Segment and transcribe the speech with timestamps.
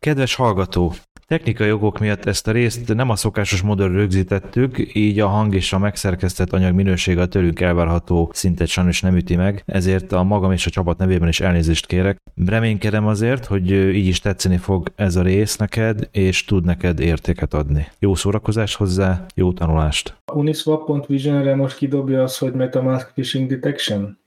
[0.00, 0.92] Kedves hallgató!
[1.30, 5.72] Technikai jogok miatt ezt a részt nem a szokásos módon rögzítettük, így a hang és
[5.72, 10.52] a megszerkesztett anyag minősége a tőlünk elvárható szintet sajnos nem üti meg, ezért a magam
[10.52, 12.16] és a csapat nevében is elnézést kérek.
[12.46, 17.54] Reménykedem azért, hogy így is tetszeni fog ez a rész neked, és tud neked értéket
[17.54, 17.86] adni.
[17.98, 20.16] Jó szórakozást hozzá, jó tanulást!
[20.32, 24.18] Uniswap.vision-re most kidobja az, hogy Metamask Phishing Detection?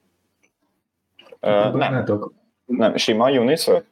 [1.40, 2.06] Ö, nem,
[2.66, 3.84] nem, sima Uniswap?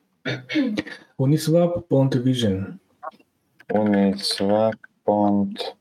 [1.15, 2.79] Uniswap.vision.
[3.73, 4.73] Uniswap.
[5.03, 5.77] Pont.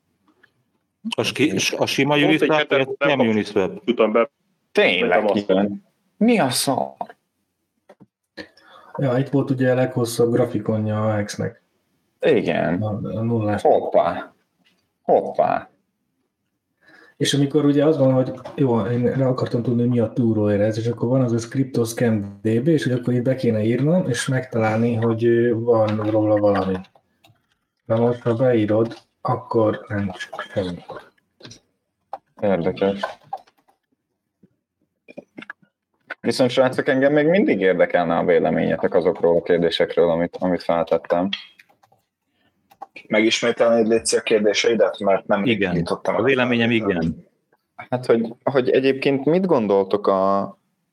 [1.16, 3.84] A, ski, a sima Uniswap, nem Uniswap?
[3.84, 4.30] Tudtam be.
[4.72, 5.84] Tényleg, igen.
[6.16, 6.94] Mi a szar?
[8.96, 11.62] Ja, itt volt ugye a leghosszabb grafikonja a Hex-nek.
[12.20, 12.82] Igen.
[12.82, 13.62] A, a nullás.
[13.62, 14.34] Hoppá.
[15.02, 15.70] Hoppá.
[17.16, 20.60] És amikor ugye az van, hogy jó, én rá akartam tudni, hogy mi a túróér
[20.60, 24.08] ez, és akkor van az a Scriptoscam DB, és hogy akkor itt be kéne írnom,
[24.08, 26.76] és megtalálni, hogy van róla valami.
[27.90, 30.12] Na most, ha beírod, akkor nem
[30.52, 30.84] semmi.
[32.40, 33.00] Érdekes.
[36.20, 41.28] Viszont srácok, engem még mindig érdekelne a véleményetek azokról a kérdésekről, amit, amit feltettem.
[43.08, 45.74] Megismételnéd Léci a kérdéseidet, mert nem Igen.
[45.74, 46.14] nyitottam.
[46.14, 47.26] A véleményem igen.
[47.76, 50.40] Hát, hogy, hogy egyébként mit gondoltok a,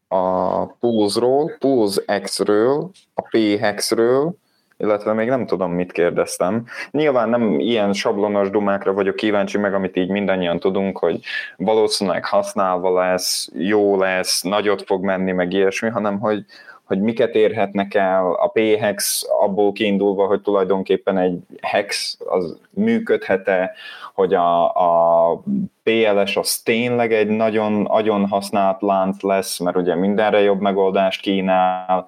[0.07, 4.35] a Pulse-ról, Pulse X-ről, a P-Hex-ről,
[4.77, 6.65] illetve még nem tudom, mit kérdeztem.
[6.91, 11.19] Nyilván nem ilyen sablonos dumákra vagyok kíváncsi meg, amit így mindannyian tudunk, hogy
[11.57, 16.45] valószínűleg használva lesz, jó lesz, nagyot fog menni, meg ilyesmi, hanem hogy,
[16.83, 23.71] hogy miket érhetnek el a P-hex abból kiindulva, hogy tulajdonképpen egy hex az működhet-e,
[24.13, 25.43] hogy a, a
[25.83, 32.07] PLS az tényleg egy nagyon agyon használt lánc lesz, mert ugye mindenre jobb megoldást kínál.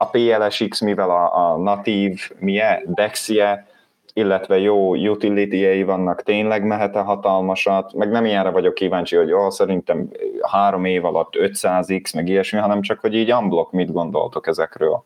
[0.00, 3.66] A PLSX, mivel a, a natív, milyen, Dexie,
[4.12, 10.08] illetve jó utility vannak, tényleg mehet-e hatalmasat, meg nem ilyenre vagyok kíváncsi, hogy oh, szerintem
[10.42, 15.04] három év alatt 500x, meg ilyesmi, hanem csak, hogy így unblock mit gondoltok ezekről.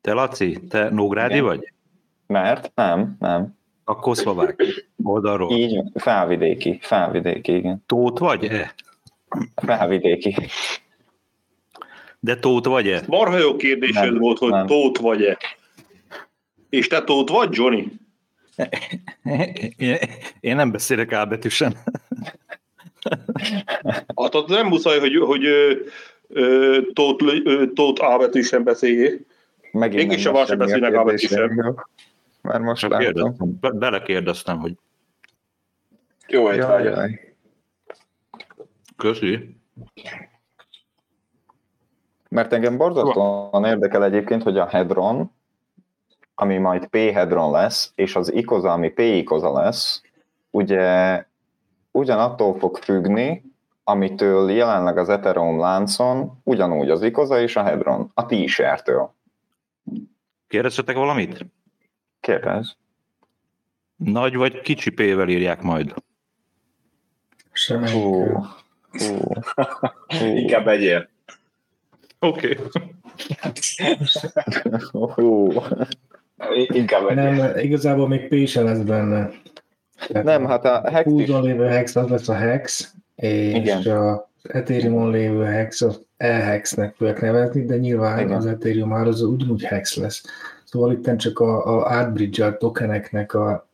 [0.00, 1.44] Te Laci, te Nógrádi Igen.
[1.44, 1.72] vagy?
[2.26, 3.56] Mert nem, nem.
[3.84, 4.62] Akkor szlovák
[5.02, 5.52] oldalról.
[5.52, 7.82] Így felvidéki, felvidéki, igen.
[7.86, 8.74] Tót vagy-e?
[9.54, 10.36] Felvidéki.
[12.24, 13.02] De tót vagy-e?
[13.06, 14.66] Marha jó kérdésed Nem, volt, hogy nem.
[14.66, 15.38] tót vagy-e.
[16.70, 17.92] És te tót vagy, Johnny?
[20.40, 21.76] Én nem beszélek ábetűsen.
[24.16, 25.72] Hát nem muszáj, hogy, hogy ö,
[26.28, 29.18] ö, tót, ö, tót A betűsen beszéljél.
[29.72, 31.38] Megint Mégis a a beszélnek a betűsen.
[31.38, 31.86] kérdésemről.
[32.40, 33.58] Már most Csak látom.
[33.60, 34.72] Be- Belekérdeztem, hogy
[36.28, 37.20] Jó jaj.
[38.96, 39.56] köszi.
[42.32, 45.32] Mert engem borzasztóan érdekel egyébként, hogy a Hedron,
[46.34, 50.02] ami majd P-Hedron lesz, és az ikoza, ami P-ikoza lesz,
[50.50, 51.24] ugye
[51.90, 53.44] ugyanattól fog függni,
[53.84, 59.14] amitől jelenleg az Ethereum láncon ugyanúgy az ikoza és a Hedron, a t-shirtől.
[60.48, 61.46] Kérdeztetek valamit?
[62.20, 62.76] Kérdez.
[63.96, 65.94] Nagy vagy kicsi P-vel írják majd.
[67.92, 68.26] Hú.
[70.08, 71.11] Inkább egyél.
[72.22, 72.58] Oké.
[74.92, 75.52] Hú.
[76.66, 77.32] Inkább egyél.
[77.32, 79.30] Nem, igazából még P se lesz benne.
[80.08, 83.96] Tehát Nem, hát a Hex is Húzon lévő hex az lesz a hex, és Igen.
[83.96, 88.36] a Ethereum-on lévő hex az e-hexnek fogják nevezni, de nyilván Igen.
[88.36, 90.22] az Ethereum már az ugyanúgy hex lesz.
[90.64, 93.68] Szóval itt csak a, a átbridge tokeneknek a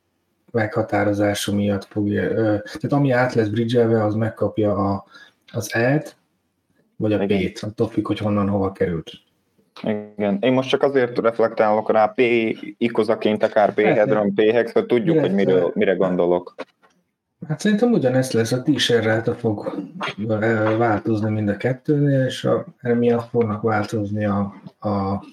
[0.51, 5.05] meghatározása miatt fogja, ö, tehát ami át lesz bridgelve, az megkapja a,
[5.53, 6.17] az e-t,
[6.99, 7.53] vagy a Igen.
[7.53, 9.11] p-t, attól függ, hogy honnan hova került.
[9.83, 12.21] Igen, én most csak azért reflektálok rá P
[12.79, 13.81] ikozaként, akár P.
[13.81, 16.55] Hedron, P Hex, hogy tudjuk, hogy Illetve- miről, mire gondolok.
[17.49, 19.83] Hát szerintem ugyanezt lesz, a t-shirt fog
[20.79, 25.25] változni mind a kettőnél, és a, emiatt fognak változni a, a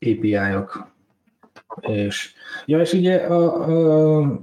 [0.00, 0.88] API-ok.
[1.80, 2.32] És,
[2.64, 3.68] ja, és ugye a,
[4.20, 4.40] a,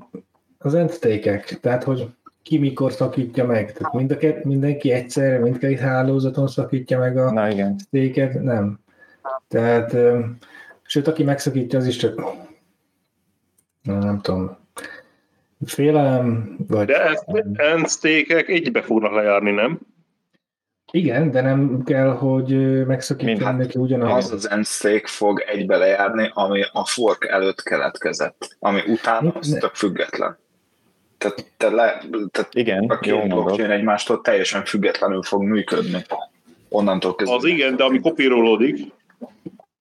[0.57, 2.09] az entitake tehát hogy
[2.47, 7.31] ki mikor szakítja meg, tehát mind a kett, mindenki egyszerre, mindkét hálózaton szakítja meg a
[7.31, 7.75] Na igen.
[7.79, 8.79] stake nem.
[9.47, 9.95] Tehát,
[10.83, 12.15] sőt, aki megszakítja, az is csak
[13.81, 14.57] nem, nem tudom,
[15.65, 19.79] félelem, vagy De ezt endstake-ek egybe fognak lejárni, nem?
[20.91, 24.25] Igen, de nem kell, hogy ö, megszakítja Mind- mindenki ugyanaz.
[24.25, 28.55] Az az end stake fog egybe lejárni, ami a fork előtt keletkezett.
[28.59, 30.37] Ami után az Ne- tök független.
[31.17, 36.05] Tehát, te le, tehát Igen, a két blockchain egymástól teljesen függetlenül fog működni.
[36.69, 37.35] Onnantól kezdve.
[37.35, 38.91] Az igen, de ami kopírolódik,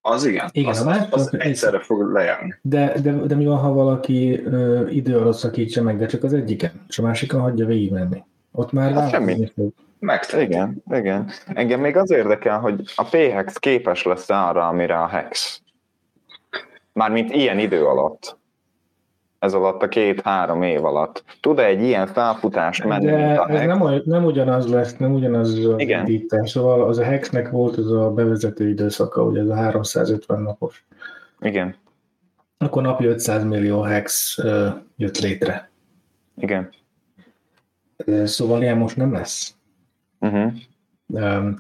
[0.00, 0.48] Az igen.
[0.52, 2.54] Igen, az, a másik- az egyszerre fog lejárni.
[2.62, 6.32] De, de, de mi van, ha valaki ö, idő alatt szakítsa meg, de csak az
[6.32, 8.22] egyiken, és a másikon hagyja végigmenni?
[8.52, 9.52] Ott már Hát semmi.
[9.54, 9.72] fog.
[9.98, 10.50] Megteheti.
[10.52, 11.30] Igen, igen.
[11.46, 15.60] Engem még az érdekel, hogy a PHEX képes lesz arra, amire a Hex.
[16.92, 18.36] Mármint ilyen idő alatt.
[19.46, 21.24] Ez alatt a két-három év alatt.
[21.40, 23.66] Tud-e egy ilyen felfutást menni, De ez Hex?
[23.66, 25.98] nem, nem ugyanaz lesz, nem ugyanaz az Igen.
[26.06, 26.50] indítás.
[26.50, 30.84] Szóval az a Hexnek volt az a bevezető időszaka, ugye ez a 350 napos.
[31.40, 31.74] Igen,
[32.58, 34.38] Akkor napi 500 millió Hex
[34.96, 35.70] jött létre.
[36.38, 36.70] igen.
[38.24, 39.54] Szóval ilyen most nem lesz.
[40.20, 40.52] Uh-huh.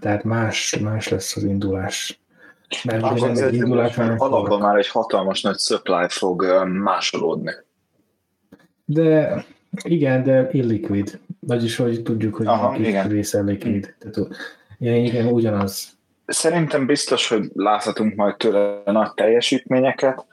[0.00, 2.20] Tehát más, más lesz az indulás.
[2.84, 6.44] Mert nem az indulás, Alapban már egy hatalmas nagy supply fog
[6.82, 7.52] másolódni.
[8.86, 9.44] De
[9.82, 11.20] igen, de illiquid.
[11.40, 13.08] Vagyis, hogy tudjuk, hogy Aha, a kis igen.
[13.08, 13.94] része liquid.
[13.98, 14.28] Tehát,
[14.78, 15.98] igen, igen, ugyanaz.
[16.26, 20.24] Szerintem biztos, hogy láthatunk majd tőle nagy teljesítményeket,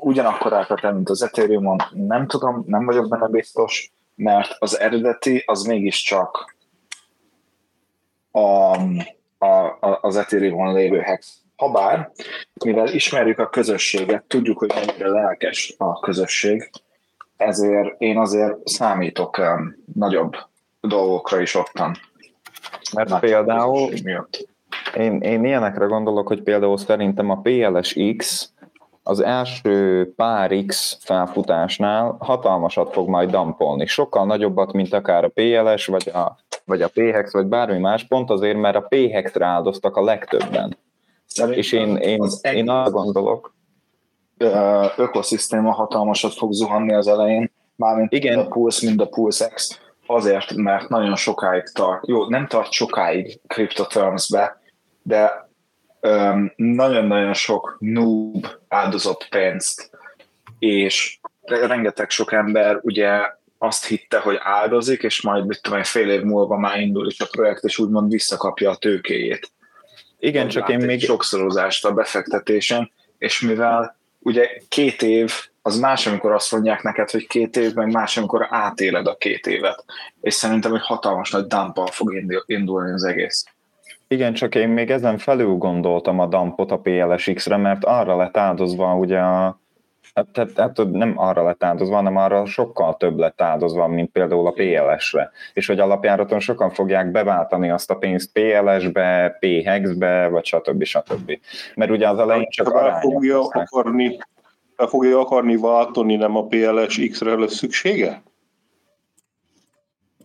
[0.00, 6.56] ugyanakkorákat, mint az Ethereum-on, nem tudom, nem vagyok benne biztos, mert az eredeti az mégiscsak
[8.30, 8.40] a,
[9.38, 11.40] a, a, az Ethereum-on lévő hex.
[11.56, 12.10] Habár,
[12.64, 16.70] mivel ismerjük a közösséget, tudjuk, hogy mennyire lelkes a közösség,
[17.36, 20.36] ezért én azért számítok um, nagyobb
[20.80, 21.96] dolgokra is ottan.
[22.94, 23.92] Mert Már például.
[24.96, 28.50] Én, én ilyenekre gondolok, hogy például szerintem a PLS-X
[29.02, 33.86] az első pár X felfutásnál hatalmasat fog majd dampolni.
[33.86, 38.30] Sokkal nagyobbat, mint akár a PLS, vagy a, vagy a PHEX, vagy bármi más, pont
[38.30, 40.76] azért, mert a PHEX-re áldoztak a legtöbben.
[41.26, 43.54] Szerintem És én, én, az én arra gondolok,
[44.96, 48.38] ökoszisztéma hatalmasat fog zuhanni az elején, mármint Igen.
[48.38, 53.40] a Pulse, mind a Pulse X, azért, mert nagyon sokáig tart, jó, nem tart sokáig
[53.46, 54.60] CryptoTerms-be,
[55.02, 55.48] de
[56.00, 59.90] öm, nagyon-nagyon sok noob áldozott pénzt,
[60.58, 63.10] és rengeteg sok ember ugye
[63.58, 67.26] azt hitte, hogy áldozik, és majd mit tudom, fél év múlva már indul is a
[67.30, 69.50] projekt, és úgymond visszakapja a tőkéjét
[70.18, 73.95] igen, csak én még sokszorozást a befektetésen, és mivel
[74.26, 75.32] ugye két év,
[75.62, 79.46] az más, amikor azt mondják neked, hogy két év, meg más, amikor átéled a két
[79.46, 79.84] évet.
[80.20, 83.44] És szerintem, hogy hatalmas nagy dumpal fog indul- indulni az egész.
[84.08, 88.94] Igen, csak én még ezen felül gondoltam a dampot a PLSX-re, mert arra lett áldozva
[88.94, 89.60] ugye a
[90.16, 94.46] Hát, tehát, hát nem arra lett áldozva, hanem arra sokkal több lett áldozva, mint például
[94.46, 95.30] a PLS-re.
[95.52, 100.84] És hogy alapjáraton sokan fogják beváltani azt a pénzt PLS-be, PHEX-be, vagy stb.
[100.84, 101.38] stb.
[101.74, 103.68] Mert ugye az elején csak arányok fogja lesznek.
[103.70, 104.18] akarni,
[104.76, 108.22] el fogja akarni váltani, nem a PLS X-re lesz szüksége?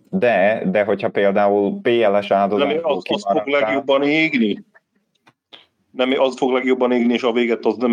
[0.10, 4.64] De, de hogyha például PLS Nem, áldozatból az, az fog legjobban égni.
[5.92, 7.92] Nem, az fog legjobban égni, és a véget az nem,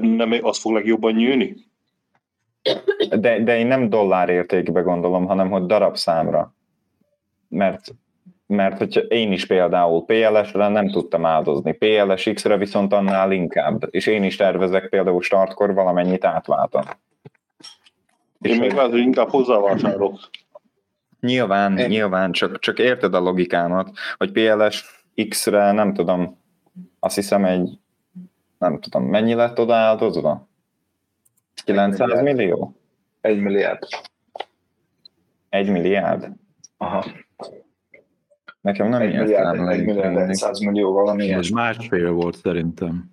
[0.00, 1.56] nem az fog legjobban nyűni.
[3.18, 6.54] De, de én nem dollár értékbe gondolom, hanem hogy darabszámra.
[7.48, 7.94] Mert,
[8.46, 14.22] mert hogyha én is például PLS-re nem tudtam áldozni, PLSX-re viszont annál inkább, és én
[14.24, 16.86] is tervezek például startkor valamennyit átváltani.
[18.40, 20.18] És Én még hogy- lehet, hogy inkább hozzávásárolok.
[21.20, 26.38] Nyilván, Én- nyilván, csak, csak érted a logikámat, hogy PLS X-re nem tudom,
[26.98, 27.78] azt hiszem egy,
[28.58, 30.48] nem tudom, mennyi lett oda áldozva?
[31.64, 32.76] 900 millió?
[33.20, 33.82] Egy milliárd.
[35.48, 36.28] Egy milliárd?
[36.76, 37.04] Aha.
[38.60, 41.62] Nekem nem Egy ilyen milliárd, egy milliárd, 100 millió valami Ez ilyen.
[41.64, 43.10] másfél volt szerintem.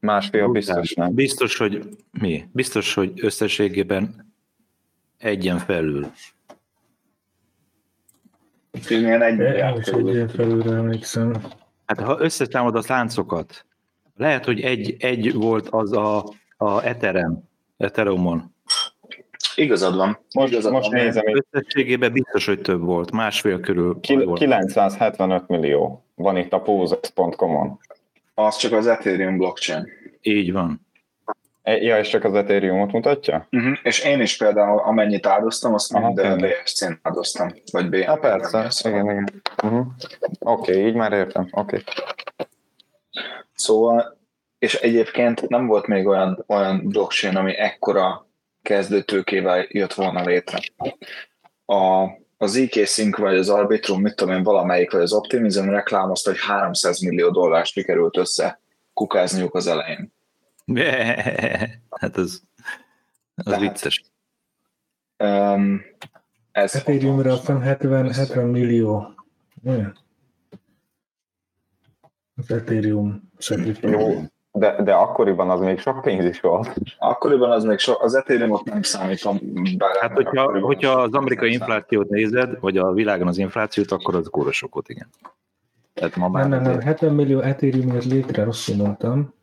[0.00, 1.14] Másfél biztos nem.
[1.14, 2.48] Biztos, hogy mi?
[2.52, 4.32] Biztos, hogy összességében
[5.18, 6.10] egyen felül.
[8.88, 11.32] Milyen egy Én milliárd is egy ilyen felülre emlékszem.
[11.90, 13.64] Hát ha összeszámolod a láncokat,
[14.16, 16.24] lehet, hogy egy, egy volt az a,
[16.56, 18.54] a Ethereum, Ethereumon.
[19.54, 20.18] Igazad van.
[20.34, 21.02] Most, Igazad most van.
[21.02, 24.38] nézem, Összességében biztos, hogy több volt, másfél körül ki- volt.
[24.38, 27.78] 975 millió van itt a Poses.com-on.
[28.34, 29.88] Az csak az Ethereum blockchain.
[30.20, 30.86] Így van.
[31.70, 33.46] E- Ja, és csak az Ethereum-ot mutatja?
[33.50, 33.78] Uh-huh.
[33.82, 36.40] És én is például amennyit áldoztam, azt Aha, mind.
[36.40, 37.48] BSC-n áldoztam.
[37.72, 37.94] Vagy BNB.
[37.94, 39.42] Ja, persze, igen, igen.
[39.62, 39.86] Uh-huh.
[40.38, 41.48] Oké, okay, így már értem.
[41.50, 41.76] Oké.
[41.76, 41.82] Okay.
[43.54, 44.18] Szóval,
[44.58, 48.26] és egyébként nem volt még olyan, olyan blockchain, ami ekkora
[48.62, 50.58] kezdőtőkével jött volna létre.
[51.66, 56.30] A, az EK Sync vagy az Arbitrum, mit tudom én, valamelyik, vagy az Optimism reklámozta,
[56.30, 58.60] hogy 300 millió dollárt sikerült össze
[58.92, 60.12] kukázniuk az elején.
[61.90, 62.40] Hát ez,
[63.34, 64.02] az Tehát- vicces.
[65.24, 65.80] Um,
[66.52, 69.14] ez Ethereumra azt hiszem 70, 70 millió.
[69.66, 69.98] Olyan?
[72.36, 73.30] Az Ethereum.
[73.80, 74.22] Jó,
[74.52, 76.74] de, de akkoriban az még sok pénz is volt.
[76.98, 79.38] Akkoriban az még so, az Ethereumot nem számítom.
[80.00, 84.52] Hát, hogyha, hogyha az amerikai inflációt nézed, vagy a világon az inflációt, akkor az kóra
[84.52, 85.08] sokot, igen.
[85.94, 89.34] Tehát ma már Nem, nem, nem, azért- 70 millió Ethereum jött létre, rosszul mondtam.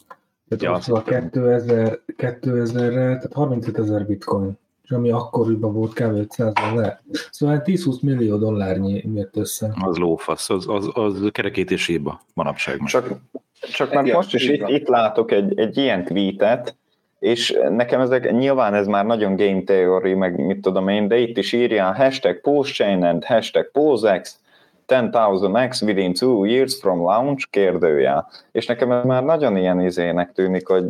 [0.50, 1.30] Tehát Ja, hittem.
[1.32, 6.16] 2000, 2000-re, tehát 35 ezer bitcoin, és ami akkoriban volt kb.
[6.16, 7.00] 500 ezer.
[7.32, 9.74] Szóval 10-20 millió dollárnyi jött össze.
[9.82, 12.80] az lófasz, az, az, az kerekítésébe manapság.
[12.80, 12.94] most.
[12.94, 13.20] Csak,
[13.62, 16.76] csak mert Igen, most is itt, itt látok egy, egy ilyen tweetet,
[17.20, 21.38] és nekem ezek, nyilván ez már nagyon game theory, meg mit tudom én, de itt
[21.38, 24.40] is írja hashtag postchain and hashtag posex,
[24.88, 28.30] 10,000x within two years from launch, kérdőjel.
[28.52, 30.86] És nekem ez már nagyon ilyen izének tűnik, hogy,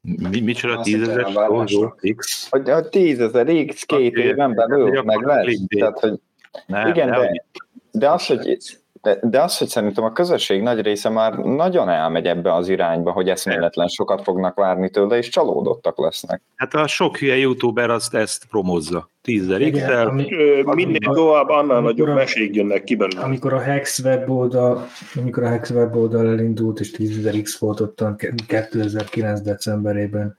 [0.00, 1.26] Mi, micsoda tízezer
[2.16, 2.48] X?
[2.50, 5.58] hogy a 10 ezer x két éven belül hogy meg lesz.
[5.68, 6.20] Tehát, hogy
[6.66, 7.44] Nem, Igen, de,
[7.90, 8.58] de, az, hogy,
[9.02, 13.10] de, de az, hogy szerintem a közösség nagy része már nagyon elmegy ebbe az irányba,
[13.10, 16.42] hogy eszméletlen sokat fognak várni tőle, és csalódottak lesznek.
[16.56, 19.10] Hát a sok hülye youtuber azt ezt promózza.
[19.22, 23.22] Tízzer Ö, Minél tovább, annál nagyobb mesék jönnek ki belőle.
[23.22, 24.86] amikor a Hex weboldal,
[25.16, 29.40] amikor a Hex weboldal elindult, és 10.000 X volt ottan 2009.
[29.40, 30.36] decemberében,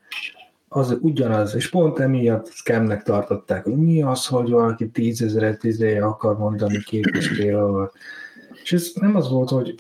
[0.72, 5.98] az ugyanaz, és pont emiatt scamnek tartották, hogy mi az, hogy valaki 10 ezeret izé
[5.98, 7.94] akar mondani két és fél alatt.
[8.70, 9.76] És ez nem az volt, hogy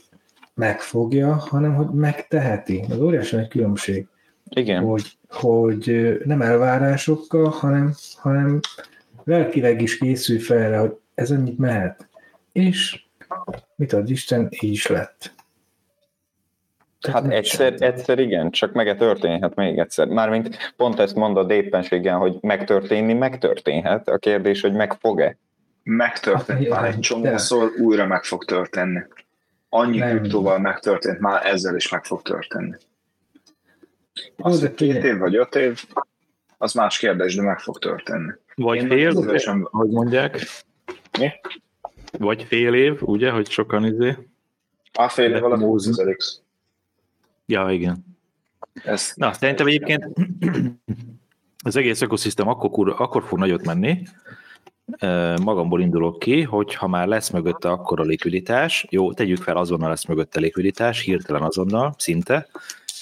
[0.53, 2.86] megfogja, hanem hogy megteheti.
[2.89, 4.08] Az óriási nagy különbség,
[4.50, 4.84] Igen.
[4.84, 8.60] hogy, hogy nem elvárásokkal, hanem, hanem
[9.24, 12.10] lelkileg is készül fel hogy ez annyit mehet.
[12.51, 13.03] És
[13.75, 15.34] mit ad Isten, így is lett.
[17.00, 17.98] Tehát Hát egyszer, megcsinálta.
[17.98, 20.08] egyszer igen, csak meg történhet még egyszer.
[20.08, 24.10] Mármint pont ezt mondod éppenséggel, hogy megtörténni megtörténhet.
[24.10, 25.38] A kérdés, hogy meg fog-e.
[25.89, 29.00] Megtörtént Hát, már egy de- csomószor, újra meg fog történni.
[29.69, 30.17] Annyi Nem.
[30.17, 32.75] kriptóval megtörtént, már ezzel is meg fog történni.
[34.38, 35.84] Az, de két figyelj, év vagy öt év,
[36.58, 38.31] az más kérdés, de meg fog történni.
[38.55, 40.39] vagy Én fél, szívesen- hogy mondják.
[41.19, 41.29] Mi?
[42.17, 44.17] Vagy fél év, ugye, hogy sokan izé.
[44.93, 46.03] A fél év alatt Mózni.
[46.03, 46.41] 20 X.
[47.46, 48.05] Ja, igen.
[48.84, 50.05] Ez, Na, szerintem egyébként
[51.63, 54.01] az egész ökoszisztém akkor, akkor fog nagyot menni,
[55.41, 59.89] magamból indulok ki, hogy ha már lesz mögötte akkor a likviditás, jó, tegyük fel, azonnal
[59.89, 62.48] lesz mögötte likviditás, hirtelen azonnal, szinte,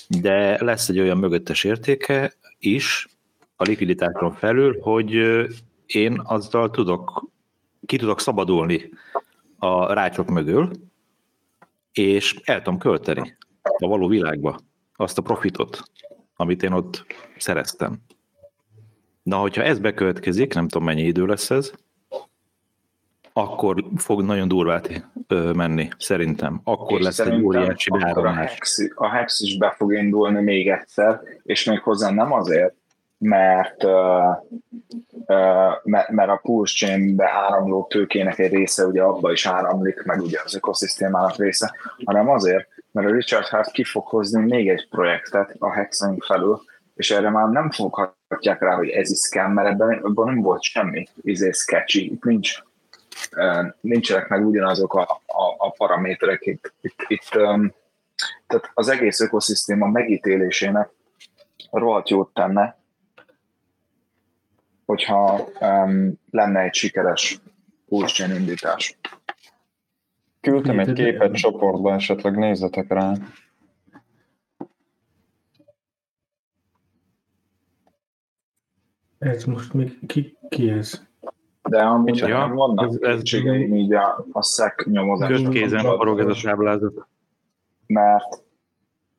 [0.07, 3.07] de lesz egy olyan mögöttes értéke is
[3.55, 5.13] a likviditáson felül, hogy
[5.85, 7.29] én azzal tudok,
[7.85, 8.89] ki tudok szabadulni
[9.57, 10.71] a rácsok mögül,
[11.91, 14.59] és el tudom költeni a való világba
[14.95, 15.83] azt a profitot,
[16.35, 17.05] amit én ott
[17.37, 17.99] szereztem.
[19.27, 21.71] Na, hogyha ez bekövetkezik, nem tudom mennyi idő lesz ez,
[23.33, 25.07] akkor fog nagyon durvát
[25.53, 26.61] menni, szerintem.
[26.63, 28.51] Akkor és lesz egy óriási akkor a beáramlás.
[28.51, 32.75] hex, a hex is be fog indulni még egyszer, és még hozzá nem azért,
[33.17, 33.83] mert,
[35.83, 40.39] mert, mert a Pulse Chain-be áramló tőkének egy része ugye abba is áramlik, meg ugye
[40.43, 45.55] az ökoszisztémának része, hanem azért, mert a Richard Hart ki fog hozni még egy projektet
[45.59, 46.61] a Hexen felül,
[46.95, 47.69] és erre már nem
[48.27, 52.23] foghatják rá, hogy ez is scam, mert ebben, ebben nem volt semmi izé sketchy, itt
[52.23, 52.65] nincs
[53.81, 57.73] nincsenek meg ugyanazok a, a, a paraméterek itt, itt, itt um,
[58.47, 60.89] tehát az egész ökoszisztéma megítélésének
[61.71, 62.77] rohadt jót tenne,
[64.85, 67.39] hogyha um, lenne egy sikeres
[67.87, 68.97] pulse indítás.
[70.41, 73.13] Küldtem egy képet csoportba, esetleg nézzetek rá.
[79.19, 81.05] Ez most még ki, ki ez?
[81.61, 82.37] De amúgy Micsoda?
[82.37, 85.29] nekem vannak Ez- ez- kétségeim így a, a SZEC nyomozás.
[85.29, 87.07] Közkézen forog ez a táblázat.
[87.87, 88.45] mert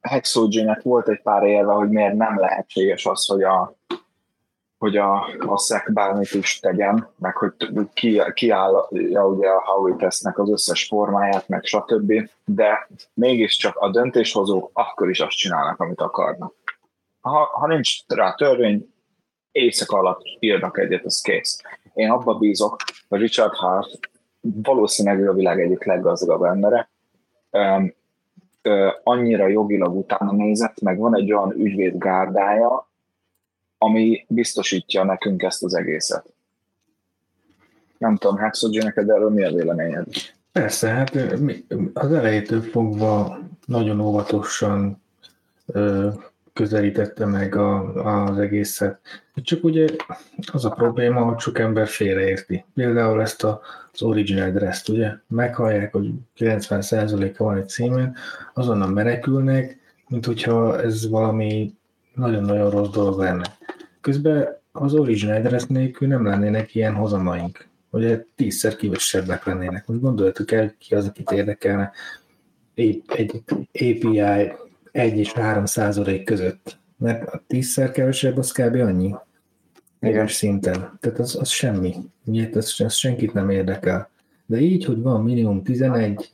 [0.00, 3.76] Hexogenek volt egy pár érve, hogy miért nem lehetséges az, hogy a
[4.78, 7.52] hogy a, a SZEC bármit is tegyen, meg hogy
[7.94, 12.12] ki, kiállja ugye a Howey tesznek az összes formáját, meg stb.
[12.44, 16.54] De mégiscsak a döntéshozók akkor is azt csinálnak, amit akarnak.
[17.20, 18.92] Ha, ha nincs rá törvény,
[19.58, 21.62] éjszaka alatt írnak egyet, az kész.
[21.94, 22.76] Én abba bízok,
[23.08, 23.98] hogy Richard Hart
[24.40, 26.88] valószínűleg a világ egyik leggazdagabb embere,
[28.62, 32.88] ö, annyira jogilag utána nézett, meg van egy olyan ügyvédgárdája,
[33.78, 36.32] ami biztosítja nekünk ezt az egészet.
[37.98, 40.06] Nem tudom, Hexogy, neked erről mi a véleményed?
[40.52, 41.16] Persze, hát
[41.92, 45.02] az elejétől fogva nagyon óvatosan
[46.58, 47.92] közelítette meg a,
[48.26, 49.00] az egészet.
[49.34, 49.86] Csak ugye
[50.52, 52.64] az a probléma, hogy sok ember félreérti.
[52.74, 53.60] Például ezt a,
[53.92, 55.10] az original address ugye?
[55.28, 58.16] Meghallják, hogy 90%-a van egy címen,
[58.54, 61.74] azonnal menekülnek, mint hogyha ez valami
[62.14, 63.56] nagyon-nagyon rossz dolog lenne.
[64.00, 67.68] Közben az original address nélkül nem lennének ilyen hozamaink.
[67.90, 69.86] Ugye tízszer kivesebbek lennének.
[69.86, 71.92] Most gondoljatok el, ki az, akit érdekelne
[72.74, 73.02] egy
[73.72, 74.52] API
[74.92, 76.78] 1 és 3 százalék között.
[76.96, 78.74] Mert a tízszer kevesebb, az kb.
[78.74, 79.14] annyi.
[80.00, 80.98] Egyes szinten.
[81.00, 81.94] Tehát az, az semmi.
[82.24, 84.10] Ugye, az, az senkit nem érdekel.
[84.46, 86.30] De így, hogy van minimum 11,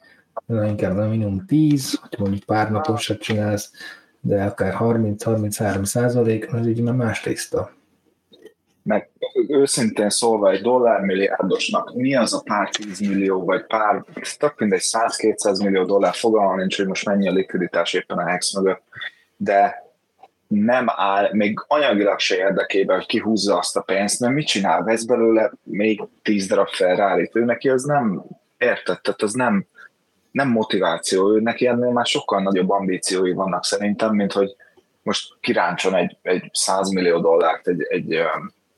[0.47, 3.73] inkább van minimum 10, hogy mondjuk pár naposat csinálsz,
[4.21, 7.73] de akár 30-33 százalék, az így már más tészta.
[8.85, 9.11] Meg
[9.49, 14.05] őszintén szólva egy dollármilliárdosnak mi az a pár tízmillió, vagy pár,
[14.39, 18.55] tök mindegy 100-200 millió dollár, fogalma nincs, hogy most mennyi a likviditás éppen a Hex
[18.55, 18.83] mögött,
[19.37, 19.85] de
[20.47, 24.83] nem áll még anyagilag se érdekében, hogy kihúzza azt a pénzt, mert mit csinál?
[24.83, 28.25] Vesz belőle még tíz darab ferrari ő neki az nem,
[28.59, 29.01] érted?
[29.01, 29.67] Tehát az nem,
[30.31, 34.57] nem motiváció, ő neki ennél már sokkal nagyobb ambíciói vannak szerintem, mint hogy
[35.03, 38.19] most kiráncson egy, egy 100 millió dollárt egy, egy,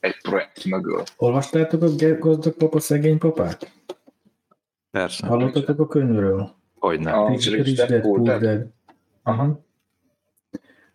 [0.06, 1.02] egy projekt mögül.
[1.16, 3.72] Olvastátok a gazdag papa, szegény papát?
[4.90, 5.26] Persze.
[5.26, 6.50] Hallottatok a könyvről?
[6.78, 7.12] Hogyne.
[7.12, 8.40] A Rich, Rich Dad, Dad, Poor Dad.
[8.40, 8.66] Dad.
[9.22, 9.60] Aha.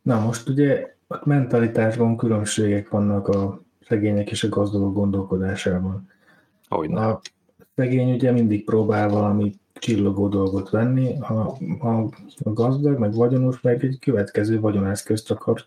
[0.02, 6.10] Na most ugye mentalitásban különbségek vannak a szegények és a gazdagok gondolkodásában.
[6.70, 7.08] Hogyne.
[7.08, 7.22] A
[7.76, 12.10] szegény ugye mindig próbál valami csillogó dolgot venni, a, a,
[12.44, 15.66] a gazdag, meg vagyonos, meg egy következő vagyoneszközt akar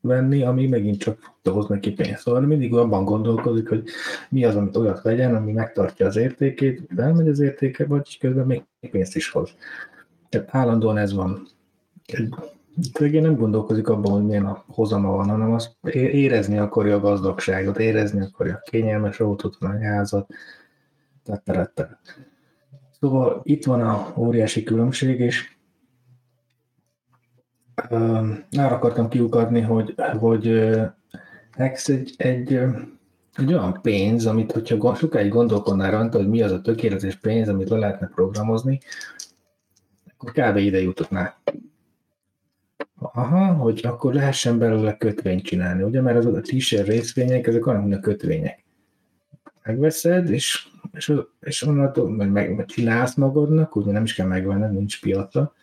[0.00, 2.22] venni, ami megint csak hoz neki pénzt.
[2.22, 3.84] Szóval mindig abban gondolkodik, hogy
[4.30, 8.62] mi az, amit olyat vegyen, ami megtartja az értékét, elmegy az értéke, vagy közben még
[8.90, 9.54] pénzt is hoz.
[10.28, 11.46] Tehát állandóan ez van.
[12.92, 17.00] Szegény nem gondolkozik abban, hogy milyen a hozama van, hanem azt é- érezni akarja a
[17.00, 20.30] gazdagságot, érezni akarja a kényelmes autót, a házat,
[21.24, 22.00] tetterettel.
[23.00, 25.56] Szóval itt van a óriási különbség, és
[28.50, 30.70] arra akartam kiukadni, hogy, hogy
[31.52, 32.60] Hex egy, egy,
[33.34, 37.68] egy olyan pénz, amit hogyha sokáig gondolkodnál rajta, hogy mi az a tökéletes pénz, amit
[37.68, 38.80] le lehetne programozni,
[40.16, 40.56] akkor kb.
[40.56, 41.40] ide jutottnál.
[43.12, 47.80] Aha, hogy akkor lehessen belőle kötvényt csinálni, ugye, mert azok a t-shirt részvények, ezek olyan,
[47.80, 48.64] mint a kötvények.
[49.62, 55.00] Megveszed, és, és, és onnantól meg, meg csinálsz magadnak, ugye nem is kell megvenned, nincs
[55.00, 55.54] piaca,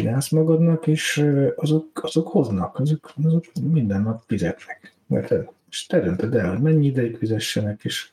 [0.00, 4.94] csinálsz magadnak, és azok, azok hoznak, azok, azok minden nap fizetnek.
[5.06, 5.34] Mert,
[5.70, 8.10] és te döntöd el, hogy mennyi ideig fizessenek, és,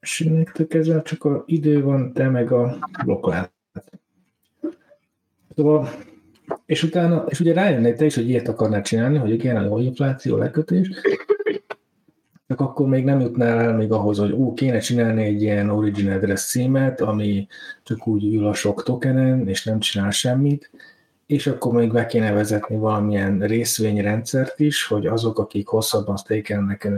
[0.00, 3.52] és nektek ezzel csak a idő van, te meg a blokklát.
[5.56, 5.88] Szóval
[6.66, 9.78] és utána, és ugye rájönnél te is, hogy ilyet akarnál csinálni, hogy igen, a jó
[9.78, 10.90] infláció lekötés,
[12.48, 16.10] csak akkor még nem jutnál el még ahhoz, hogy ó, kéne csinálni egy ilyen origin
[16.10, 17.46] address címet, ami
[17.82, 20.70] csak úgy ül a sok tokenen, és nem csinál semmit,
[21.32, 26.88] és akkor még be kéne vezetni valamilyen részvényrendszert is, hogy azok, akik hosszabban stakelnek,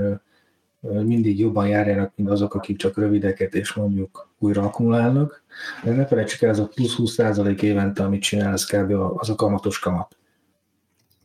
[0.81, 5.42] mindig jobban járjanak, mint azok, akik csak rövideket és mondjuk újra akkumulálnak.
[5.85, 8.92] De ne felejtsük el, ez a plusz 20% évente, amit csinál, ez kb.
[8.92, 10.16] az a kamatos kamat.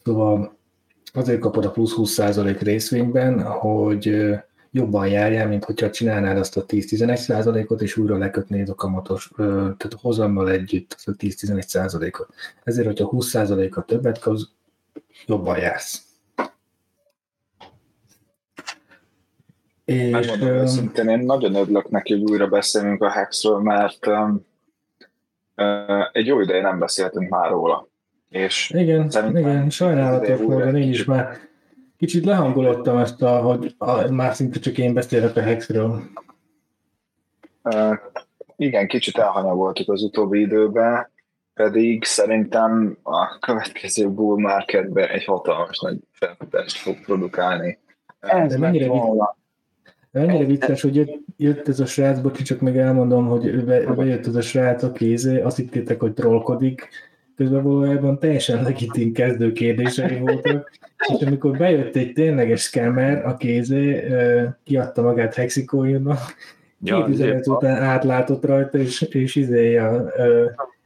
[0.04, 0.58] Szóval
[1.14, 4.34] azért kapod a plusz 20% részvényben, hogy
[4.72, 9.98] jobban járjál, mint hogyha csinálnád azt a 10-11%-ot, és újra lekötnéd a kamatos, tehát a
[10.02, 12.34] hozammal együtt azt a 10-11%-ot.
[12.64, 14.50] Ezért, hogyha 20%-a többet kapsz,
[15.26, 16.04] jobban jársz.
[19.86, 24.46] És, Megmondom őszintén, én nagyon örülök neki, hogy újra beszélünk a Hexről, mert um,
[25.56, 27.88] uh, egy jó ideje nem beszéltünk már róla.
[28.30, 31.49] És Igen, igen, sajnálatos módon én is már
[32.00, 36.02] kicsit lehangolottam ezt, a, hogy a, már szinte csak én beszélek a Hexről.
[37.64, 37.98] uh,
[38.56, 41.12] igen, kicsit elhanyagoltuk az utóbbi időben,
[41.54, 47.80] pedig szerintem a következő bull marketben egy hatalmas nagy felfutást fog produkálni.
[48.20, 49.38] De mennyire volna-
[50.12, 54.26] Mennyire vicces, hogy jött, jött ez a srác, bocsi, csak még elmondom, hogy be, bejött
[54.28, 56.90] ez a srác a kézé, azt hittétek, hogy trollkodik,
[57.40, 60.72] közben valójában teljesen legitim kezdő kérdései voltak,
[61.14, 64.04] és amikor bejött egy tényleges scammer a kézé,
[64.64, 66.20] kiadta magát Hexikójúnak,
[66.84, 70.14] két Ja, üzenet azért- után átlátott rajta, és, és izéja,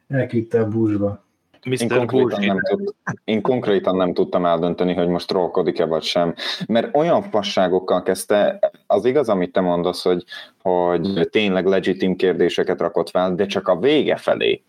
[0.07, 1.25] elküldte a buszba.
[1.63, 6.33] Én konkrétan, nem tud, én konkrétan nem tudtam eldönteni, hogy most trollkodik-e vagy sem.
[6.67, 10.23] Mert olyan fasságokkal kezdte, az igaz, amit te mondasz, hogy,
[10.61, 14.63] hogy tényleg legitim kérdéseket rakott fel, de csak a vége felé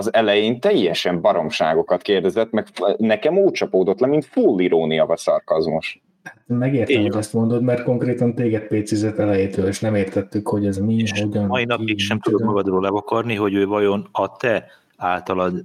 [0.00, 6.02] az elején teljesen baromságokat kérdezett, meg nekem úgy csapódott le, mint full irónia vagy szarkazmus.
[6.46, 10.76] Megértem, Így hogy ezt mondod, mert konkrétan téged pécizett elejétől, és nem értettük, hogy ez
[10.76, 11.46] mi, És hogyan.
[11.46, 15.64] mai napig sem tudod magadról levakarni, hogy ő vajon a te általad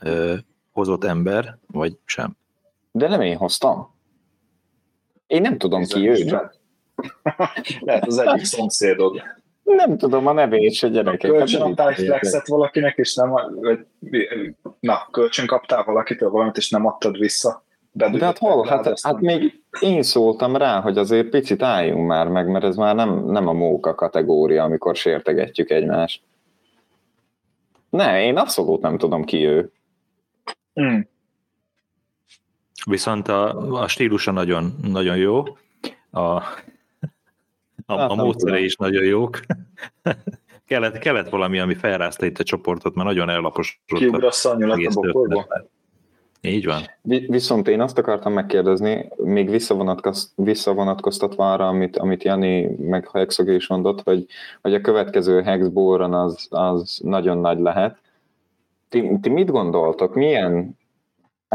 [0.00, 0.34] ö,
[0.72, 2.36] hozott ember, vagy sem.
[2.92, 3.90] De nem én hoztam.
[5.26, 6.40] Én nem tudom ki ő.
[7.80, 9.22] Lehet az egyik szomszédod.
[9.62, 11.30] Nem tudom a nevét se gyerekek.
[11.30, 13.86] Kölcsön Hát adtál egy flexet valakinek, és nem, vagy,
[14.80, 17.64] na, kölcsön kaptál valakitől valamit, és nem adtad vissza.
[17.92, 18.66] De hát hol?
[18.66, 22.94] Hát, hát még én szóltam rá, hogy azért picit álljunk már meg, mert ez már
[22.94, 26.22] nem, nem a móka kategória, amikor sértegetjük egymást.
[27.90, 29.72] Ne, én abszolút nem tudom ki ő.
[30.80, 31.00] Mm.
[32.86, 35.42] Viszont a, a stílusa nagyon, nagyon jó,
[36.10, 36.42] a,
[37.94, 38.64] a, Hát a nem módszere tudom.
[38.64, 39.40] is nagyon jók.
[40.66, 43.98] kellett, kellett valami, ami felrázta itt a csoportot, mert nagyon ellaposodott.
[43.98, 45.46] Kiugrasz a a bokorba?
[46.44, 46.82] Így van.
[47.02, 53.48] Vi- Viszont én azt akartam megkérdezni, még visszavonatkoz, visszavonatkoztatva arra, amit, amit Jani meg Hexog
[53.48, 54.26] is mondott, hogy,
[54.62, 57.98] hogy a következő Hexboron az, az nagyon nagy lehet.
[58.88, 60.14] Ti, ti mit gondoltok?
[60.14, 60.78] Milyen?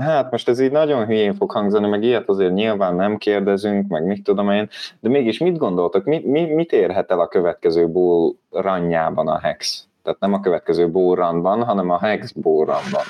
[0.01, 4.05] Hát most ez így nagyon hülyén fog hangzani, meg ilyet azért nyilván nem kérdezünk, meg
[4.05, 6.03] mit tudom én, de mégis mit gondoltok?
[6.03, 9.87] Mi, mi, mit érhet el a következő bull ranjában a Hex?
[10.03, 13.03] Tehát nem a következő bull runban, hanem a Hex bull runban.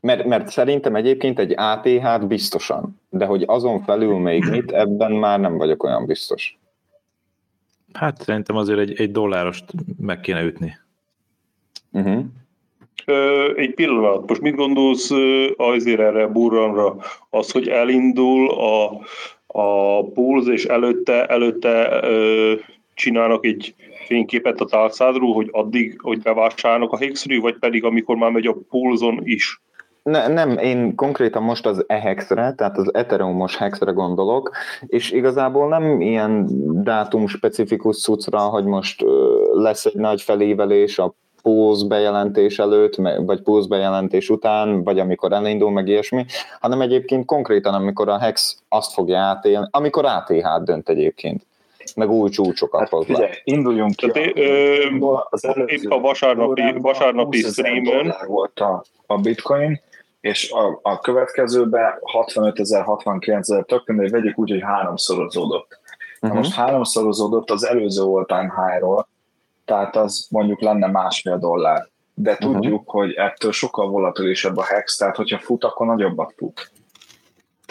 [0.00, 5.40] Mert, mert szerintem egyébként egy ATH-t biztosan, de hogy azon felül még mit, ebben már
[5.40, 6.58] nem vagyok olyan biztos.
[7.92, 9.64] Hát szerintem azért egy, egy dollárost
[9.98, 10.76] meg kéne ütni.
[11.92, 12.24] Uh-huh.
[13.56, 15.10] Egy pillanat, most mit gondolsz
[15.56, 16.96] azért erre burranra?
[17.30, 19.00] Az, hogy elindul a,
[19.46, 22.54] a Pulse, és előtte, előtte ö,
[22.94, 23.74] csinálnak egy
[24.06, 28.56] fényképet a tálcádról, hogy addig, hogy bevásárolnak a Hexről, vagy pedig amikor már megy a
[28.68, 29.60] Pulzon is?
[30.02, 34.50] Ne, nem, én konkrétan most az EHEX-re, tehát az Ethereum-os hexre gondolok,
[34.86, 36.46] és igazából nem ilyen
[36.82, 39.04] dátum specifikus cuccra, hogy most
[39.52, 42.94] lesz egy nagy felévelés a Pulse bejelentés előtt,
[43.26, 46.24] vagy Pulse bejelentés után, vagy amikor elindul, meg ilyesmi,
[46.60, 51.46] hanem egyébként konkrétan, amikor a Hex azt fogja átélni, amikor ATH dönt egyébként,
[51.96, 53.14] meg új csúcsokat Hát hoz le.
[53.14, 54.10] figyelj, induljunk ki.
[54.10, 54.74] Tehát, ö,
[55.30, 59.80] az épp a vasárnapi- vasárnapi 20 ezer streamen- volt a, a bitcoin,
[60.20, 65.68] és a, a következőben 65 ezer, 69 ezer token, de vegyük úgy, hogy háromszorozódott.
[66.20, 66.42] Na Uh-huh.
[66.42, 69.08] most háromszorozódott az előző all-time high-ról,
[69.64, 71.88] tehát az mondjuk lenne másfél dollár.
[72.14, 72.52] De Mhm.
[72.52, 76.70] tudjuk, hogy ettől sokkal volatilisebb a hex, tehát hogyha fut, akkor nagyobbat fut.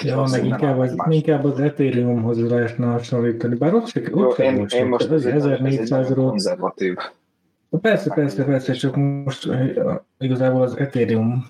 [0.03, 1.15] Ja, Azért meg inkább az, más.
[1.15, 5.45] inkább az Ethereumhoz lehetne hasonlítani, bár ott Jó, ott én, volt én most az ez
[5.45, 6.15] egy nagyon 1400-ról.
[6.15, 6.95] konzervatív.
[7.81, 9.69] Persze, persze, persze, csak most eh,
[10.19, 11.47] igazából az Ethereum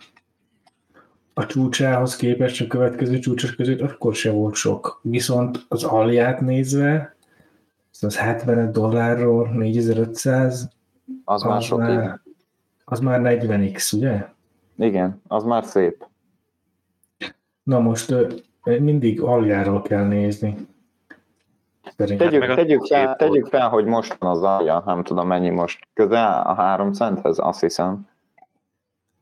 [1.33, 4.99] a csúcsához képest a következő csúcsos között akkor se volt sok.
[5.03, 7.15] Viszont az alját nézve,
[8.03, 10.69] az 75 dollárról 4500,
[11.25, 12.19] Az már az sok, már,
[12.85, 14.25] az már 40x, ugye?
[14.77, 16.05] Igen, az már szép.
[17.63, 18.15] Na most
[18.63, 20.55] mindig aljáról kell nézni.
[21.97, 22.27] Szerintem.
[22.27, 25.49] Tegyük, meg a- tegyük, fel, tegyük fel, hogy most van az alja, nem tudom mennyi
[25.49, 28.07] most, közel a három centhez, azt hiszem.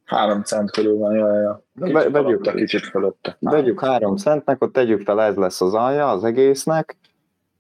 [0.06, 1.56] 3 cent körül van, jaj, jaj.
[1.82, 3.38] Kicsit vegyük- fölötte, kicsit fölötte.
[3.40, 6.98] Vegyük három centnek, ott tegyük fel, ez lesz az alja az egésznek,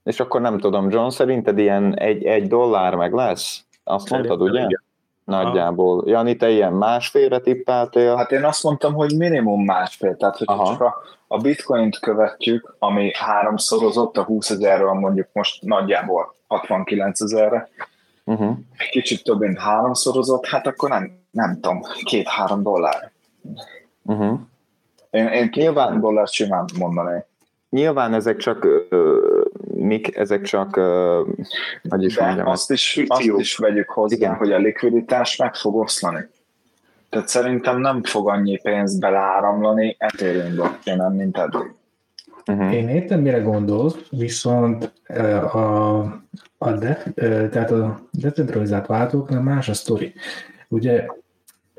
[0.10, 3.63] és akkor nem tudom, John, szerinted ilyen egy, egy dollár meg lesz?
[3.84, 4.65] Azt mondtad, Szerintem ugye?
[4.65, 4.84] igen.
[5.24, 6.04] Nagyjából.
[6.06, 8.15] Jani, te ilyen másfélre tippeltél?
[8.15, 10.15] Hát én azt mondtam, hogy minimum másfél.
[10.17, 10.72] Tehát, hogyha Aha.
[10.72, 10.95] csak a,
[11.28, 17.69] a bitcoint követjük, ami háromszorozott a 20 ezerről, mondjuk most nagyjából 69 ezerre,
[18.24, 18.58] Uh-huh.
[18.78, 23.12] egy kicsit több mint háromszorozott, hát akkor nem, nem tudom, két-három dollár.
[24.04, 24.39] Uh-huh.
[25.10, 26.00] Én, én két Nyilván.
[26.00, 27.26] Dollárt simán mondanék.
[27.69, 29.19] Nyilván ezek csak, ö,
[29.79, 30.75] mik, ezek csak,
[31.89, 34.35] hogy is De mondjam, azt is, azt is vegyük hozzá, Igen.
[34.35, 36.29] Hogy a likviditás meg fog oszlani.
[37.09, 41.73] Tehát szerintem nem fog annyi pénz beleáramlani Ethereum blockchain mint eddig.
[42.45, 42.73] uh-huh.
[42.73, 44.93] Én értem, mire gondolsz, viszont
[45.53, 45.99] a,
[46.57, 47.03] a, de,
[47.51, 50.13] tehát a decentralizált váltóknál más a sztori.
[50.67, 51.05] Ugye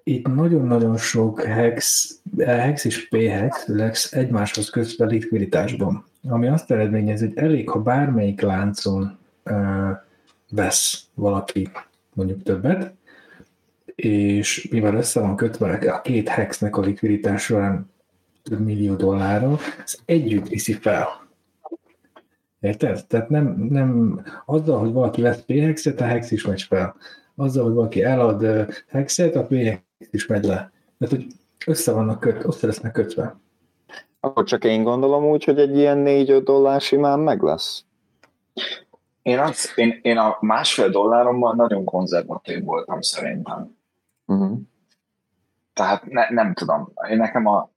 [0.03, 7.37] itt nagyon-nagyon sok hex, hex és p-hex lex egymáshoz kötve likviditásban, ami azt eredményezi, hogy
[7.37, 9.91] elég, ha bármelyik láncon ö,
[10.51, 11.71] vesz valaki
[12.15, 12.95] mondjuk többet,
[13.95, 17.91] és mivel össze van kötve a két hexnek a likviditás során
[18.43, 21.29] több millió dollárra, ez együtt viszi fel.
[22.61, 23.07] Érted?
[23.07, 26.97] Tehát nem, nem azzal, hogy valaki vesz p-hexet, a hex is megy fel.
[27.35, 28.47] azzal, hogy valaki elad
[28.89, 30.73] hexet, a PHX is megy le.
[30.99, 31.27] Tehát, hogy
[31.67, 33.41] össze vannak köt, össze lesznek kötve.
[34.21, 37.85] Akkor csak én gondolom úgy, hogy egy ilyen 4-5 dollár simán meg lesz.
[39.23, 43.77] Én, az, én, én a másfél dolláromban nagyon konzervatív voltam szerintem.
[44.27, 44.59] Uh-huh.
[45.73, 46.93] Tehát ne, nem tudom.
[47.11, 47.71] Én nekem a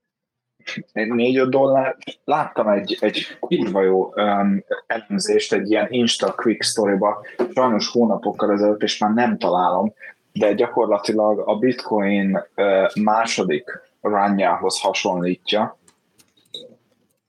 [0.93, 7.87] 4-5 dollár, láttam egy, egy kurva jó um, elemzést egy ilyen Insta Quick Story-ba, sajnos
[7.87, 9.93] hónapokkal ezelőtt, és már nem találom,
[10.31, 15.77] de gyakorlatilag a Bitcoin uh, második runjához hasonlítja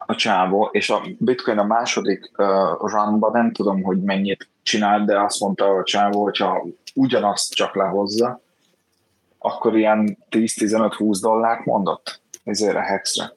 [0.06, 2.46] a csávó, és a Bitcoin a második uh,
[2.90, 8.40] runba nem tudom, hogy mennyit csinált, de azt mondta a csávó, hogyha ugyanazt csak lehozza,
[9.38, 13.32] akkor ilyen 10-15-20 dollárt mondott ezért a hexre.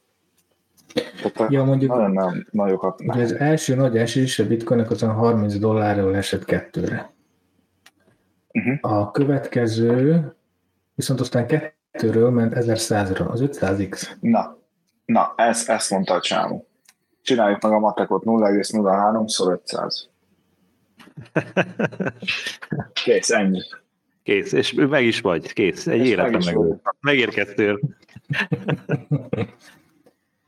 [1.33, 3.01] Tehát Ja, mondjuk- nagyon, nagyon nagyokat.
[3.01, 7.09] Ugye az első nagy esés a bitcoinnak azon 30 dollárról esett kettőre.
[8.53, 8.77] Uh-huh.
[8.81, 10.25] A következő
[10.95, 14.07] viszont aztán kettőről ment 1100-ra, az 500x.
[14.19, 14.57] Na,
[15.07, 16.67] na ezt, ezt mondta a csávó.
[17.21, 20.09] Csináljuk meg a matekot 0,03-szor 500.
[23.03, 23.61] Kész, ennyi.
[24.23, 25.87] Kész, és meg is vagy, kész.
[25.87, 26.79] Egy életem meg meg.
[26.99, 27.79] Megérkeztél.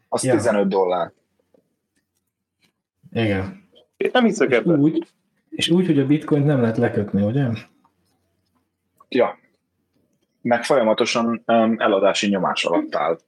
[0.09, 0.35] Az Ja.
[0.35, 1.11] 15 dollár.
[3.11, 3.69] Igen.
[3.97, 4.79] Én nem hiszek És ebben.
[4.79, 5.07] úgy,
[5.49, 7.47] és úgy, hogy a bitcoint nem lehet lekötni, ugye?
[9.09, 9.37] Ja.
[10.41, 13.19] Meg folyamatosan um, eladási nyomás alatt áll.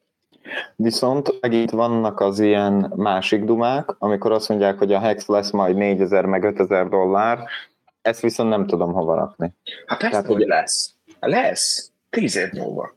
[0.75, 5.75] Viszont megint vannak az ilyen másik dumák, amikor azt mondják, hogy a hex lesz majd
[5.75, 7.39] 4000 meg 5000 dollár,
[8.01, 9.54] ezt viszont nem tudom hova rakni.
[9.86, 10.93] Hát persze, Tehát, hogy hogy- lesz.
[11.19, 11.91] Lesz.
[12.10, 12.95] Tíz év múlva.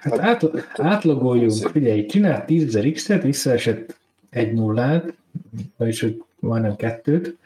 [0.00, 0.42] Hát át,
[0.76, 3.96] átlagoljuk, figyelj, csinált 10.000 x-et, visszaesett
[4.30, 5.14] egy nullát,
[5.76, 7.36] vagyis hogy majdnem kettőt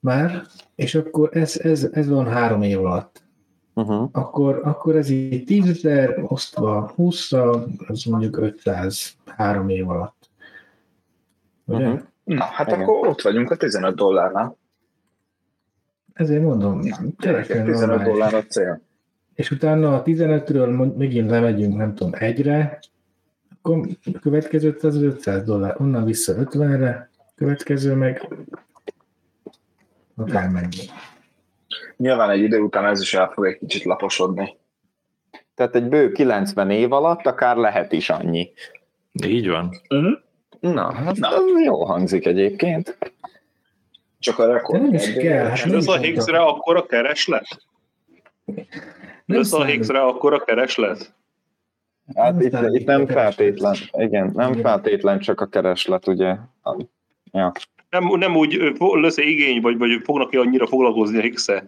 [0.00, 0.42] már,
[0.74, 3.22] és akkor ez, ez, ez van három év alatt.
[3.78, 4.08] Uh-huh.
[4.12, 7.32] Akkor, akkor ez így 10.000 osztva 20
[7.86, 10.30] az mondjuk 500 három év alatt.
[11.64, 11.86] Ugye?
[11.86, 12.00] Uh-huh.
[12.24, 12.80] Na, hát Igen.
[12.80, 14.56] akkor ott vagyunk a 15 dollárnál.
[16.12, 18.12] Ezért mondom, Gyerekek, teljesen 15 normális.
[18.12, 18.80] dollár a cél.
[19.34, 22.78] És utána a 15-ről mond- megint lemegyünk, nem tudom, egyre,
[23.50, 28.28] akkor a következő az 500 dollár, onnan vissza 50-re, következő meg
[30.16, 30.84] akármennyi.
[31.96, 34.56] Nyilván egy idő után ez is el fog egy kicsit laposodni.
[35.54, 38.52] Tehát egy bő 90 év alatt akár lehet is annyi.
[39.26, 39.70] Így van.
[40.60, 41.28] Na, hát Na.
[41.28, 42.98] ez jó hangzik egyébként.
[44.18, 44.82] Csak a rekord.
[44.82, 45.96] Nem is kell, hát ez a.
[45.96, 47.62] Higgsre akkor a kereslet?
[49.24, 49.64] Nem Ez a.
[49.64, 51.14] Higgsre akkor a kereslet?
[52.14, 56.36] Hát Nem itt, itt nem feltétlen, igen, nem feltétlen csak a kereslet, ugye.
[57.32, 57.52] Ja.
[57.98, 61.64] Nem, nem úgy lesz igény, vagy, vagy fognak -e annyira foglalkozni a Higgs-e?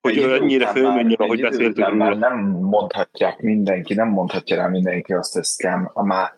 [0.00, 5.32] Hogy Egy ennyire fölmenjen, ahogy beszéltünk már nem mondhatják mindenki, nem mondhatja rá mindenki azt,
[5.34, 5.90] hogy scam.
[5.94, 6.32] A Már,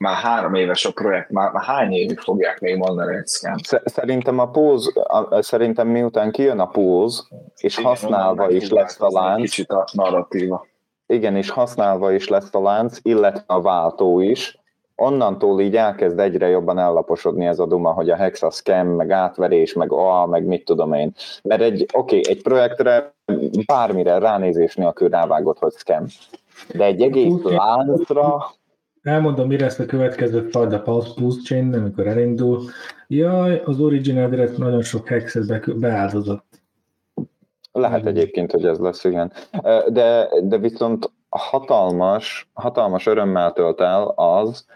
[0.00, 3.56] már három éves a projekt, már, már hány évig fogják még mondani, hogy scam.
[3.56, 9.00] Sze- Szerintem a póz, a, szerintem miután kijön a póz, és Igen, használva is lesz
[9.00, 10.66] a lánc, Kicsit a narratíva.
[11.06, 14.58] igen, és használva is lesz a lánc, illetve a váltó is,
[15.02, 19.10] onnantól így elkezd egyre jobban ellaposodni ez a duma, hogy a hex a scam, meg
[19.10, 21.12] átverés, meg a, meg mit tudom én.
[21.42, 23.14] Mert egy, oké, okay, egy projektre
[23.66, 26.04] bármire ránézés nélkül rávágott, hogy scam.
[26.74, 27.54] De egy egész Oké.
[27.54, 28.50] láncra,
[29.02, 32.62] Elmondom, mire lesz a következő fajta Pulse Boost Chain, amikor elindul.
[33.06, 36.44] Jaj, az Original direkt nagyon sok hexet be, beáldozott.
[37.72, 39.32] Lehet egyébként, hogy ez lesz, igen.
[39.88, 44.66] De, de viszont hatalmas, hatalmas örömmel tölt el az,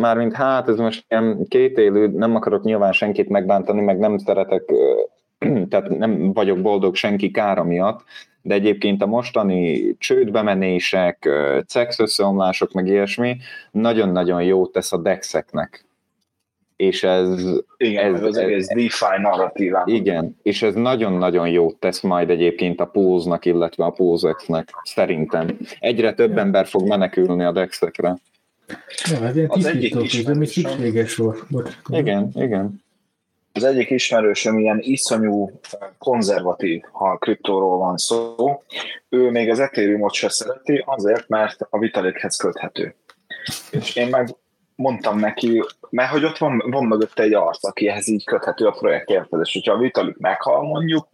[0.00, 4.62] mármint hát ez most ilyen kétélű, nem akarok nyilván senkit megbántani, meg nem szeretek,
[5.70, 8.00] tehát nem vagyok boldog senki kára miatt,
[8.42, 11.28] de egyébként a mostani csődbemenések,
[11.66, 13.36] cex összeomlások, meg ilyesmi
[13.70, 15.84] nagyon-nagyon jót tesz a dexeknek.
[16.76, 17.44] És ez,
[17.76, 19.94] Igen, Ez- az ez- egész DeFi narratívában.
[19.94, 25.46] igen, és ez nagyon-nagyon jót tesz majd egyébként a Pulse-nak, illetve a Pulse-nek, szerintem.
[25.80, 28.16] Egyre több ember fog menekülni a dexekre.
[29.10, 31.44] Ja, ilyen Az egyik tisztító is kép, ami szükséges volt.
[31.48, 31.70] Bocs.
[31.88, 32.82] Igen, igen.
[33.52, 35.50] Az egyik ismerősöm ilyen iszonyú
[35.98, 38.62] konzervatív, ha a kriptóról van szó.
[39.08, 42.94] Ő még az Ethereumot se szereti, azért, mert a Vitalikhez köthető.
[43.70, 44.28] És én meg
[44.74, 49.08] mondtam neki, mert hogy ott van, van mögötte egy arc, akihez így köthető a projekt
[49.08, 51.08] érted, és hogyha a Vitalik meghal mondjuk,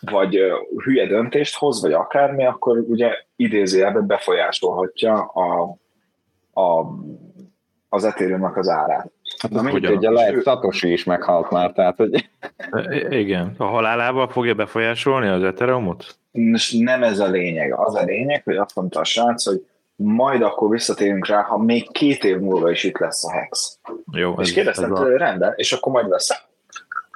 [0.00, 0.38] vagy
[0.84, 5.76] hülye döntést hoz, vagy akármi, akkor ugye idézőjelben befolyásolhatja a,
[6.56, 6.84] a
[7.88, 9.10] az Ethereumnak az árát.
[9.38, 12.28] Hát Na, mindegy, ugye lehet, Satoshi is meghalt már, tehát hogy
[13.10, 13.54] Igen.
[13.56, 16.18] A halálával fogja befolyásolni az Ethereumot?
[16.78, 17.72] Nem ez a lényeg.
[17.72, 19.66] Az a lényeg, hogy azt mondta a srác, hogy
[19.96, 23.78] majd akkor visszatérünk rá, ha még két év múlva is itt lesz a Hex.
[24.12, 26.30] Jó, és ez, kérdeztem ez, tőle, a, rendben, és akkor majd lesz.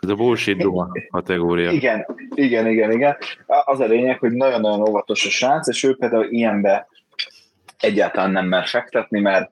[0.03, 1.71] ez a bullshit duma kategória.
[1.71, 3.17] Igen, igen, igen, igen.
[3.47, 6.89] Az a lényeg, hogy nagyon-nagyon óvatos a srác, és ő például ilyenbe
[7.81, 9.51] egyáltalán nem mer fektetni, mert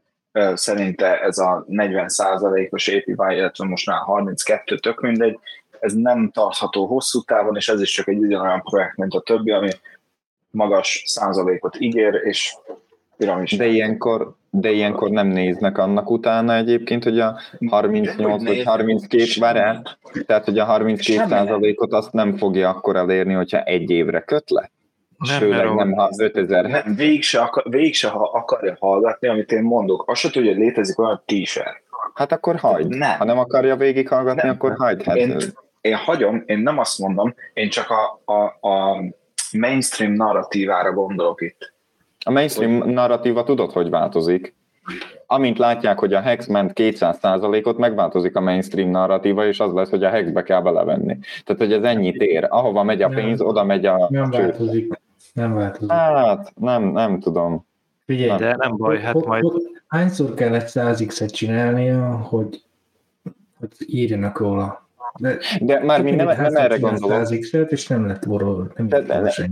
[0.54, 5.38] szerinte ez a 40%-os APY, illetve most már 32, tök mindegy,
[5.80, 9.50] ez nem tartható hosszú távon, és ez is csak egy ugyanolyan projekt, mint a többi,
[9.50, 9.70] ami
[10.50, 12.54] magas százalékot ígér, és
[13.16, 13.56] piramis.
[13.56, 18.66] de ilyenkor, de ilyenkor nem néznek annak utána egyébként, hogy a 38 Hogy vagy néznek?
[18.66, 21.28] 32 várjál, tehát hogy a 32 Semmi nem.
[21.28, 24.70] százalékot azt nem fogja akkor elérni, hogyha egy évre köt le.
[25.18, 29.28] Nem, Főleg mert nem, ha 5000 Nem, végig se, akar, végig se ha akarja hallgatni,
[29.28, 30.04] amit én mondok.
[30.06, 31.82] Azt se tudja, hogy létezik olyan t-shirt.
[32.14, 32.88] Hát akkor hagyd.
[32.96, 33.18] Nem.
[33.18, 34.54] Ha nem akarja végighallgatni, Nem.
[34.54, 35.02] akkor hagyd.
[35.02, 35.36] Hát, Én,
[35.80, 39.02] én hagyom, én nem azt mondom, én csak a, a, a
[39.52, 41.72] mainstream narratívára gondolok itt.
[42.24, 44.56] A mainstream narratíva tudod, hogy változik.
[45.26, 50.04] Amint látják, hogy a Hex ment 200%-ot, megváltozik a mainstream narratíva, és az lesz, hogy
[50.04, 51.18] a Hexbe kell belevenni.
[51.44, 52.46] Tehát, hogy ez ennyit ér.
[52.48, 53.16] Ahova megy a Nem.
[53.16, 54.06] pénz, oda megy a...
[54.10, 55.00] Nem változik.
[55.38, 55.90] Nem változik.
[55.90, 57.66] Hát, nem, nem tudom.
[58.04, 62.62] Figyelj, De nem baj, hát Hogy- majd hogy- Hányszor kellett 100x-et csinálnia, hogy,
[63.58, 64.87] hogy írjanak róla?
[65.18, 67.20] De De már mi nem, nem erre gondolok.
[67.24, 68.72] 100x-et, és nem lett borról.
[68.76, 69.00] Nem De,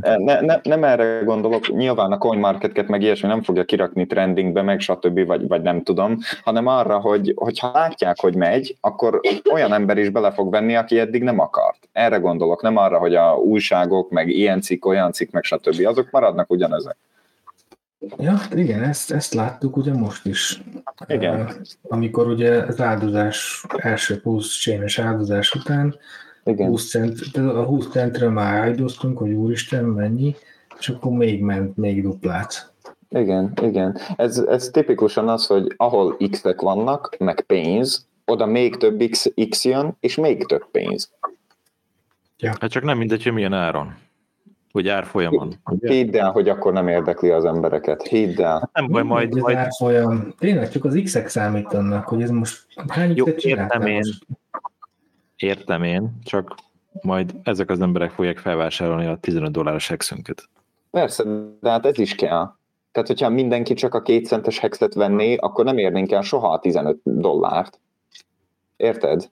[0.00, 4.62] ne, ne, ne, nem erre gondolok, nyilván a CoinMarketCat meg ilyesmi nem fogja kirakni trendingbe,
[4.62, 5.26] meg stb.
[5.26, 9.20] Vagy, vagy nem tudom, hanem arra, hogy, hogy ha látják, hogy megy, akkor
[9.52, 11.88] olyan ember is bele fog venni, aki eddig nem akart.
[11.92, 15.86] Erre gondolok, nem arra, hogy a újságok, meg ilyen cikk, olyan cikk, meg stb.
[15.86, 16.96] azok maradnak ugyanezek.
[18.18, 20.62] Ja, igen, ezt, ezt láttuk ugye most is.
[21.06, 21.50] Igen.
[21.82, 25.96] Amikor ugye az áldozás, első 20 csénes áldozás után
[26.44, 26.68] Igen.
[26.68, 30.34] 20 cent, a 20 centről már áldoztunk, hogy úristen, mennyi,
[30.78, 32.72] és akkor még ment, még duplát.
[33.08, 33.98] Igen, igen.
[34.16, 39.64] Ez, ez tipikusan az, hogy ahol X-ek vannak, meg pénz, oda még több X, X
[39.64, 41.10] jön, és még több pénz.
[42.60, 43.94] hát csak nem mindegy, hogy milyen áron.
[44.76, 45.54] Hogy árfolyamon.
[45.80, 48.02] Hidd el, hogy akkor nem érdekli az embereket.
[48.02, 48.70] Hidd el.
[48.72, 50.34] Nem baj, majd, az majd árfolyam.
[50.38, 53.96] Tényleg csak az X-ek számítanak, hogy ez most hány Jó, értem én.
[53.96, 54.26] most?
[55.36, 56.54] értem én, csak
[57.02, 60.48] majd ezek az emberek fogják felvásárolni a 15 dolláros hexünket.
[60.90, 61.24] Persze,
[61.60, 62.54] de hát ez is kell.
[62.92, 66.98] Tehát, hogyha mindenki csak a kétcentes hexet venné, akkor nem érnénk el soha a 15
[67.02, 67.80] dollárt.
[68.76, 69.30] Érted?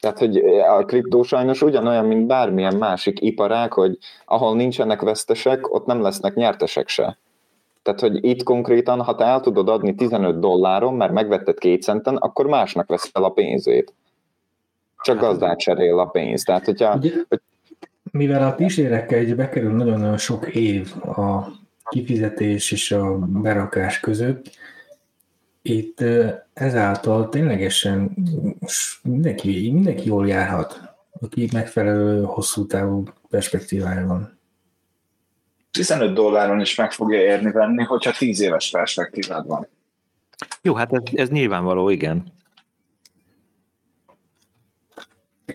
[0.00, 0.36] Tehát, hogy
[0.78, 6.34] a kriptó sajnos ugyanolyan, mint bármilyen másik iparág, hogy ahol nincsenek vesztesek, ott nem lesznek
[6.34, 7.18] nyertesek se.
[7.82, 12.16] Tehát, hogy itt konkrétan, ha te el tudod adni 15 dolláron, mert megvetted két centen,
[12.16, 13.92] akkor másnak veszel a pénzét.
[15.02, 16.42] Csak gazdát cserél a pénz.
[16.42, 17.10] Tehát, hogyha Ugye,
[18.10, 21.46] mivel a kísérekkel így bekerül nagyon-nagyon sok év a
[21.90, 24.50] kifizetés és a berakás között,
[25.62, 26.04] itt
[26.52, 28.16] ezáltal ténylegesen
[29.02, 30.80] mindenki, mindenki jól járhat,
[31.20, 34.38] aki megfelelő hosszú távú perspektívája van.
[35.70, 39.68] 15 dolláron is meg fogja érni venni, hogyha 10 éves perspektívád van.
[40.62, 42.32] Jó, hát ez, ez nyilvánvaló, igen.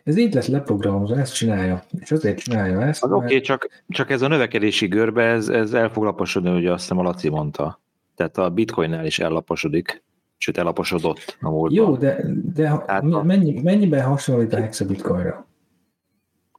[0.03, 1.83] Ez így lett leprogramozva, ezt csinálja.
[1.99, 5.49] És azért csinálja ezt, Az mert oké, okay, csak, csak ez a növekedési görbe, ez,
[5.49, 7.79] ez el fog laposodni, hogy azt hiszem a Laci mondta.
[8.15, 10.03] Tehát a bitcoinnál is ellaposodik,
[10.37, 11.71] sőt ellaposodott a múltban.
[11.85, 15.47] jó, de, de Hát a- mennyi, mennyiben hasonlít a Hexa Bitcoinra?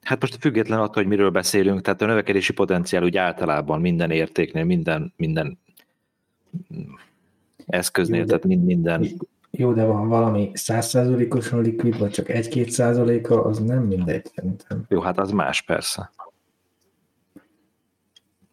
[0.02, 4.64] Hát most független attól, hogy miről beszélünk, tehát a növekedési potenciál úgy általában minden értéknél,
[4.64, 5.58] minden, minden
[7.66, 9.06] eszköznél, Jó, de- tehát mind, minden.
[9.50, 14.84] Jó, de van valami 100%-osan likvid, vagy csak 1-2 százaléka, az nem mindegy szerintem.
[14.88, 16.10] Jó, hát az más persze.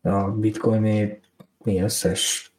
[0.01, 0.81] A bitcoin
[1.63, 2.52] mi összes,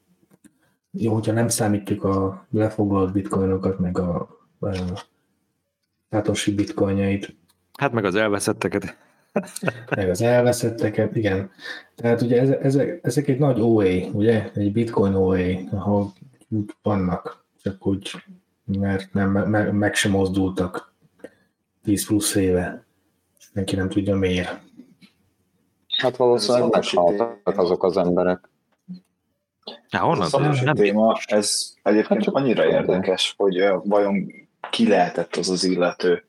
[0.96, 4.28] jó, hogyha nem számítjuk a lefoglalt bitcoinokat, meg a,
[4.60, 4.68] a
[6.10, 7.36] Satoshi bitcoinjait,
[7.78, 8.96] Hát meg az elveszetteket.
[9.96, 11.50] meg az elveszetteket, igen.
[11.94, 14.50] Tehát ugye ezek, ezek, egy nagy OA, ugye?
[14.54, 15.38] Egy bitcoin OA,
[15.70, 16.12] ahol
[16.48, 18.10] úgy vannak, csak úgy,
[18.64, 20.94] mert nem, meg, meg sem mozdultak
[21.82, 22.84] 10 plusz éve.
[23.38, 24.60] Senki nem tudja miért.
[25.98, 28.48] hát valószínűleg meghaltak azok az emberek.
[29.90, 30.28] Há, A honnan?
[30.28, 32.78] Satoshi Nem, téma, ez egyébként Hát csak annyira tudom.
[32.78, 34.32] érdekes, hogy vajon
[34.70, 36.24] ki lehetett az az illető.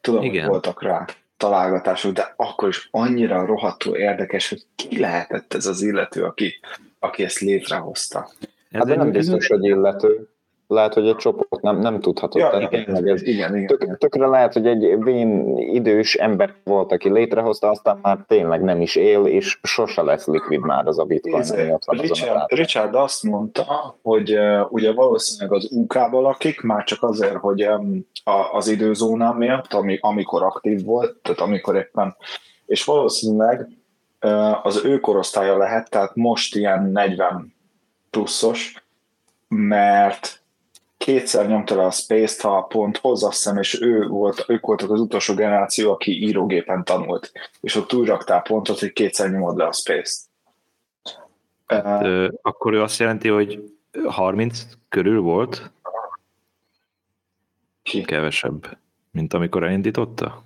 [0.00, 0.40] Tudom, Igen.
[0.42, 1.04] hogy voltak rá
[1.36, 6.60] találgatások, de akkor is annyira rohadtul érdekes, hogy ki lehetett ez az illető, aki,
[6.98, 8.30] aki ezt létrehozta.
[8.70, 10.28] ez Hát nem biztos, hogy illető.
[10.74, 12.40] Lehet, hogy egy csoport nem, nem tudhatod.
[12.40, 13.98] Ja, Tehát igen, tényleg ez, igen, igen, tök, igen.
[13.98, 18.96] tökre lehet, hogy egy vén idős ember volt, aki létrehozta, aztán már tényleg nem is
[18.96, 22.52] él, és sose lesz likvid már az a bitcoin, van azon a Richard.
[22.52, 28.06] Richard azt mondta, hogy uh, ugye valószínűleg az UK-ba lakik, már csak azért, hogy um,
[28.24, 32.16] a, az időzónám miatt, ami, amikor aktív volt, tehát amikor éppen,
[32.66, 33.68] és valószínűleg
[34.22, 37.54] uh, az ő korosztálya lehet, tehát most ilyen 40
[38.10, 38.84] pluszos,
[39.48, 40.43] mert
[41.04, 44.90] kétszer nyomta le a Space-t, ha pont hoz, azt hiszem, és ő volt, ők voltak
[44.90, 49.64] az utolsó generáció, aki írógépen tanult, és ott úgy raktál pontot, hogy kétszer nyomod le
[49.66, 50.20] a Space-t.
[51.72, 53.72] Uh, Ö, Akkor ő azt jelenti, hogy
[54.06, 55.70] 30 körül volt,
[57.82, 58.02] ki?
[58.02, 58.78] kevesebb,
[59.10, 60.42] mint amikor elindította?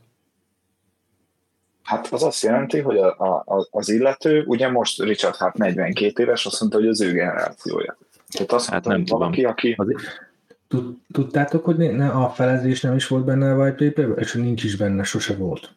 [1.82, 6.46] Hát az azt jelenti, hogy a, a, az illető, ugye most Richard hát 42 éves,
[6.46, 7.98] azt mondta, hogy az ő generációja.
[8.28, 9.20] Tehát azt Hát mondta, nem hogy tudom.
[9.20, 9.74] valaki, aki...
[9.74, 10.26] Tud-
[11.12, 14.76] Tudtátok, hogy ne, a felezés nem is volt benne a white paperben, és nincs is
[14.76, 15.72] benne, sose volt.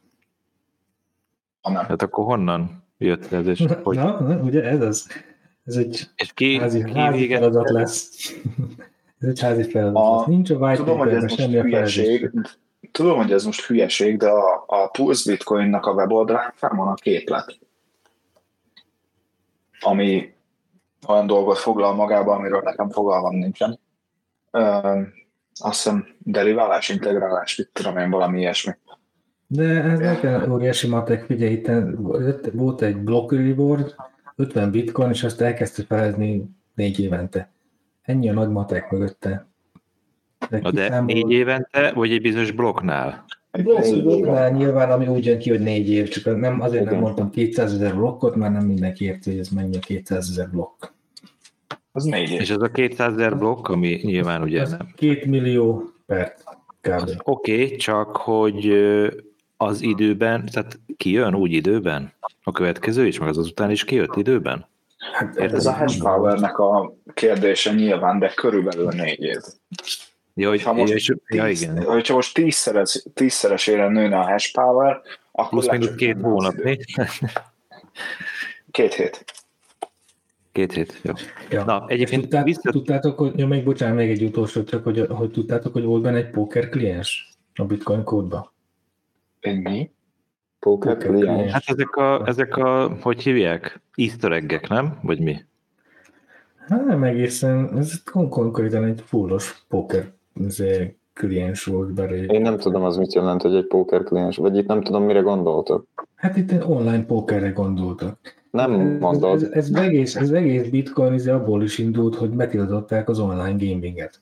[1.61, 1.85] Ha nem.
[1.85, 3.95] Hát akkor honnan jött ez, és Na, hogy...
[3.95, 5.07] na, na, ugye ez az.
[5.65, 8.31] Ez egy És ki, házi, ki házi feladat lesz.
[9.19, 10.25] ez egy házi feladat A- lesz.
[10.25, 12.57] Nincs a white Tudom, hogy ez semmi a hülyeség, felezés.
[12.91, 16.93] tudom, hogy ez most hülyeség, de a, a Pulse Bitcoinnak a weboldalán fel van a
[16.93, 17.59] képlet,
[19.79, 20.33] ami
[21.07, 23.79] olyan dolgot foglal magába, amiről nekem fogalmam nincsen.
[24.51, 24.59] Ö,
[25.59, 28.71] azt hiszem deriválás, integrálás, mit tudom én, valami ilyesmi.
[29.47, 31.71] De ez nekem óriási matek, figyelj, itt
[32.53, 33.95] volt egy block reward,
[34.35, 36.43] 50 bitcoin, és azt elkezdte felezni
[36.75, 37.51] négy évente.
[38.01, 39.47] Ennyi a nagy matek mögötte.
[40.49, 43.25] Na de kiszámolod- négy évente, vagy egy bizonyos blokknál?
[43.51, 47.03] Blokk- blokknál nyilván, ami úgy jön ki, hogy négy év, csak nem, azért nem Igen.
[47.03, 50.83] mondtam 200 ezer blokkot, mert nem mindenki érti, hogy ez mennyi a 200 ezer blokk.
[51.91, 52.39] Az négy év.
[52.41, 54.93] És ez a 200 ezer blokk, ami nyilván ugye Az nem.
[54.95, 56.35] két millió per
[56.81, 57.09] kb.
[57.23, 58.73] Oké, okay, csak hogy
[59.57, 62.13] az időben, tehát kijön úgy időben?
[62.43, 64.69] A következő is, meg az azután is kijött időben?
[65.13, 69.39] Hát, Ez a hash powernek a kérdése nyilván, de körülbelül négy év.
[70.33, 71.83] Ja, hogy, Ha most, és, ja, tíz, igen.
[71.83, 76.77] hogyha most tízszeres, tízszeresére nőne a hash power, akkor Plusz lecsökkenne két az hónap, mi?
[78.71, 79.25] Két hét.
[80.51, 81.13] Két hét, jó.
[81.49, 81.63] Ja.
[81.63, 82.71] Na, egyébként Tudtát, vissza...
[82.71, 86.17] tudtátok, hogy, ja, még bocsánat, még egy utolsó, csak hogy, hogy tudtátok, hogy volt benne
[86.17, 88.53] egy poker kliens a bitcoin kódba.
[90.59, 91.23] Poker client.
[91.23, 91.51] client.
[91.51, 93.81] Hát ezek a, ezek a, hogy hívják?
[93.95, 94.99] Easter eggek, nem?
[95.01, 95.37] Vagy mi?
[96.67, 102.25] Hát nem egészen, ez kon- konkrétan egy fullos poker izé, kliens volt belé.
[102.25, 105.19] Én nem tudom, az mit jelent, hogy egy poker kliens, vagy itt nem tudom, mire
[105.19, 106.07] gondoltok.
[106.15, 108.40] Hát itt egy online pokerre gondoltak.
[108.51, 109.43] Nem ez, mondod.
[109.43, 114.21] ez, ez, egész, ez egész bitcoin ez abból is indult, hogy betiltották az online gaminget.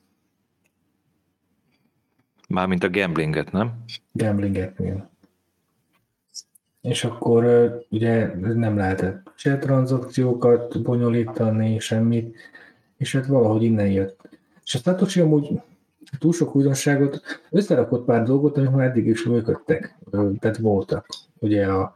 [2.48, 3.84] Mármint a gamblinget, nem?
[4.12, 5.10] gamblingetnél.
[6.80, 7.44] És akkor
[7.90, 12.36] ugye nem lehetett se tranzakciókat bonyolítani, semmit,
[12.96, 14.28] és hát valahogy innen jött.
[14.64, 15.60] És a Satoshi amúgy
[16.18, 17.20] túl sok újdonságot
[17.50, 19.98] összerakott pár dolgot, amik már eddig is működtek,
[20.38, 21.06] tehát voltak.
[21.38, 21.94] Ugye a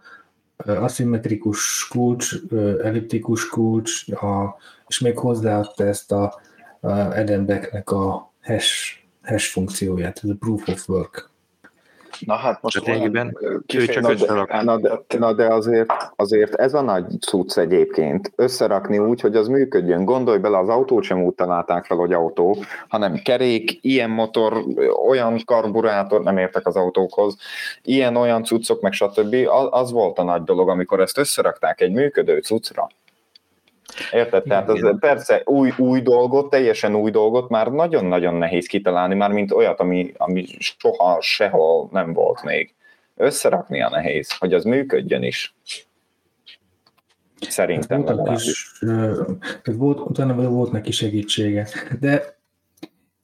[0.67, 2.35] aszimmetrikus kulcs,
[2.83, 4.57] elliptikus kulcs, a,
[4.87, 6.41] és még hozzáadta ezt a,
[6.81, 11.33] a Edenbecknek a hash, hash funkcióját, ez a proof of work.
[12.21, 13.39] Na hát most lényegében
[13.75, 17.57] ő csak Na összerak- de, na, de, na de azért, azért ez a nagy cucc
[17.57, 18.33] egyébként.
[18.37, 20.05] Összerakni úgy, hogy az működjön.
[20.05, 22.57] Gondolj bele, az autót sem úgy találták fel, hogy autó,
[22.89, 24.65] hanem kerék, ilyen motor,
[25.07, 27.37] olyan karburátor, nem értek az autókhoz,
[27.83, 29.35] ilyen-olyan cuccok, meg stb.
[29.49, 32.89] Az, az volt a nagy dolog, amikor ezt összerakták egy működő cuccra.
[34.13, 34.43] Érted?
[34.43, 34.99] Tehát az, Igen.
[34.99, 40.13] persze új, új dolgot, teljesen új dolgot már nagyon-nagyon nehéz kitalálni, már mint olyat, ami,
[40.17, 42.75] ami soha sehol nem volt még.
[43.17, 45.55] Összerakni a nehéz, hogy az működjön is.
[47.41, 48.47] Szerintem voltak legalábbis.
[48.47, 48.83] is,
[49.77, 51.69] volt, utána volt neki segítsége,
[52.01, 52.35] de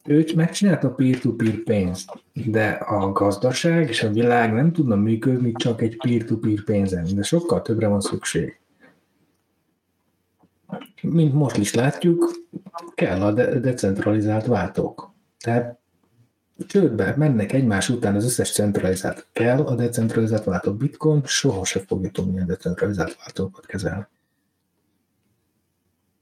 [0.05, 5.83] ő megcsinálta a peer-to-peer pénzt, de a gazdaság és a világ nem tudna működni csak
[5.83, 8.59] egy peer-to-peer pénzen, de sokkal többre van szükség.
[11.03, 12.30] Mint most is látjuk,
[12.94, 15.12] kell a de- decentralizált váltók.
[15.38, 15.78] Tehát
[16.66, 19.26] csődbe mennek egymás után az összes centralizált.
[19.32, 20.72] Kell a decentralizált váltó.
[20.72, 24.07] Bitcoin soha se fogja tudni a decentralizált váltókat kezelni.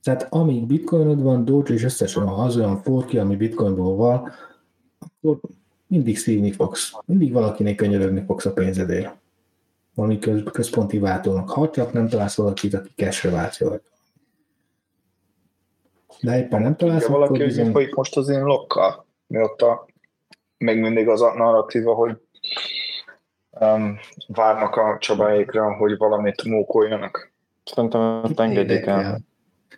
[0.03, 4.31] Tehát amíg bitcoinod van, Doge és összesen ha az olyan forki, ami bitcoinból van,
[4.99, 5.41] akkor
[5.87, 6.93] mindig szívni fogsz.
[7.07, 9.15] Mindig valakinek könyörögni fogsz a pénzedért.
[9.95, 11.51] Valami köz, központi váltónak.
[11.51, 13.81] Ha csak nem találsz valakit, aki cashre váltja.
[16.21, 17.67] De éppen nem találsz, De valaki bizony...
[17.67, 19.87] úgy folyik most az én lokkal, miatt a,
[20.59, 22.17] még mindig az a narratíva, hogy
[23.61, 27.33] um, várnak a Csabáékra, hogy valamit mókoljanak.
[27.65, 29.21] Szerintem ezt engedjék el.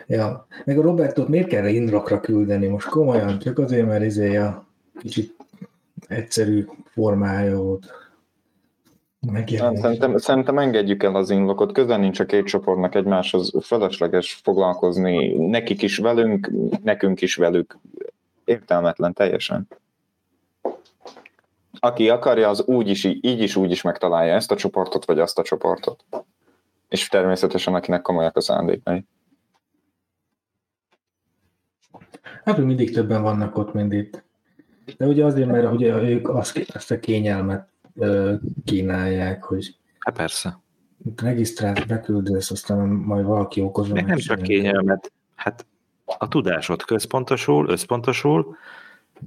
[0.06, 4.66] Ja, meg a Robertot miért kell Indrakra küldeni most komolyan, csak azért, mert izé a
[4.98, 5.36] kicsit
[6.08, 7.92] egyszerű formája volt.
[9.20, 15.46] Nem, szerintem, szerintem engedjük el az inlokot, közel nincs a két csoportnak egymáshoz, felesleges foglalkozni,
[15.46, 16.50] nekik is velünk,
[16.82, 17.78] nekünk is velük,
[18.44, 19.68] értelmetlen teljesen.
[21.80, 25.38] Aki akarja, az úgy is, így is úgy is megtalálja ezt a csoportot, vagy azt
[25.38, 26.04] a csoportot.
[26.88, 29.04] És természetesen akinek komolyak a szándékai.
[32.44, 34.22] Hát, mindig többen vannak ott, mint itt.
[34.96, 37.69] De ugye azért, mert ugye ők azt, azt a kényelmet
[38.64, 40.58] kínálják, hogy Hát persze.
[41.16, 43.94] regisztrálsz, beküldesz, aztán majd valaki okozva.
[43.94, 45.66] Meg nem csak kényelmet, hát
[46.18, 48.56] a tudásod központosul, összpontosul,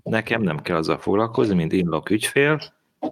[0.03, 2.59] nekem nem kell azzal foglalkozni, mint inlok ügyfél,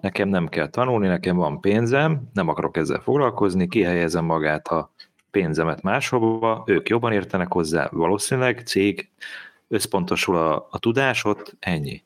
[0.02, 4.92] nekem nem kell tanulni, nekem van pénzem, nem akarok ezzel foglalkozni, kihelyezem magát a
[5.32, 9.10] pénzemet máshova, ők jobban értenek hozzá, valószínűleg cég,
[9.68, 12.04] összpontosul a, a tudásod, ennyi.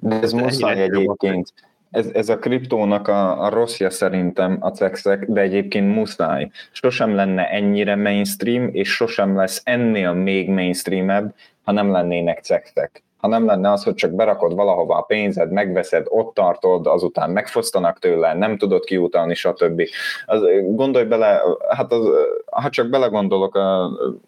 [0.00, 1.52] De ez muszáj egyébként.
[1.92, 6.50] Ez, ez a kriptónak a, a rosszja szerintem a cexek, de egyébként muszáj.
[6.70, 13.02] Sosem lenne ennyire mainstream, és sosem lesz ennél még mainstreamebb, ha nem lennének cexek.
[13.16, 17.98] Ha nem lenne az, hogy csak berakod valahova a pénzed, megveszed, ott tartod, azután megfosztanak
[17.98, 19.82] tőle, nem tudod kiutalni, stb.
[20.26, 22.08] Az, gondolj bele, hát az,
[22.46, 23.84] ha csak belegondolok a,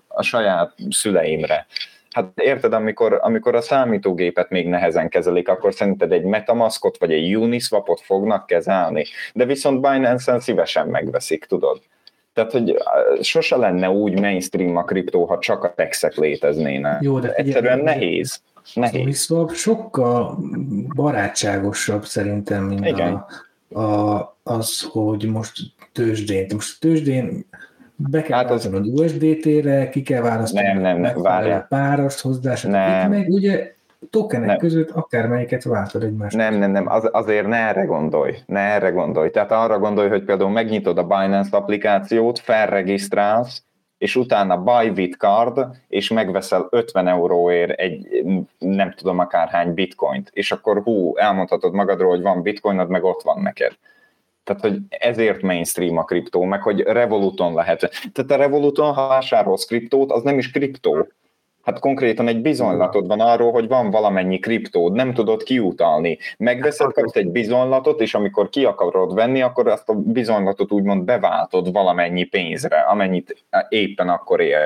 [0.08, 1.66] a saját szüleimre,
[2.14, 7.36] Hát érted, amikor, amikor a számítógépet még nehezen kezelik, akkor szerinted egy Metamaskot vagy egy
[7.36, 11.80] Uniswapot fognak kezelni, de viszont Binance-en szívesen megveszik, tudod?
[12.32, 12.76] Tehát, hogy
[13.20, 17.02] sose lenne úgy mainstream a kriptó, ha csak a texek léteznének.
[17.02, 18.40] Jó, de figyelj, Egyszerűen nehéz.
[18.54, 19.02] Az Nehéz.
[19.02, 20.38] Uniswap sokkal
[20.94, 23.24] barátságosabb szerintem, mint Igen.
[23.72, 25.52] a, a, az, hogy most
[25.92, 26.46] tőzsdén.
[26.54, 27.46] Most tőzsdén
[27.96, 31.66] be kell Hát az- USDT-re, ki kell választani Nem, nem, nem, megfelelő várjál.
[31.68, 32.70] párast hozzá, stb.
[32.70, 33.02] Nem.
[33.12, 33.72] Itt meg ugye
[34.10, 34.56] tokenek Nem.
[34.58, 36.36] között akármelyiket váltod egymást.
[36.36, 39.30] Nem, nem, nem, az, azért ne erre gondolj, ne erre gondolj.
[39.30, 43.62] Tehát arra gondolj, hogy például megnyitod a Binance applikációt, felregisztrálsz,
[43.98, 48.24] és utána buy with card, és megveszel 50 euróért egy
[48.58, 53.42] nem tudom akárhány bitcoint, és akkor hú, elmondhatod magadról, hogy van bitcoinod, meg ott van
[53.42, 53.72] neked.
[54.44, 57.90] Tehát, hogy ezért mainstream a kriptó, meg hogy Revoluton lehet.
[58.12, 61.06] Tehát a Revoluton, ha vásárolsz kriptót, az nem is kriptó.
[61.64, 66.18] Hát konkrétan egy bizonylatod van arról, hogy van valamennyi kriptód, nem tudod kiutalni.
[66.38, 71.72] Megveszed, kapsz egy bizonylatot, és amikor ki akarod venni, akkor azt a bizonylatot úgymond beváltod
[71.72, 74.58] valamennyi pénzre, amennyit éppen akkor ér.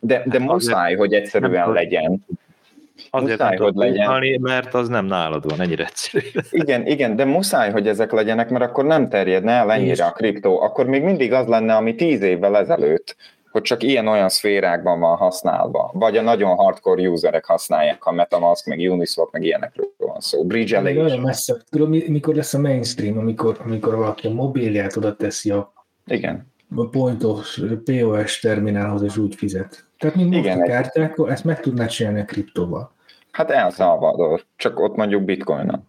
[0.00, 2.24] De, de Hát muszáj, hogy egyszerűen legyen.
[3.10, 4.06] Azért Muszáj, hogy legyen.
[4.06, 6.26] utalni, mert az nem nálad van, ennyire egyszerű.
[6.50, 10.60] Igen, igen, de muszáj, hogy ezek legyenek, mert akkor nem terjedne el ennyire a kriptó.
[10.60, 13.16] Akkor még mindig az lenne, ami tíz évvel ezelőtt,
[13.50, 15.90] hogy csak ilyen-olyan szférákban van használva.
[15.94, 20.44] Vagy a nagyon hardcore userek használják, ha Metamask, meg Uniswap, meg ilyenekről van szó.
[20.44, 20.96] Bridge elég.
[20.96, 21.56] Nagyon messze.
[21.70, 25.72] Tudod, mi- mikor lesz a mainstream, amikor, amikor valaki a mobilját oda teszi a
[26.06, 26.46] Igen.
[26.76, 29.87] a pontos POS terminálhoz, és úgy fizet.
[29.98, 32.92] Tehát, mint most Igen, a kártyákkal, ezt meg tudnád csinálni a kriptóval.
[33.30, 35.84] Hát El Salvador, csak ott mondjuk bitcoin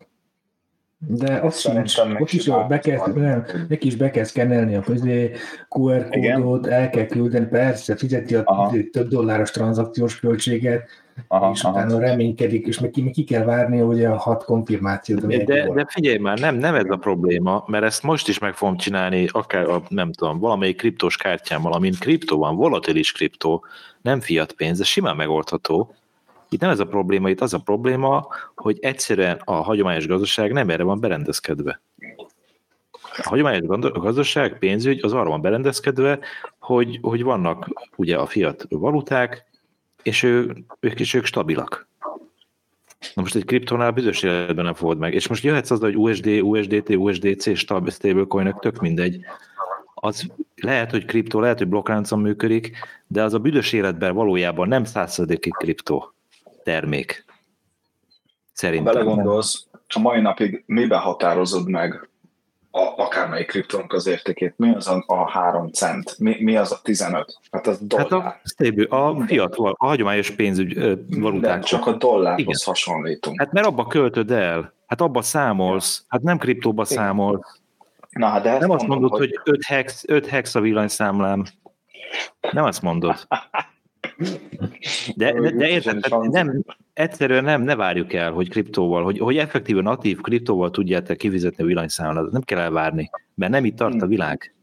[1.07, 4.75] De az Szerintem sincs, meg ott is, be kell, nem, neki is be kell szkennelni
[4.75, 5.31] a közé,
[5.69, 8.73] QR kódot, el kell küldeni, persze, fizeti a Aha.
[8.91, 10.89] több dolláros tranzakciós költséget,
[11.27, 11.73] Aha, és aha.
[11.73, 16.17] utána reménykedik, és meg ki, ki kell várni ugye a hat konfirmációt, De, de figyelj
[16.17, 19.81] már, nem, nem ez a probléma, mert ezt most is meg fogom csinálni, akár a,
[19.87, 23.65] nem tudom, valamelyik kriptós kártyámmal, amin kriptó van, volatilis kriptó,
[24.01, 25.93] nem fiat pénz, ez simán megoldható.
[26.49, 30.69] Itt nem ez a probléma, itt az a probléma, hogy egyszerűen a hagyományos gazdaság nem
[30.69, 31.81] erre van berendezkedve.
[33.23, 36.19] A hagyományos gazdaság, pénzügy az arra van berendezkedve,
[36.59, 39.45] hogy, hogy vannak ugye a fiat valuták,
[40.03, 41.87] és ő, ők is ők stabilak.
[43.13, 45.13] Na most egy kriptónál bizonyos életben nem fogod meg.
[45.13, 49.19] És most jöhetsz az, hogy USD, USDT, USDC, stab, stablecoinok, tök mindegy.
[49.93, 52.77] Az lehet, hogy kriptó, lehet, hogy blokkláncon működik,
[53.07, 56.13] de az a büdös életben valójában nem százszerzékig kriptó
[56.69, 57.25] termék.
[57.27, 57.33] Ha
[58.53, 58.93] Szerintem.
[58.93, 62.09] belegondolsz, a mai napig miben határozod meg
[62.71, 64.53] a, akármelyik kriptónak az értékét?
[64.57, 66.19] Mi az a, a 3 cent?
[66.19, 67.39] Mi, mi az a 15?
[67.51, 68.09] Hát az dollár.
[68.09, 71.63] Hát a, stable, a fiat, a hagyományos pénzügy valuták.
[71.63, 72.57] csak a dollárhoz Igen.
[72.65, 73.39] hasonlítunk.
[73.39, 76.97] Hát mert abba költöd el, hát abba számolsz, hát nem kriptóba Igen.
[76.97, 77.59] számolsz.
[78.09, 81.45] Na, hát de Nem azt mondod, hogy 5 hex, 5 hex a villanyszámlám.
[82.51, 83.27] Nem azt mondod.
[85.15, 85.99] De, de, de érted,
[86.31, 86.63] nem,
[86.93, 91.67] egyszerűen nem, ne várjuk el, hogy kriptóval, hogy, hogy effektíven natív kriptóval tudjátok kifizetni a
[91.67, 94.53] villanyszámlát, nem kell elvárni, mert nem itt tart a világ.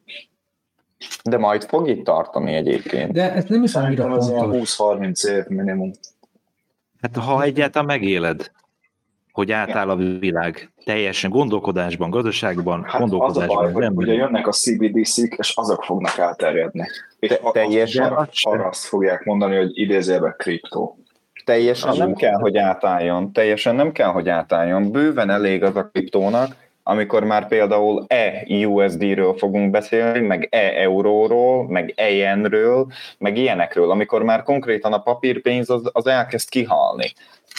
[1.24, 3.12] De majd fog itt tartani egyébként.
[3.12, 4.76] De ez nem is annyira Szerintem az olyan fontos.
[4.78, 5.90] 20-30 év minimum.
[7.00, 8.50] Hát ha egyáltalán megéled,
[9.32, 13.72] hogy átáll a világ teljesen gondolkodásban, gazdaságban, Hát az a gondolkodásban.
[13.72, 16.86] baj, hogy ugye jönnek a CBDC-k, és azok fognak elterjedni.
[17.30, 18.12] És Te- a- a- teljesen
[18.58, 20.98] azt fogják mondani, hogy idézőjelben kriptó.
[21.44, 22.18] Teljesen Az nem úgy.
[22.18, 23.32] kell, hogy átálljon.
[23.32, 24.90] Teljesen nem kell, hogy átálljon.
[24.90, 32.86] Bőven elég az a kriptónak, amikor már például e-USD-ről fogunk beszélni, meg e-euróról, meg e-jenről,
[33.18, 37.12] meg ilyenekről, amikor már konkrétan a papírpénz az, az elkezd kihalni.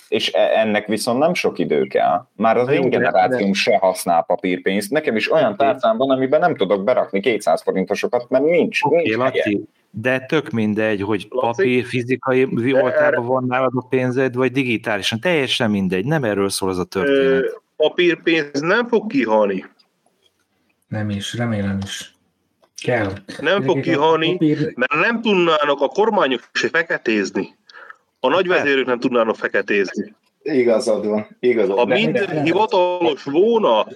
[0.10, 2.28] És e- ennek viszont nem sok idő kell.
[2.36, 4.92] Már az én de- generációm se használ papírpénzt.
[4.92, 8.84] Nekem is olyan tárcám van, amiben nem tudok berakni 200 forintosokat, mert nincs.
[8.84, 9.24] Oké, nincs helye.
[9.24, 11.46] Laci, de tök mindegy, hogy Laci?
[11.48, 16.78] papír, fizikai voltában van nálad a pénzed, vagy digitálisan, teljesen mindegy, nem erről szól az
[16.78, 17.62] a Ö, történet.
[17.76, 19.66] papírpénz nem fog kihalni.
[20.88, 22.16] Nem is, remélem is.
[22.84, 23.12] Kell.
[23.40, 27.56] Nem fog kihalni, papír- mert nem tudnának a kormányok se feketézni.
[28.20, 30.16] A nagyvezérők nem tudnának feketézni.
[30.42, 33.88] Igazad van, igazad Ha minden hivatalos volna,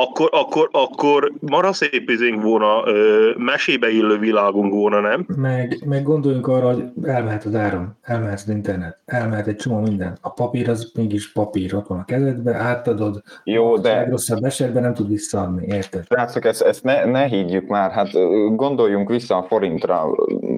[0.00, 5.26] akkor, akkor, akkor mara szép izénk volna, ö, mesébe illő világunk volna, nem?
[5.36, 10.18] Meg, meg gondoljunk arra, hogy elmehet az áram, elmehet az internet, elmehet egy csomó minden.
[10.20, 14.82] A papír az mégis papír, ott van a kezedbe, átadod, Jó, a de legrosszabb esetben
[14.82, 16.04] nem tud visszaadni, érted?
[16.08, 18.12] Srácok, ezt, ezt ne, ne higgyük már, hát
[18.56, 20.06] gondoljunk vissza a forintra.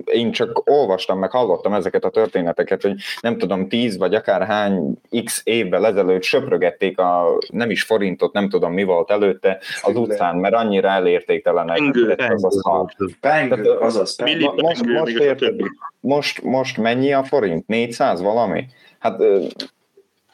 [0.05, 4.99] Én csak olvastam, meg hallottam ezeket a történeteket, hogy nem tudom, tíz vagy akár hány
[5.25, 10.37] x évvel ezelőtt söprögették a nem is forintot, nem tudom mi volt előtte az utcán,
[10.37, 11.77] mert annyira elértéktelenek.
[11.77, 12.15] Pengő.
[12.17, 12.95] az a szar.
[13.21, 14.17] Pengő, azaz,
[14.57, 15.61] most- most érted?
[16.01, 17.67] Most, most mennyi a forint?
[17.67, 18.67] 400 valami?
[18.99, 19.21] Hát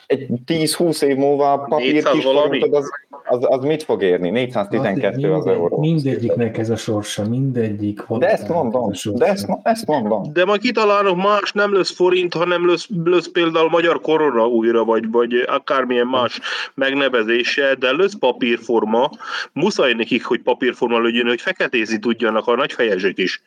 [0.06, 2.46] egy 10-20 év múlva a papír 400 kis valami?
[2.46, 2.90] forintod az,
[3.36, 4.30] az, az mit fog érni?
[4.30, 5.78] 412 az euró.
[5.78, 8.02] Mindegyiknek ez a sorsa, mindegyik.
[8.08, 10.22] De ezt mondom, ez de ezt, ezt mondom.
[10.32, 15.10] De majd kitalálnak más, nem lesz forint, hanem lesz, lesz például magyar korona újra, vagy,
[15.10, 16.40] vagy akármilyen más
[16.74, 19.10] megnevezése, de lesz papírforma.
[19.52, 23.42] Muszáj nekik, hogy papírforma legyen, hogy feketézni tudjanak a nagyfejesek is.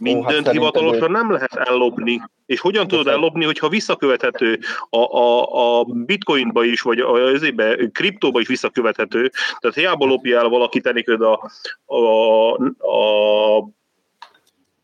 [0.00, 2.22] Mindent hát hivatalosan nem lehet ellopni.
[2.46, 4.58] És hogyan tudod ellopni, hogyha visszakövethető
[4.90, 9.30] a, a, a bitcoinba is, vagy a, azébe, kriptóba is visszakövethető.
[9.58, 11.50] Tehát hiába lopja el valaki tenikőd a,
[11.86, 12.50] a,
[12.86, 13.68] a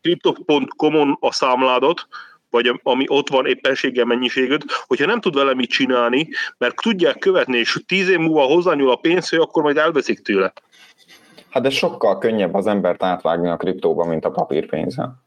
[0.01, 2.07] crypto.com-on a számládat,
[2.49, 7.17] vagy am- ami ott van éppenséggel mennyiséged, hogyha nem tud vele mit csinálni, mert tudják
[7.17, 10.53] követni, és tíz év múlva hozzányúl a pénz, hogy akkor majd elveszik tőle.
[11.57, 15.23] Hát de sokkal könnyebb az embert átvágni a kriptóba, mint a papírpénzzel.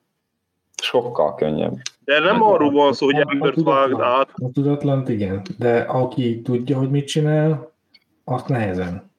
[0.82, 1.72] Sokkal könnyebb.
[2.04, 5.78] De nem Meg arról van szó, hogy embert tudatlan- vágd át, A tudatlant igen, de
[5.78, 7.72] aki tudja, hogy mit csinál,
[8.24, 9.10] azt nehezen.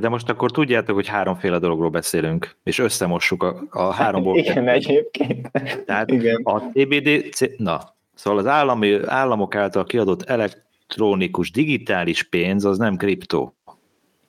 [0.00, 4.36] De most akkor tudjátok, hogy háromféle dologról beszélünk, és összemossuk a, a háromból.
[4.38, 5.50] Igen, egyébként.
[5.86, 6.40] Tehát Igen.
[6.44, 7.80] a TBD, na,
[8.14, 13.54] szóval az állami, államok által kiadott elektronikus digitális pénz az nem kriptó.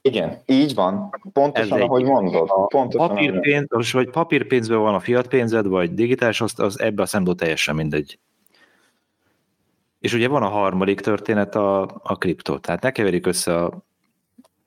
[0.06, 1.10] Igen, így van.
[1.34, 2.50] Pontosan, Ez egy- ahogy mondod.
[2.50, 7.02] A Pontosan, papírpénz, most vagy papírpénzből van a fiat pénzed, vagy digitális, az, az ebbe
[7.02, 8.20] a szemben teljesen mindegy.
[10.00, 12.58] És ugye van a harmadik történet a, a kriptó.
[12.58, 13.84] Tehát ne keverjük össze a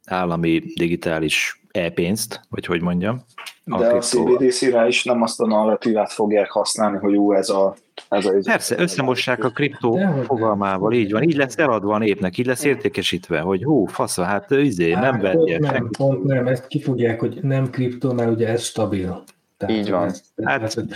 [0.05, 3.24] állami digitális e-pénzt, vagy hogy mondjam.
[3.64, 3.99] De a.
[4.01, 7.74] CBDC-re is nem azt a narratívát fogják használni, hogy ú, ez a...
[8.09, 11.22] Ez a Persze, összemossák a kriptó Dehogy fogalmával, így van.
[11.22, 15.11] Így lesz eladva a népnek, így lesz értékesítve, hogy hú, fasza, hát izé, nem Hát,
[15.20, 15.61] pont verjek.
[15.61, 15.89] nem, senki.
[15.99, 19.22] pont nem, ezt kifogják, hogy nem kriptó, mert ugye ez stabil.
[19.68, 20.05] Így van.
[20.05, 20.87] Ez, Hát- hát,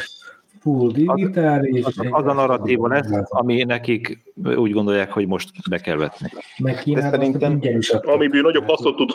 [0.61, 1.85] full digitális.
[1.85, 4.23] Az, az a narratíva lesz, ami nekik
[4.57, 6.29] úgy gondolják, hogy most be kell vetni.
[6.59, 7.61] Meg Kínában De szerintem-
[7.91, 8.05] adtak.
[8.15, 9.11] amiből nagyobb haszot tud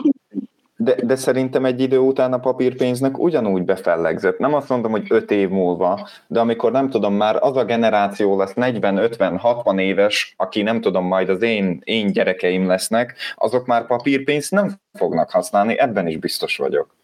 [0.79, 4.37] De, de szerintem egy idő után a papírpénznek ugyanúgy befellegzett.
[4.37, 8.37] Nem azt mondom, hogy öt év múlva, de amikor nem tudom, már az a generáció
[8.37, 14.51] lesz 40-50-60 éves, aki nem tudom, majd az én, én gyerekeim lesznek, azok már papírpénzt
[14.51, 16.95] nem fognak használni, ebben is biztos vagyok.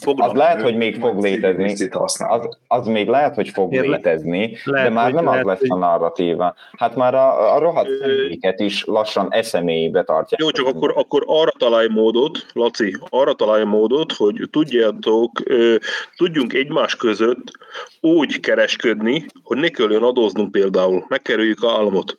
[0.00, 0.28] Fognak.
[0.28, 1.88] Az lehet, hogy még fog létezni.
[2.18, 5.58] Az, az még lehet, hogy fog Én létezni, lehet, de már nem az lehet, lesz
[5.58, 6.54] hogy- a narratíva.
[6.78, 10.40] Hát már a, a rohadt Ö- személyeket is lassan eszemélybe tartják.
[10.40, 15.74] Jó, csak akkor, akkor arra találj módot, Laci, arra találj módot, hogy tudjátok, ö,
[16.16, 17.50] tudjunk egymás között
[18.00, 22.18] úgy kereskedni, hogy ne kelljen adóznunk például, megkerüljük a államot.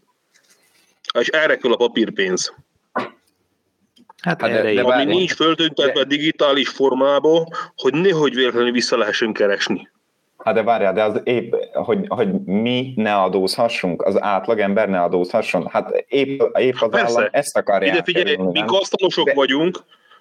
[1.19, 2.53] És erre kell a papírpénz.
[4.21, 9.33] Hát, Hát de- erre de Ami nincs föltüntetve digitális formába, hogy nehogy véletlenül vissza lehessen
[9.33, 9.89] keresni.
[10.37, 15.67] Hát de várjál, de az épp, hogy, hogy mi ne adózhassunk, az átlagember ne adózhasson.
[15.71, 17.17] Hát épp, épp az Persze.
[17.17, 19.79] állam ezt akarja Ide figyelj, elkerülni, mi asztalosok De- vagyunk,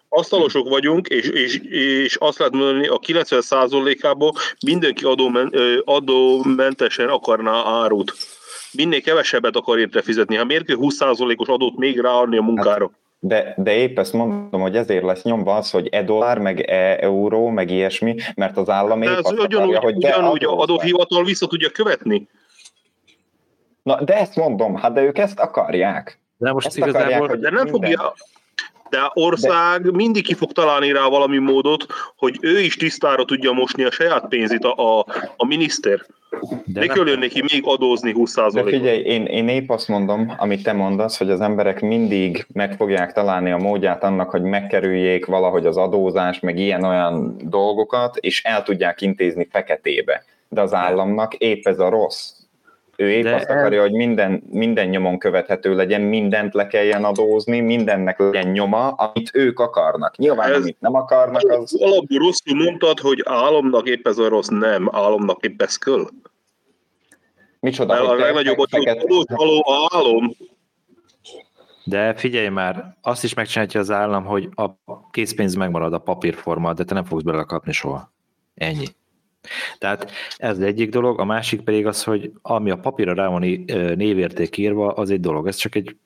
[0.09, 4.33] asztalosok vagyunk, és, és, és azt lehet mondani, a 90%-ából
[4.67, 8.13] mindenki adómen, adómentesen akarná árut.
[8.73, 10.37] Minél kevesebbet akar érte fizetni.
[10.37, 12.91] Ha miért kell 20%-os adót még ráadni a munkára?
[13.23, 16.97] De, de épp ezt mondom, hogy ezért lesz nyomva az, hogy e dollár, meg e
[17.01, 21.25] euró, meg ilyesmi, mert az állam épp De ez azt ugyanúgy, akarja, hogy ugyanúgy adóhivatal
[21.25, 22.29] vissza tudja követni.
[23.83, 26.21] Na, de ezt mondom, hát de ők ezt akarják.
[26.37, 27.07] De most Ezt igazából...
[27.07, 27.81] akarják, hogy De nem minden.
[27.81, 28.15] fogja,
[28.91, 29.91] de a ország de...
[29.91, 34.29] mindig ki fog találni rá valami módot, hogy ő is tisztára tudja mosni a saját
[34.29, 35.07] pénzét a, a,
[35.37, 36.07] a miniszter.
[36.65, 38.69] De nem- kelljen neki még adózni De 20%-ot.
[38.69, 43.13] figyelj, én, én épp azt mondom, amit te mondasz, hogy az emberek mindig meg fogják
[43.13, 49.01] találni a módját annak, hogy megkerüljék valahogy az adózás, meg ilyen-olyan dolgokat, és el tudják
[49.01, 50.25] intézni feketébe.
[50.49, 52.40] De az államnak épp ez a rossz.
[53.01, 57.05] Ő épp De azt el- akarja, hogy minden, minden nyomon követhető legyen, mindent le kelljen
[57.05, 60.17] adózni, mindennek legyen nyoma, amit ők akarnak.
[60.17, 61.75] Nyilván, Ez- amit nem akarnak, az...
[61.81, 64.49] Alapból rosszul mondtad, hogy államnak épp ez a rossz.
[64.49, 66.05] Nem, államnak épp ez kell.
[67.61, 70.31] Micsoda, Mert a hogy legnagyobb fekete- adócsaló a állam.
[71.85, 74.67] De figyelj már, azt is megcsinálja az állam, hogy a
[75.11, 78.13] készpénz megmarad a papírforma, de te nem fogsz belőle kapni soha.
[78.55, 78.87] Ennyi.
[79.79, 83.41] Tehát ez az egyik dolog, a másik pedig az, hogy ami a papírra rá van
[83.97, 85.97] névérték írva, az egy dolog, ez csak egy,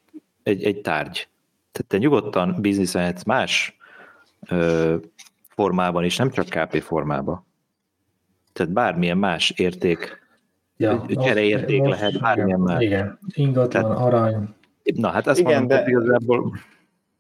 [0.42, 1.28] egy, egy tárgy.
[1.72, 3.76] Tehát te nyugodtan bizniszelhetsz más
[4.48, 4.96] ö,
[5.48, 7.46] formában is, nem csak KP formában.
[8.52, 10.22] Tehát bármilyen más érték,
[10.76, 12.80] Ja, csereérték most- lehet bármilyen már.
[12.82, 14.48] Igen, ingatlan, arany.
[14.94, 16.58] Na hát azt Igen, Igen, mondom, de- hogy igazából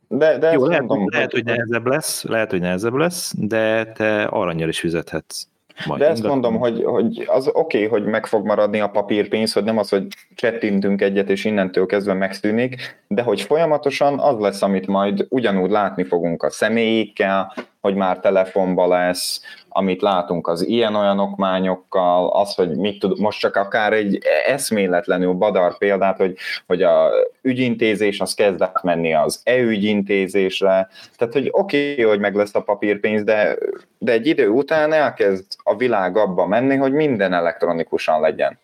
[0.08, 3.92] De, de Jó, ezt lehet, mondom, lehet, hogy nehezebb lesz, lehet, hogy nehezebb lesz, de
[3.92, 5.46] te aranyjal is fizethetsz.
[5.86, 6.40] Majd De ezt ingatlan.
[6.40, 9.88] mondom, hogy, hogy az oké, okay, hogy meg fog maradni a papírpénz, hogy nem az,
[9.88, 15.70] hogy csettintünk egyet, és innentől kezdve megszűnik, de hogy folyamatosan az lesz, amit majd ugyanúgy
[15.70, 17.52] látni fogunk a személyikkel,
[17.84, 23.56] hogy már telefonba lesz, amit látunk az ilyen-olyan okmányokkal, az, hogy mit tud, most csak
[23.56, 27.10] akár egy eszméletlenül badar példát, hogy, hogy a
[27.42, 33.24] ügyintézés az kezd átmenni az e-ügyintézésre, tehát hogy oké, okay, hogy meg lesz a papírpénz,
[33.24, 33.56] de,
[33.98, 38.58] de egy idő után elkezd a világ abba menni, hogy minden elektronikusan legyen.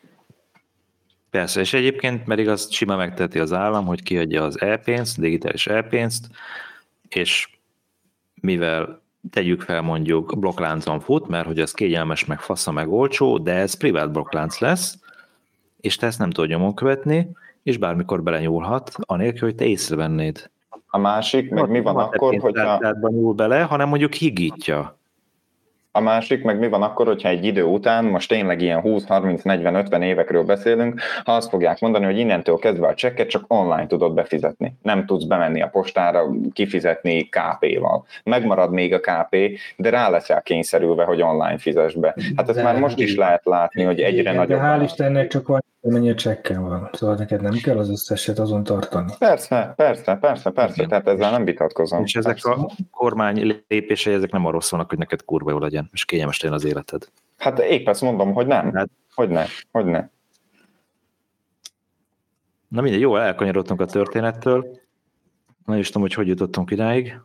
[1.30, 6.26] Persze, és egyébként pedig azt simán megteheti az állam, hogy kiadja az e-pénzt, digitális e-pénzt,
[7.08, 7.48] és
[8.40, 8.99] mivel
[9.30, 13.74] tegyük fel mondjuk blokkláncon fut, mert hogy ez kényelmes, meg fassa, meg olcsó, de ez
[13.74, 14.98] privát blokklánc lesz,
[15.80, 17.28] és te ezt nem tudod nyomon követni,
[17.62, 20.50] és bármikor belenyúlhat, anélkül, hogy te észrevennéd.
[20.86, 24.98] A másik, meg mi van akkor, hogyha pénztárcádba nyúl bele, hanem mondjuk higítja.
[25.92, 29.42] A másik, meg mi van akkor, hogyha egy idő után, most tényleg ilyen 20, 30,
[29.42, 33.86] 40, 50 évekről beszélünk, ha azt fogják mondani, hogy innentől kezdve a csekket csak online
[33.86, 34.74] tudod befizetni.
[34.82, 38.04] Nem tudsz bemenni a postára, kifizetni KP-val.
[38.24, 39.36] Megmarad még a KP,
[39.76, 42.14] de rá leszel kényszerülve, hogy online fizess be.
[42.36, 44.60] Hát ezt De- már most is lehet látni, hogy egyre Igen, nagyobb.
[44.60, 46.88] De hál' Istennek csak van, mennyi csekkel van.
[46.92, 49.12] Szóval neked nem kell az összeset azon tartani.
[49.18, 50.88] Persze, persze, persze, persze, Igen.
[50.88, 52.02] tehát ezzel nem vitatkozom.
[52.04, 56.04] És ezek a kormány lépései, ezek nem arról szólnak, hogy neked kurva jó legyen, és
[56.04, 57.08] kényelmes legyen az életed.
[57.38, 58.74] Hát épp ezt mondom, hogy nem.
[58.74, 60.08] Hát- Hogy ne, hogy ne.
[62.68, 64.78] Na mindegy, jó, elkanyarodtunk a történettől.
[65.66, 67.20] Nem is tudom, hogy hogy jutottunk idáig.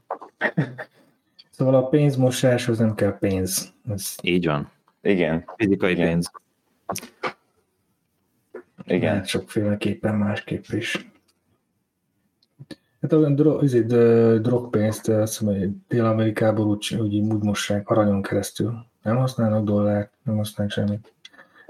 [1.49, 3.73] Szóval a pénzmosáshoz nem kell pénz.
[3.89, 4.71] Ez Így van.
[5.01, 6.07] Igen, Fizikai Igen.
[6.07, 6.31] pénz.
[8.85, 9.11] igen.
[9.11, 11.09] lehet sokféleképpen másképp is.
[13.05, 13.81] Hát a dro- izé,
[14.39, 18.85] drogpénzt azt hiszem, hogy Dél-Amerikából úgy, úgy, úgy mossák aranyon keresztül.
[19.01, 21.13] Nem használnak dollárt, nem használnak semmit.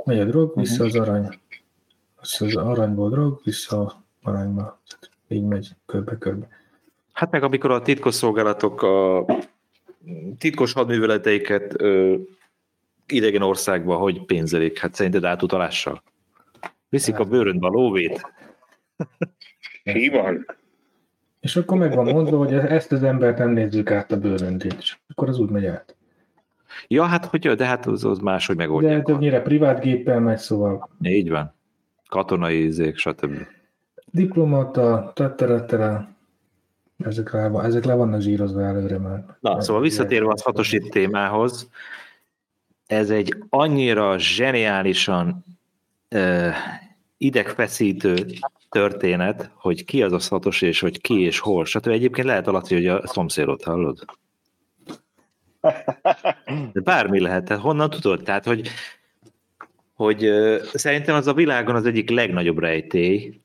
[0.03, 1.39] Megy a drog, vissza az arany.
[2.21, 4.79] Vissza az aranyból drog, vissza aranyba.
[5.27, 6.47] Így megy körbe-körbe.
[7.13, 9.25] Hát meg amikor a titkosszolgálatok a
[10.37, 12.15] titkos hadműveleteiket ö,
[13.07, 14.79] idegen országba hogy pénzelik?
[14.79, 16.03] Hát szerinted átutalással?
[16.89, 18.31] Viszik a bőröndbe a lóvét?
[19.83, 20.45] Simán.
[21.45, 24.97] És akkor meg van mondva, hogy ezt az embert nem nézzük át a bőröndét, és
[25.09, 25.95] akkor az úgy megy át.
[26.87, 29.03] Ja, hát hogy, de hát az, az máshogy De megoldják.
[29.03, 31.53] többnyire privát géppel megy, szóval Így van.
[32.09, 33.33] Katonai izék, stb.
[34.05, 36.15] diplomata, tetterettere,
[36.97, 39.25] ezek, le, ezek le vannak zsírozva előre már.
[39.39, 41.69] Na, szóval visszatérve a Satoshi témához,
[42.87, 45.45] ez egy annyira zseniálisan
[46.11, 46.53] uh,
[47.17, 48.15] idegfeszítő
[48.79, 51.65] történet, hogy ki az a Satoshi, és hogy ki és hol.
[51.65, 51.87] Stb.
[51.87, 53.99] Egyébként lehet alatt, hogy a szomszédot hallod.
[56.73, 58.23] De bármi lehet, tehát honnan tudod?
[58.23, 58.69] Tehát, hogy
[59.93, 60.29] hogy
[60.73, 63.39] szerintem az a világon az egyik legnagyobb rejtély,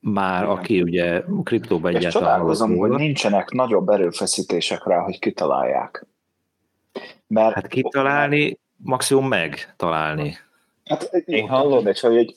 [0.00, 6.06] már aki ugye kriptóban És egyáltalán csodálkozom, hallott hogy nincsenek nagyobb erőfeszítések rá, hogy kitalálják.
[7.26, 10.36] Mert Hát kitalálni, maximum megtalálni.
[10.84, 12.36] Hát én hallod, és hogy egy,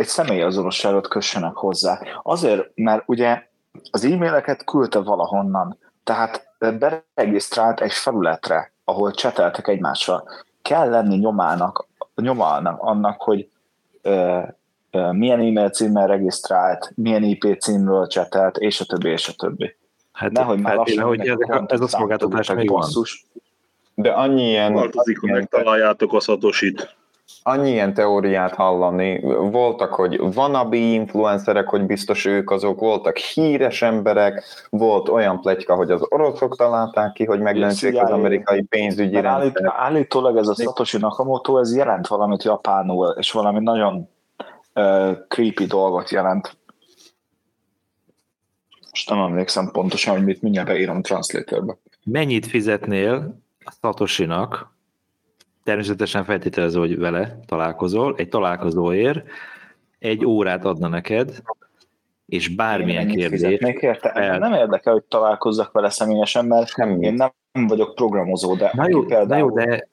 [0.00, 2.00] egy személyazonosságot kössenek hozzá.
[2.22, 3.48] Azért, mert ugye
[3.90, 10.28] az e-maileket küldte valahonnan, tehát beregisztrált egy felületre, ahol cseteltek egymással.
[10.62, 13.48] Kell lenni nyomának, nyomalnak annak, hogy
[14.02, 14.38] ö,
[14.90, 19.76] ö, milyen e-mail címmel regisztrált, milyen IP címről csetelt, és a többi, és a többi.
[20.12, 22.88] Hát Nehogy már feltéve, lassan hogy ezek ez a szolgáltatás még van.
[23.94, 26.98] De annyi ilyen, Változik, hogy megtaláljátok a szatosit.
[27.42, 29.20] Annyi ilyen teóriát hallani.
[29.50, 35.90] Voltak, hogy wannabe influencerek, hogy biztos ők azok, voltak híres emberek, volt olyan pletyka, hogy
[35.90, 39.80] az oroszok találták ki, hogy megdöntsék az amerikai pénzügyi Mert állít, rendszer.
[39.80, 44.08] állítólag ez a Satoshi Nakamoto, ez jelent valamit japánul, és valami nagyon
[44.74, 46.58] uh, creepy dolgot jelent.
[48.90, 51.76] Most nem emlékszem pontosan, hogy mit mindjárt beírom translatorbe.
[52.04, 54.72] Mennyit fizetnél a Satoshinak,
[55.64, 59.26] természetesen feltételező, hogy vele találkozol, egy találkozóért
[59.98, 61.42] egy órát adna neked,
[62.26, 64.10] és bármilyen Mennyit kérdés, érte?
[64.12, 67.06] fel- Nem érdekel, hogy találkozzak vele személyesen, mert Semmi.
[67.06, 67.12] én
[67.52, 69.88] nem vagyok programozó, de Na jó, na jó, például- de,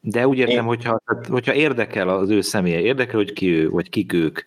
[0.00, 3.88] de úgy értem, Én- hogyha, hogyha érdekel az ő személye, érdekel, hogy ki ő, vagy
[3.88, 4.40] kik ők,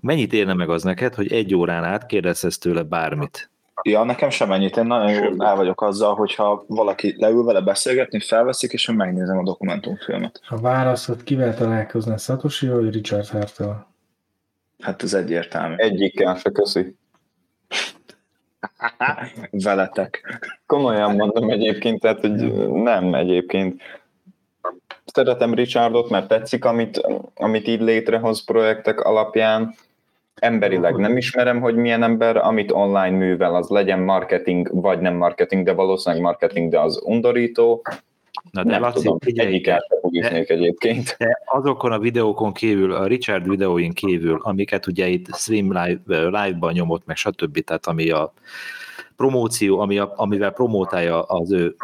[0.00, 3.50] mennyit érne meg az neked, hogy egy órán át kérdezhez tőle bármit?
[3.86, 4.76] Ja, nekem sem ennyit.
[4.76, 9.38] Én nagyon jól el vagyok azzal, hogyha valaki leül vele beszélgetni, felveszik, és én megnézem
[9.38, 10.40] a dokumentumfilmet.
[10.44, 13.86] Ha választod, kivel találkoznál, Satoshi vagy Richard Hartól?
[14.80, 15.74] Hát ez egyértelmű.
[15.76, 16.96] Egyikkel se köszi.
[19.64, 20.40] Veletek.
[20.66, 23.82] Komolyan mondom egyébként, tehát hogy nem egyébként.
[25.04, 29.74] Szeretem Richardot, mert tetszik, amit, amit így létrehoz projektek alapján.
[30.34, 35.64] Emberileg nem ismerem, hogy milyen ember, amit online művel, az legyen marketing, vagy nem marketing,
[35.64, 37.82] de valószínűleg marketing, de az undorító.
[38.50, 39.84] Na de nem Laci, tudom, figyelj, egyikkel
[40.22, 41.14] sem egyébként.
[41.18, 46.72] de azokon a videókon kívül, a Richard videóin kívül, amiket ugye itt stream live, live-ban
[46.72, 48.32] nyomott, meg stb., tehát ami a
[49.16, 51.74] promóció, ami a, amivel promótálja az ő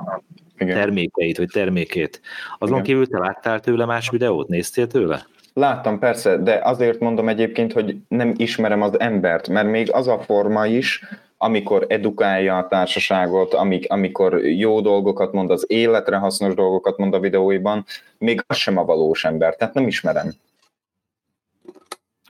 [0.59, 0.74] Igen.
[0.74, 2.20] termékeit, vagy termékét.
[2.59, 2.86] Azon Igen.
[2.86, 4.48] kívül te láttál tőle más videót?
[4.48, 5.26] Néztél tőle?
[5.55, 10.18] Láttam, persze, de azért mondom egyébként, hogy nem ismerem az embert, mert még az a
[10.18, 11.05] forma is,
[11.38, 17.20] amikor edukálja a társaságot, amik, amikor jó dolgokat mond, az életre hasznos dolgokat mond a
[17.20, 17.84] videóiban,
[18.18, 20.32] még az sem a valós ember, tehát nem ismerem.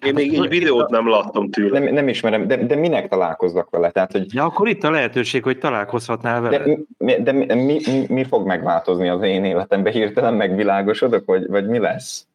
[0.06, 1.78] Én még egy videót nem láttam tőle.
[1.78, 3.90] Nem, nem ismerem, de, de minek találkozzak vele?
[3.90, 6.58] Tehát, hogy Ja, akkor itt a lehetőség, hogy találkozhatnál vele.
[6.58, 9.92] de, mi- de mi, mi, mi, mi fog megváltozni az én életemben?
[9.92, 12.26] Hirtelen megvilágosodok, vagy, vagy mi lesz?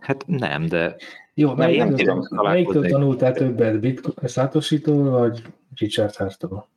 [0.00, 0.96] Hát nem, de
[1.34, 5.42] Jó, Nem, melyiktől, nem tudom melyiktől tanultál többet, Bitcoin, Satoshi-tól vagy
[5.76, 6.68] Richard Hartól?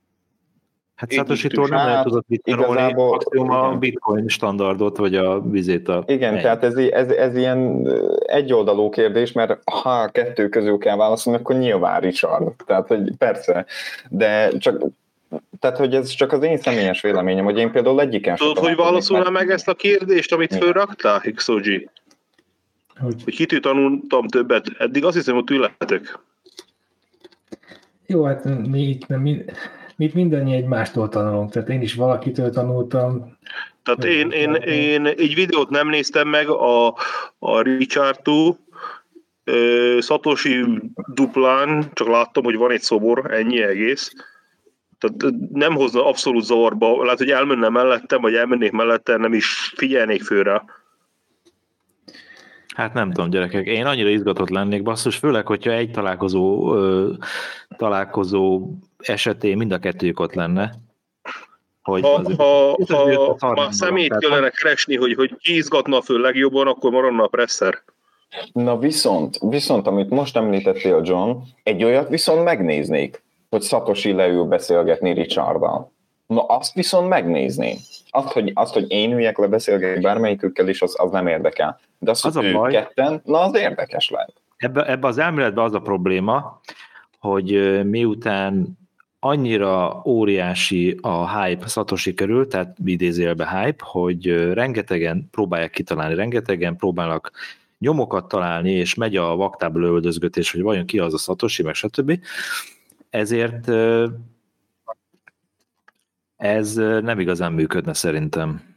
[0.96, 5.88] hát Satoshi-tól nem lehet tudod mit tanulni, igazából- maximum a bitcoin standardot, vagy a vizét
[5.88, 6.04] a...
[6.08, 7.88] Igen, tehát ez, ez, ez ilyen
[8.26, 12.52] egyoldalú kérdés, mert ha a kettő közül kell válaszolni, akkor nyilván Richard.
[12.66, 13.66] Tehát, hogy persze,
[14.10, 14.84] de csak
[15.60, 18.78] tehát, hogy ez csak az én személyes véleményem, hogy én például egyiken Tudod, hogy
[19.10, 20.58] mert- meg ezt a kérdést, amit Mi?
[20.58, 21.90] fölraktál, Xoji?
[23.04, 24.68] Hogy, Hogy kitől tanultam többet?
[24.78, 26.20] Eddig azt hiszem, hogy tőletek.
[28.06, 29.44] jó, hát mi itt nem, mi,
[29.96, 33.38] mi itt mindannyi egymástól tanulunk, tehát én is valakitől tanultam.
[33.84, 36.88] Tehát én, én, én egy videót nem néztem meg a,
[37.40, 38.58] a Richardtól,
[39.44, 40.66] Ö, Satoshi
[41.14, 44.12] duplán, csak láttam, hogy van egy szobor, ennyi egész.
[44.98, 50.30] Tehát nem hozna abszolút zavarba, lehet, hogy elmenne mellettem, vagy elmennék mellette, nem is figyelnék
[50.30, 50.64] rá.
[52.76, 57.12] Hát nem tudom, gyerekek, én annyira izgatott lennék, basszus, főleg, hogyha egy találkozó, ö,
[57.78, 60.74] találkozó esetén mind a kettőjük ott lenne.
[61.82, 66.02] Hogy Ha, ha, ha ott a már szemét tehát- kellene keresni, hogy, hogy ki izgatna
[66.02, 67.82] föl legjobban, akkor maradna a presser.
[68.54, 75.14] Na viszont, viszont, amit most említettél, John, egy olyat viszont megnéznék, hogy Satoshi leül beszélgetni
[75.14, 75.93] Richarddal.
[76.34, 77.78] Na azt viszont megnézném.
[78.10, 81.80] Azt, hogy, azt, hogy én üljek le beszélgetni bármelyikükkel is, az, az nem érdekel.
[82.00, 82.72] De azt, Az hogy a ők baj.
[82.72, 84.34] ketten, na az érdekes lehet.
[84.58, 86.62] Ebbe, ebbe az elméletben az a probléma,
[87.20, 88.78] hogy miután
[89.20, 97.32] annyira óriási a hype Satoshi körül, tehát idézélbe hype, hogy rengetegen próbálják kitalálni, rengetegen próbálnak
[97.80, 102.20] nyomokat találni, és megy a vaktába lövöldözgetés, hogy vajon ki az a Satoshi, meg stb.
[103.10, 103.72] Ezért
[106.44, 108.76] ez nem igazán működne szerintem.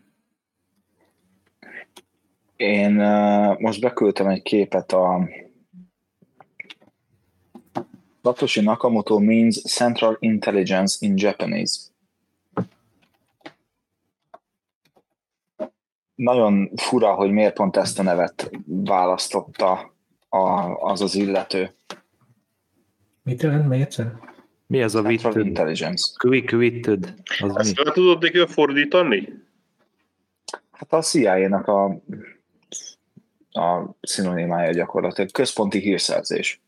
[2.57, 5.29] Én uh, most beküldtem egy képet a
[8.23, 11.81] Satoshi Nakamoto means Central Intelligence in Japanese.
[16.15, 19.95] Nagyon fura, hogy miért pont ezt a nevet választotta
[20.29, 20.39] a,
[20.91, 21.75] az az illető.
[23.23, 24.35] Mit jelent még egyszer?
[24.67, 25.47] Mi ez a Central vitted?
[25.47, 26.13] Intelligence.
[26.19, 27.15] Quick witted?
[27.41, 27.57] Az?
[27.57, 29.45] Ezt le tudod neki fordítani?
[30.71, 31.85] Hát a CIA-nak a,
[33.51, 35.31] a szinonimája gyakorlatilag.
[35.31, 36.61] Központi hírszerzés.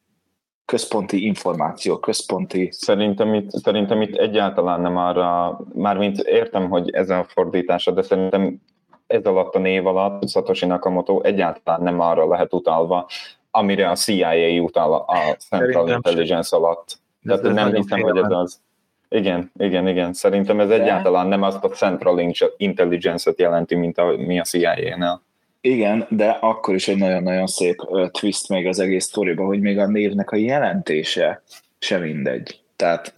[0.64, 2.68] Központi információ, központi...
[2.72, 8.60] Szerintem itt, szerintem itt egyáltalán nem arra, mármint értem, hogy ez a fordítása, de szerintem
[9.06, 13.08] ez alatt a név alatt Satoshi Nakamoto egyáltalán nem arra lehet utalva,
[13.50, 16.98] amire a CIA utal a Central Szerintem Intelligence alatt.
[17.24, 18.60] Tehát ez nem nagyon hiszem, hogy ez az.
[19.08, 20.12] Igen, igen, igen.
[20.12, 25.22] Szerintem ez De- egyáltalán nem azt a Central Intelligence-et jelenti, mint a, mi a CIA-nál.
[25.60, 27.76] Igen, de akkor is egy nagyon-nagyon szép
[28.10, 31.42] twist még az egész sztoriba, hogy még a névnek a jelentése
[31.78, 32.60] sem mindegy.
[32.76, 33.14] Tehát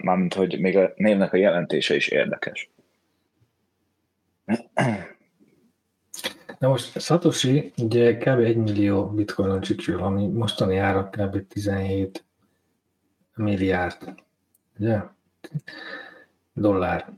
[0.00, 2.70] mármint, hogy még a névnek a jelentése is érdekes.
[6.58, 8.38] Na most Satoshi ugye kb.
[8.38, 11.46] 1 millió bitcoinon csücsül, ami mostani ára kb.
[11.48, 12.24] 17
[13.36, 14.14] milliárd,
[14.78, 15.00] ugye?
[16.52, 17.12] Dollár.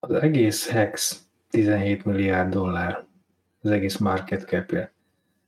[0.00, 3.04] Az egész hex 17 milliárd dollár,
[3.62, 4.92] az egész market capje.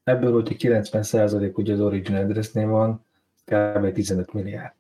[0.04, 3.04] Ebből, hogy 90% ugye az origin addressnél van,
[3.44, 3.92] kb.
[3.92, 4.72] 15 milliárd.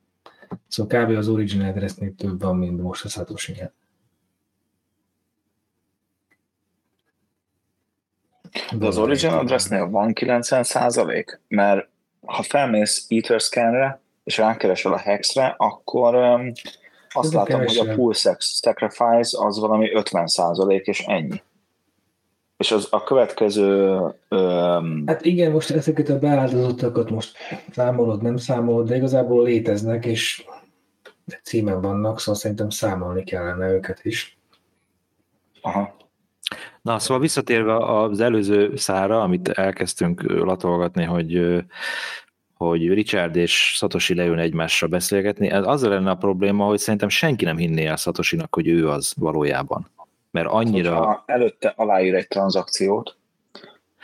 [0.68, 1.16] Szóval kb.
[1.16, 3.72] az origin addressnél több van, mint most a Satoshi-nél.
[8.76, 11.40] De az Origin addressnél van 90 százalék?
[11.48, 11.88] Mert
[12.20, 16.52] ha felmész Etherscanre, és rákeresel a hexre, akkor um,
[17.10, 17.94] azt látom, hogy a.
[17.94, 21.42] Pool Sex Sacrifice az valami 50 százalék, és ennyi.
[22.56, 23.98] És az a következő
[24.28, 27.36] um, Hát igen, most ezeket a beáldozottakat most
[27.72, 30.44] számolod, nem számolod, de igazából léteznek, és
[31.42, 34.38] címen vannak, szóval szerintem számolni kellene őket is.
[35.60, 36.00] aha,
[36.82, 41.62] Na, szóval visszatérve az előző szára, amit elkezdtünk latolgatni, hogy
[42.68, 47.44] hogy Richard és Satoshi leülne egymással beszélgetni, ez azzal lenne a probléma, hogy szerintem senki
[47.44, 49.90] nem hinné el Satoshinak, hogy ő az valójában.
[50.30, 50.94] Mert annyira...
[50.96, 53.16] Hogyha előtte aláír egy tranzakciót,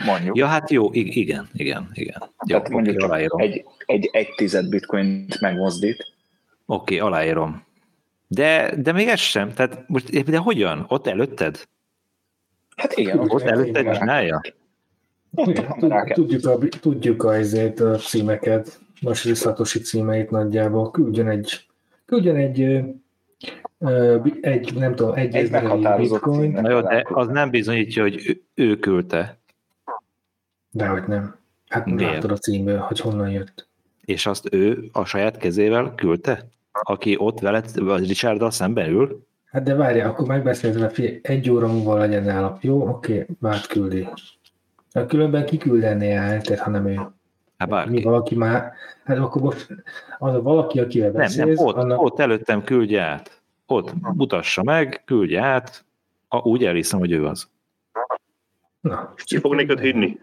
[0.07, 2.17] mondjuk, Ja, hát jó, igen, igen, igen.
[2.21, 3.41] Jó, tehát oké, mondjuk csak aláírom.
[3.41, 6.17] egy, egy, egy tized bitcoint megmozdít,
[6.71, 7.65] Oké, aláírom.
[8.27, 9.53] De, de még ez sem.
[9.55, 10.85] Tehát most, de hogyan?
[10.89, 11.69] Ott előtted?
[12.77, 13.95] hát igen, Ott igen, előtted igen.
[13.99, 14.41] csinálja?
[15.35, 21.67] Igen, tud- tudjuk a, tudjuk a, ezért a címeket, most Satoshi címeit nagyjából, küldjön egy,
[22.05, 22.61] küldjön egy,
[24.41, 26.51] egy nem tudom, egy, Egy meghatározott bitcoin.
[26.51, 29.39] Na jó, de az nem bizonyítja, hogy ő, küldte,
[30.71, 31.37] de hogy nem.
[31.69, 32.13] Hát Miért?
[32.13, 33.69] látod a címből, hogy honnan jött.
[34.05, 36.47] és azt ő a saját kezével küldte?
[36.73, 39.27] Aki ott veled, vagy Richarddal szemben ül?
[39.45, 42.59] Hát de várj, akkor megbeszéltem, hogy egy óra múlva legyen nála.
[42.61, 44.09] Jó, oké, már küldi.
[44.93, 46.95] Hát különben kiküldené el, tehát ha nem ő.
[46.95, 48.03] Hát Mi bárki.
[48.03, 48.73] valaki már,
[49.05, 49.75] hát akkor most
[50.19, 53.43] az a valaki, akivel Nem, nem, beszélsz, ott, annak, ott előttem küldje át.
[53.67, 55.85] Ott mutassa meg, küldje át.
[56.29, 57.49] A, úgy elhiszem, hogy ő az.
[58.81, 60.19] na, Ki fog neked hinni?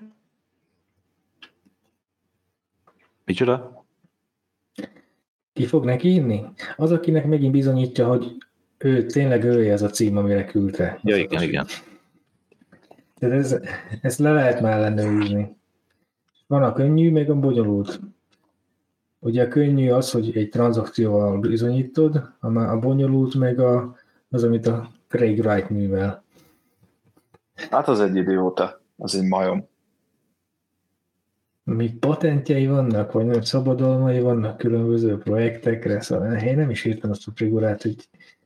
[3.25, 3.83] Micsoda?
[5.53, 6.45] ki fog neki inni?
[6.75, 8.37] Az, akinek megint bizonyítja, hogy
[8.77, 10.99] ő tényleg ő ez a cím, amire küldte.
[11.03, 11.65] Ja, igen, igen.
[13.27, 13.59] Tehát ez,
[14.01, 15.55] ezt le lehet már ellenőrizni.
[16.47, 17.99] Van a könnyű, meg a bonyolult.
[19.19, 23.95] Ugye a könnyű az, hogy egy tranzakcióval bizonyítod, a, a bonyolult meg a,
[24.29, 26.23] az, amit a Craig Wright művel.
[27.69, 29.67] Hát az egy idióta, az egy majom.
[31.63, 37.27] Még patentjei vannak, vagy nem szabadalmai vannak különböző projektekre, szóval én nem is értem azt
[37.27, 37.95] a figurát, hogy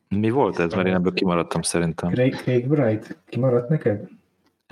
[0.08, 0.74] Mi volt ez?
[0.74, 2.12] Mert én ebből kimaradtam szerintem.
[2.12, 4.10] Craig, Craig Wright kimaradt neked?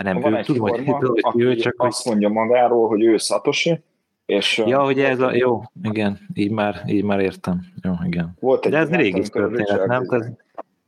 [0.04, 1.88] Nem, Van ő, egy tudom, hogy, forma, tudom, hogy aki ő, csak hogy...
[1.88, 3.84] azt mondja magáról, hogy ő Satoshi,
[4.26, 5.36] és Ja, hogy ez a...
[5.36, 7.62] Jó, igen, így már, így már értem.
[7.84, 8.34] Jó, igen.
[8.40, 10.04] volt egy De ez régi történet, Richard- nem?
[10.10, 10.28] Ez,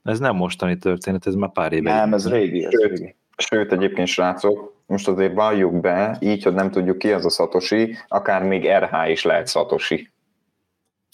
[0.04, 1.94] ez nem mostani történet, ez már pár éve.
[1.94, 2.90] Nem, ez régi, ez Sőt.
[2.98, 3.16] régi.
[3.38, 7.98] Sőt, egyébként srácok, most azért valljuk be, így, hogy nem tudjuk ki az a Satoshi,
[8.08, 10.12] akár még RH is lehet Satoshi.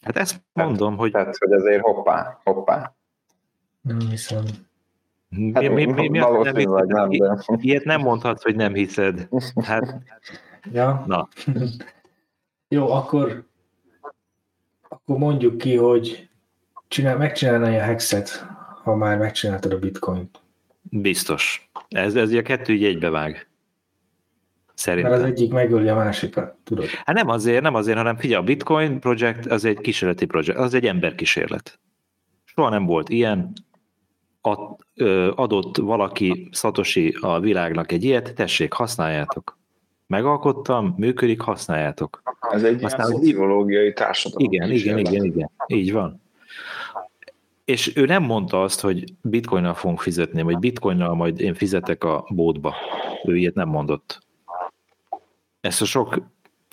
[0.04, 2.94] Hát ezt mondom, hogy Tehát, hogy azért hoppá, hoppá.
[3.82, 4.44] Nem hiszem.
[5.38, 7.58] Mi, Hát, mi, mi, mi, azt nem valószínűleg nem, hiszed, de...
[7.62, 9.28] ilyet nem mondhatsz, hogy nem hiszed.
[9.64, 10.02] Hát,
[10.72, 11.04] Ja?
[11.08, 11.28] Na.
[12.68, 13.44] Jó, akkor,
[14.82, 16.30] akkor mondjuk ki, hogy
[16.88, 18.46] csinál, megcsinálnál a hexet,
[18.84, 20.40] ha már megcsináltad a bitcoint.
[20.82, 21.70] biztos.
[21.90, 23.48] Ez, ez a kettő így egybevág.
[24.74, 25.12] Szerintem.
[25.12, 26.86] Mert az egyik megöli a másikat, tudod.
[26.86, 30.74] Hát nem azért, nem azért, hanem figyelj, a Bitcoin projekt az egy kísérleti projekt, az
[30.74, 31.80] egy emberkísérlet.
[32.44, 33.54] Soha nem volt ilyen,
[34.46, 34.76] ad,
[35.36, 39.58] adott valaki, Satoshi a világnak egy ilyet, tessék, használjátok.
[40.08, 42.22] Megalkottam, működik, használjátok.
[42.52, 44.54] Ez egy ilyen Aztán, hogy- szociológiai társadalom.
[44.54, 46.22] Igen, igen, igen, igen, így van.
[47.66, 52.26] És ő nem mondta azt, hogy bitcoinnal fogunk fizetni, vagy bitcoinnal majd én fizetek a
[52.30, 52.76] bótba.
[53.24, 54.24] Ő ilyet nem mondott.
[55.62, 56.22] Ezt a sok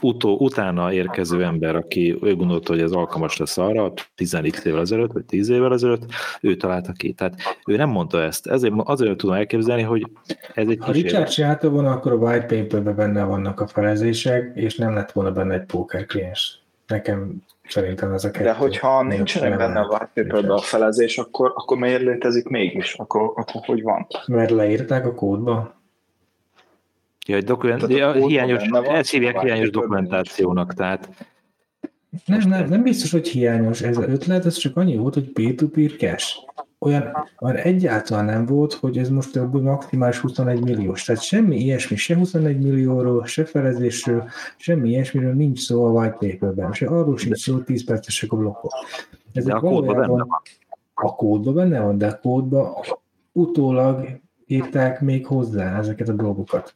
[0.03, 5.12] utó, utána érkező ember, aki ő gondolta, hogy ez alkalmas lesz arra, 10 évvel ezelőtt,
[5.12, 6.03] vagy 10 évvel ezelőtt,
[6.40, 7.12] ő találta ki.
[7.12, 7.34] Tehát
[7.66, 8.46] ő nem mondta ezt.
[8.46, 10.07] Ezért azért tudom elképzelni, hogy
[10.55, 10.94] ez egy Ha kísérlet.
[10.94, 15.32] Richard csinálta volna, akkor a white paperben benne vannak a felezések, és nem lett volna
[15.32, 16.61] benne egy póker kliens.
[16.86, 18.44] Nekem szerintem ez a kettő.
[18.44, 22.94] De hogyha nem- nincsenek benne a white paperben a felezés, akkor, akkor miért létezik mégis?
[22.94, 24.07] Akkor, akkor hogy van?
[24.26, 25.80] Mert leírták a kódba.
[27.28, 31.08] Ja, egy dokument, ja, hiányos, van, ezt hívják a hiányos dokumentációnak, tehát
[32.26, 33.82] Nem, nem, nem biztos, hogy hiányos.
[33.82, 36.36] Ez az ötlet, ez csak annyi volt, hogy peer-to-peer cash.
[36.78, 41.04] Olyan, olyan egyáltalán nem volt, hogy ez most ebből maximális 21 milliós.
[41.04, 46.72] Tehát semmi ilyesmi, se 21 millióról, se felezésről, semmi ilyesmiről nincs szó a white paperben.
[46.72, 48.72] Se arról sincs szó, hogy 10 percesek a blokkok.
[49.32, 50.28] Ezek De a kódban benne van.
[50.94, 52.74] A kódban benne van, de a kódban
[53.32, 56.74] utólag írták még hozzá ezeket a dolgokat.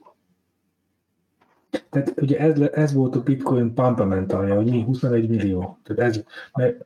[1.90, 5.78] Tehát ugye ez, ez volt a Bitcoin pumpamentalja, hogy mi 21 millió.
[5.84, 6.22] Tehát ez,
[6.54, 6.84] mert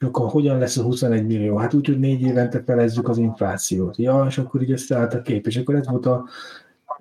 [0.00, 1.56] akkor hogyan lesz a 21 millió?
[1.56, 3.96] Hát úgy, hogy négy évente felezzük az inflációt.
[3.96, 6.28] Ja, és akkor így összeállt a kép, és akkor ez volt a,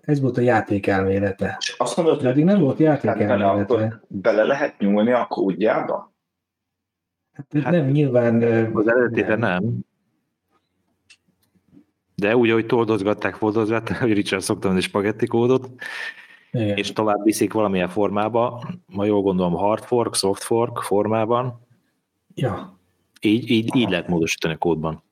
[0.02, 1.56] ez volt a játék elmélete.
[1.60, 4.02] És azt mondod, De addig nem volt játék hát bele, akkor elmélete.
[4.08, 6.14] bele lehet nyúlni a kódjába?
[7.34, 8.42] Hát, nem, nyilván...
[8.74, 9.80] Az eredetében nem.
[12.16, 15.70] De úgy, ahogy toldozgatták, foldozgatták, hogy Richard szokta mondani spagetti kódot,
[16.54, 16.78] Igen.
[16.78, 21.62] és tovább viszik valamilyen formába, ma jól gondolom hard fork, soft fork formában,
[22.36, 22.78] Ja,
[23.22, 25.04] így, így, így lehet módosítani a kódban.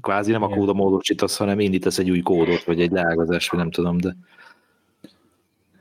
[0.00, 0.58] Kvázi nem a Igen.
[0.58, 4.16] kódon módosítasz, hanem indítasz egy új kódot, vagy egy leágazást, vagy nem tudom, de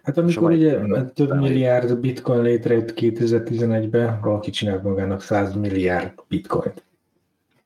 [0.03, 0.79] Hát amikor ugye
[1.13, 6.83] több milliárd bitcoin létrejött 2011-ben, valaki csinált magának 100 milliárd bitcoint.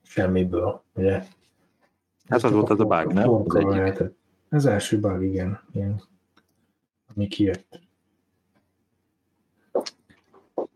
[0.01, 1.23] Semmiből, ugye?
[2.29, 3.29] Hát az volt az a bug, nem?
[3.29, 4.03] Az egyik.
[4.49, 5.59] Az első bug, igen.
[5.73, 6.01] igen.
[7.15, 7.79] Ami kijött.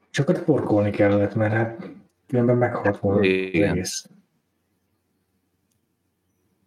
[0.09, 1.89] Csak ott forkolni kellett, mert hát
[2.27, 3.69] különben meghalt volna az Igen.
[3.69, 4.09] egész.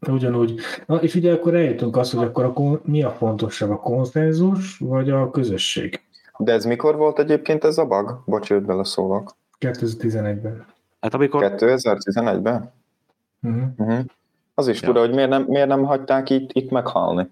[0.08, 0.60] Ugyanúgy.
[0.86, 4.78] Na, és ugye akkor eljutunk azt, hogy akkor a, kon- mi a fontosabb, a konszenzus
[4.78, 6.02] vagy a közösség?
[6.38, 8.22] De ez mikor volt egyébként ez a bug?
[8.26, 9.36] Bocs, őt beleszólok.
[9.60, 10.66] 2011-ben.
[11.00, 12.72] hát amikor 2011-ben?
[13.42, 13.62] Uh-huh.
[13.76, 14.04] Uh-huh.
[14.54, 14.86] Az is Ja.
[14.86, 17.28] fura, hogy miért nem, miért nem hagyták itt, itt meghalni.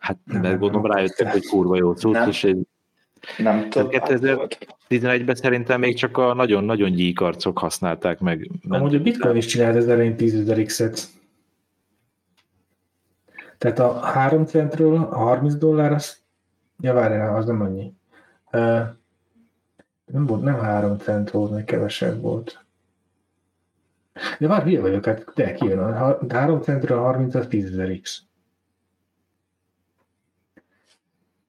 [0.00, 0.96] Hát, Nem, mert gondolom nem.
[0.96, 2.28] rájöttek, hogy kurva jó cucc, Nem.
[2.28, 2.66] és egy-
[3.38, 3.88] Nem tudom.
[3.90, 8.50] 2011-ben szerintem még csak a nagyon-nagyon gyíkarcok használták meg.
[8.68, 11.00] Amúgy a Bitcoin is csinált az elején 10 ezer X-et.
[13.58, 16.18] Tehát a 3 centről a 30 dollár, az,
[16.80, 17.92] ja várjál, az nem annyi.
[18.52, 18.80] Uh,
[20.04, 22.64] nem volt, nem 3 cent volt, meg kevesebb volt.
[24.38, 25.78] De már hülye vagyok, hát de kijön.
[25.78, 28.22] A 3 centről a 30 az 10 ezer X.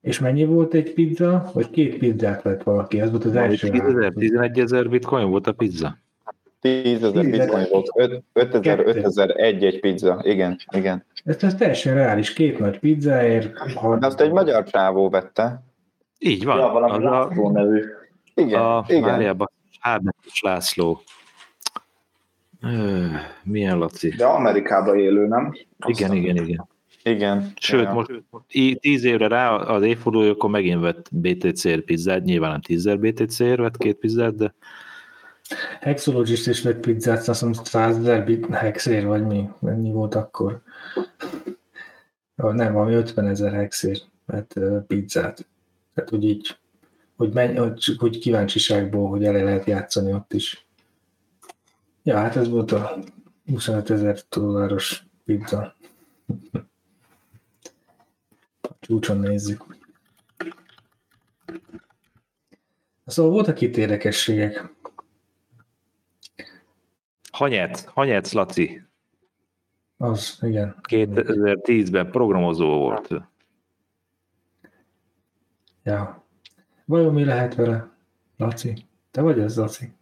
[0.02, 1.50] És mennyi volt egy pizza?
[1.52, 3.00] Vagy két pizzát vett valaki?
[3.00, 3.68] Ez volt az első.
[3.68, 4.14] 10 ezer, három.
[4.14, 5.96] 11 ezer bitcoin volt a pizza.
[6.60, 7.30] 10 ezer 10 000.
[7.30, 7.88] bitcoin volt,
[8.32, 8.84] 5 ezer, Kettő.
[8.84, 10.20] 5 ezer egy egy pizza.
[10.22, 11.04] Igen, igen.
[11.24, 12.32] Ez, ez teljesen reális.
[12.32, 13.52] Két nagy pizzáért.
[13.98, 15.62] De azt egy magyar csávó vette.
[16.18, 16.58] Így van.
[16.58, 17.82] Ja, valami az a, László nevű.
[18.34, 19.00] Igen, a igen.
[19.00, 19.50] Máriában
[19.80, 21.02] Hábetes László.
[22.62, 23.04] Ö,
[23.42, 24.08] milyen Laci?
[24.08, 25.54] De Amerikában élő, nem?
[25.86, 26.68] Igen, igen, igen.
[27.02, 27.52] Igen.
[27.56, 27.92] Sőt, Ja.
[27.92, 28.10] most
[28.80, 33.96] tíz évre rá az évfordulójakor megint vett BTC-r pizzát, nyilván nem 10 BTC-r vett két
[33.96, 34.54] pizzát, de
[35.80, 39.48] Hexologist is vett pizzát, azt hiszem 100 ezer bit hexér, vagy mi?
[39.58, 40.62] Mennyi volt akkor?
[42.34, 44.54] Nem, valami 50 ezer hexér vett
[44.86, 45.46] pizzát.
[45.94, 46.56] Tehát, hogy így,
[47.16, 50.66] hogy, menj, hogy, hogy kíváncsiságból, hogy elé lehet játszani ott is.
[52.02, 52.98] Ja, hát ez volt a
[53.46, 55.76] 25 ezer dolláros pizza.
[58.92, 59.64] A csúcson nézzük.
[63.06, 64.72] Szóval voltak itt érdekességek.
[67.30, 68.82] Hanyec, Hanyec Laci,
[69.96, 70.76] Az, igen.
[70.88, 73.08] 2010-ben programozó volt.
[75.82, 76.24] Ja.
[76.84, 77.88] Vajon mi lehet vele,
[78.36, 78.86] Laci?
[79.10, 79.92] Te vagy az, Laci?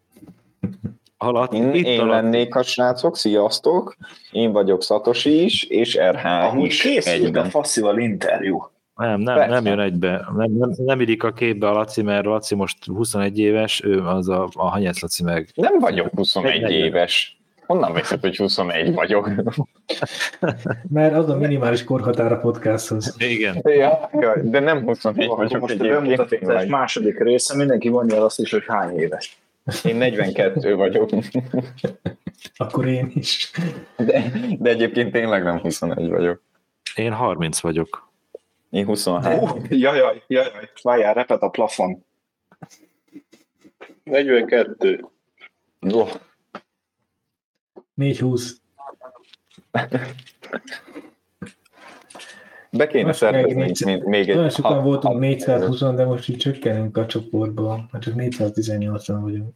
[1.16, 2.10] A Laci, Én, itt én Laci.
[2.10, 3.96] lennék a srácok, sziasztok!
[4.32, 7.46] Én vagyok Szatosi is, és RH Amúgy is készült egyben.
[7.46, 8.70] a Faszival interjú.
[9.00, 9.50] Nem, nem, Persze.
[9.52, 10.26] nem jön egybe.
[10.36, 14.28] Nem, nem, nem illik a képbe a Laci, mert Laci most 21 éves, ő az
[14.28, 15.48] a, a Hanyesz Laci meg.
[15.54, 16.70] Nem vagyok 21 Negyven.
[16.70, 17.38] éves.
[17.66, 19.30] Honnan veszed, hogy 21 vagyok?
[20.88, 23.14] Mert az a minimális korhatár a podcasthoz.
[23.18, 23.60] Igen.
[23.62, 28.24] ja, ja, de nem 21 Akkor vagyok most a bemutatás második része, mindenki mondja el
[28.24, 29.38] azt is, hogy hány éves.
[29.84, 31.10] Én 42 vagyok,
[32.56, 33.50] Akkor én is.
[33.96, 36.42] de, de egyébként tényleg nem 21 vagyok.
[36.94, 38.09] Én 30 vagyok.
[38.70, 39.42] Én 23.
[39.42, 42.04] Ó, jajaj, jajaj, várjál, repet a plafon.
[44.04, 45.04] 42.
[45.80, 46.06] Jó.
[47.96, 48.50] 4-20.
[52.70, 54.34] Be kéne Most szervezni még még, egy...
[54.34, 57.88] Nagyon sokan hat- voltunk hat- 420 de most így csökkenünk a csoportból.
[57.92, 59.54] Már csak 418-an vagyunk.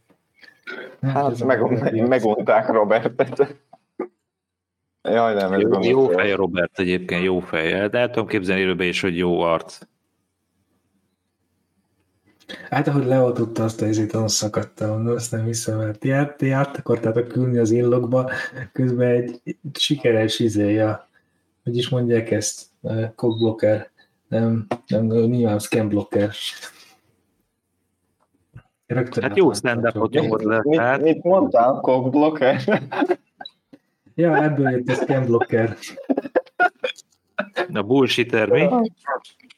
[1.01, 3.55] Hát a meg, meg, megunták Robertet.
[5.05, 7.89] Jaj, nem, ez Jó, jó fej a Robert egyébként, jó fej.
[7.89, 9.79] De el tudom képzelni élőben is, hogy jó arc.
[12.69, 16.37] Hát ahogy leoltotta azt a izét, azon szakadtam, mondom, azt nem hiszem, mert ti át,
[16.37, 18.31] ti át akartátok külni az illogba,
[18.71, 19.41] közben egy
[19.73, 21.09] sikeres izéja,
[21.63, 22.65] hogy is mondják ezt,
[23.15, 23.91] cockblocker,
[24.27, 26.29] nem, nem, nyilván scamblocker.
[28.85, 30.59] Rögtön Hát jó stand-upot nyomod le.
[30.63, 32.61] Mit, Hát, mit mondtál, cockblocker?
[34.15, 35.77] Ja, ebből jött a scamblocker.
[37.73, 38.63] a bullshitter mi?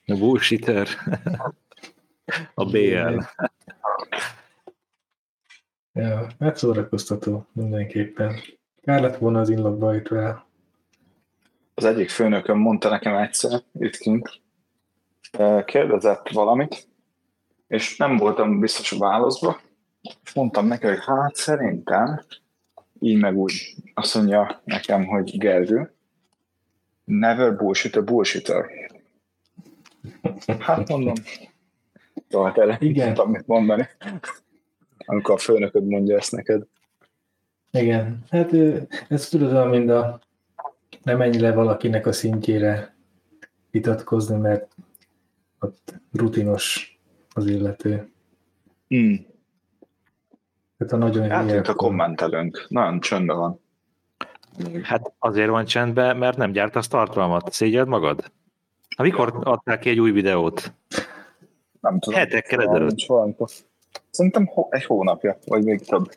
[0.05, 0.87] A bullshitter.
[2.53, 3.19] A BL.
[5.93, 8.35] Ja, hát szórakoztató mindenképpen.
[8.81, 10.45] Kár lett volna az illogba itt rá.
[11.73, 14.41] Az egyik főnököm mondta nekem egyszer, itt kint,
[15.65, 16.87] kérdezett valamit,
[17.67, 19.59] és nem voltam biztos a válaszba,
[20.23, 22.21] és mondtam neki, hogy hát szerintem,
[22.99, 25.93] így meg úgy, azt mondja nekem, hogy Gergő,
[27.03, 28.65] never bullshit a bullshitter.
[30.59, 31.13] Hát mondom,
[32.27, 33.07] tehát erre Igen.
[33.07, 33.87] Tudtam mit mondani,
[34.97, 36.63] amikor a főnököd mondja ezt neked.
[37.71, 38.53] Igen, hát
[39.09, 40.21] ez tudod olyan, mint a
[41.03, 42.95] nem menj le valakinek a szintjére
[43.71, 44.75] vitatkozni, mert
[45.59, 46.97] ott rutinos
[47.33, 48.11] az illető.
[48.95, 49.15] Mm.
[50.77, 53.61] Tehát a nagyon hülye, Eltűnt a kommentelőnk, nagyon csöndben van.
[54.83, 57.53] Hát azért van csendben, mert nem gyártasz tartalmat.
[57.53, 58.31] Szégyed magad?
[58.95, 60.73] Ha mikor adták ki egy új videót?
[61.79, 62.19] Nem tudom.
[62.19, 63.05] Hetekkel ezelőtt.
[64.09, 66.11] Szerintem egy hónapja, vagy még több.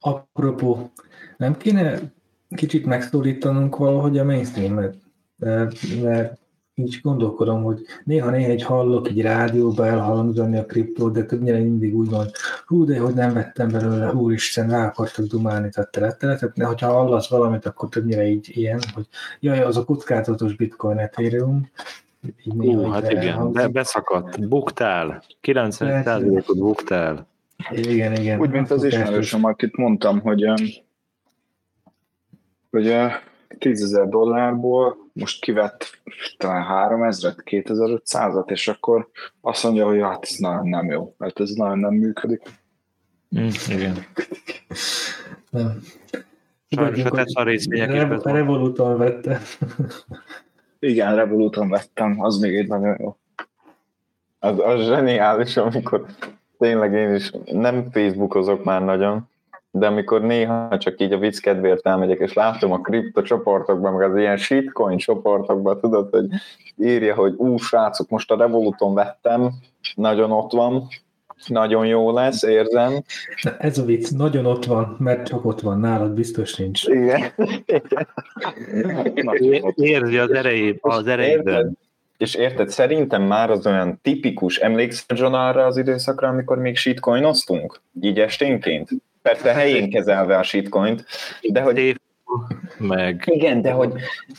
[0.00, 0.90] Apropó,
[1.36, 1.98] nem kéne
[2.48, 4.96] kicsit megszólítanunk valahogy a mainstreamet?
[5.36, 6.38] Mert
[6.78, 12.10] így gondolkodom, hogy néha-néha egy hallok egy rádióba elhangzani a kriptót, de többnyire mindig úgy
[12.10, 12.26] van,
[12.66, 16.36] hú, de hogy nem vettem belőle, úristen, rá akartak dumálni, tehát teletele.
[16.36, 19.06] Tehát ne, hogyha hallasz valamit, akkor többnyire így ilyen, hogy
[19.40, 21.70] jaj, az a kockázatos bitcoin Ethereum.
[22.44, 23.62] Így néha Ú, így hát igen, elhangzik.
[23.62, 24.48] be, beszakadt.
[24.48, 25.22] Buktál.
[25.42, 27.26] 90%-ot buktál.
[27.70, 28.40] Igen, igen.
[28.40, 30.44] Úgy, mint az ismerősöm, akit mondtam, hogy,
[32.70, 32.94] hogy
[33.48, 36.00] ö, 10 ezer dollárból most kivett
[36.36, 39.08] talán 3000-et, 2500-at, és akkor
[39.40, 42.42] azt mondja, hogy hát ez nagyon nem jó, mert ez nagyon nem működik.
[43.38, 44.06] Mm, igen.
[45.50, 45.80] Nem.
[46.68, 48.38] Sajnos a Tesla részvények is bezvannak.
[48.38, 49.40] Revoluton vette.
[50.78, 53.16] Igen, Revoluton vettem, az még egy nagyon jó.
[54.38, 56.06] Az, az zseniális, amikor
[56.58, 59.28] tényleg én is nem Facebookozok már nagyon,
[59.70, 64.10] de amikor néha csak így a vicc kedvéért elmegyek, és látom a kripto csoportokban, meg
[64.10, 66.26] az ilyen shitcoin csoportokban, tudod, hogy
[66.76, 69.50] írja, hogy ú, srácok, most a Revoluton vettem,
[69.94, 70.88] nagyon ott van,
[71.46, 73.02] nagyon jó lesz, érzem.
[73.42, 76.84] Na, Ez a vicc nagyon ott van, mert csak ott van, nálad biztos nincs.
[76.86, 77.32] Igen.
[79.74, 81.06] Érzi az erejét, az.
[81.06, 81.70] Érted?
[82.16, 87.80] És érted, szerintem már az olyan tipikus, emlékszel John arra az időszakra, amikor még shitcoinoztunk?
[88.00, 88.90] Így esténként?
[89.26, 91.04] Persze helyén kezelve a shitcoint,
[91.40, 91.96] de hogy
[92.78, 93.92] meg igen, de hogy,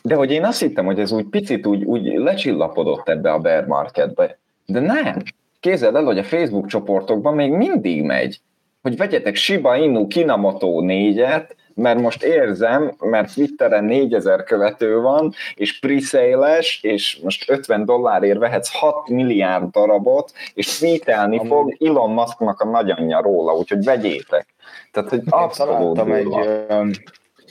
[0.04, 3.66] de hogy én azt hittem, hogy ez úgy picit úgy, úgy lecsillapodott ebbe a bear
[3.66, 4.38] marketbe.
[4.66, 5.24] De nem.
[5.60, 8.40] Képzeld el, hogy a Facebook csoportokban még mindig megy,
[8.82, 15.80] hogy vegyetek Shiba Inu Kinamoto 4-et, mert most érzem, mert Twitteren 4000 követő van, és
[15.80, 16.50] pre
[16.82, 22.66] és most 50 dollárért vehetsz 6 milliárd darabot, és tweetelni Amúgy- fog Elon Musknak a
[22.66, 24.56] nagyanyja róla, úgyhogy vegyétek.
[24.98, 26.28] Tehát, hogy abszolút találtam egy,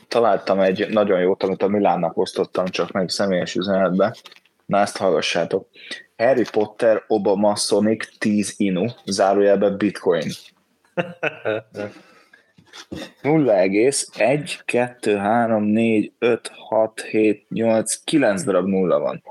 [0.09, 4.15] találtam egy nagyon jót, amit a Milánnak osztottam, csak meg személyes üzenetbe.
[4.67, 5.69] Na ezt hallgassátok.
[6.17, 10.31] Harry Potter, Obama, Sonic, 10 Inu, zárójelben Bitcoin.
[13.23, 19.23] 0,1, 2, 3, 4, 5, 6, 7, 8, 9 darab nulla van.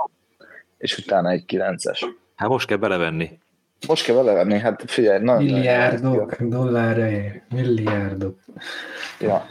[0.77, 2.07] És utána egy 9-es.
[2.35, 3.39] Hát most kell belevenni.
[3.87, 8.39] Most kell belevenni, hát figyelj, nagyon Milliárdok, dollárért, milliárdok.
[9.19, 9.45] Ja.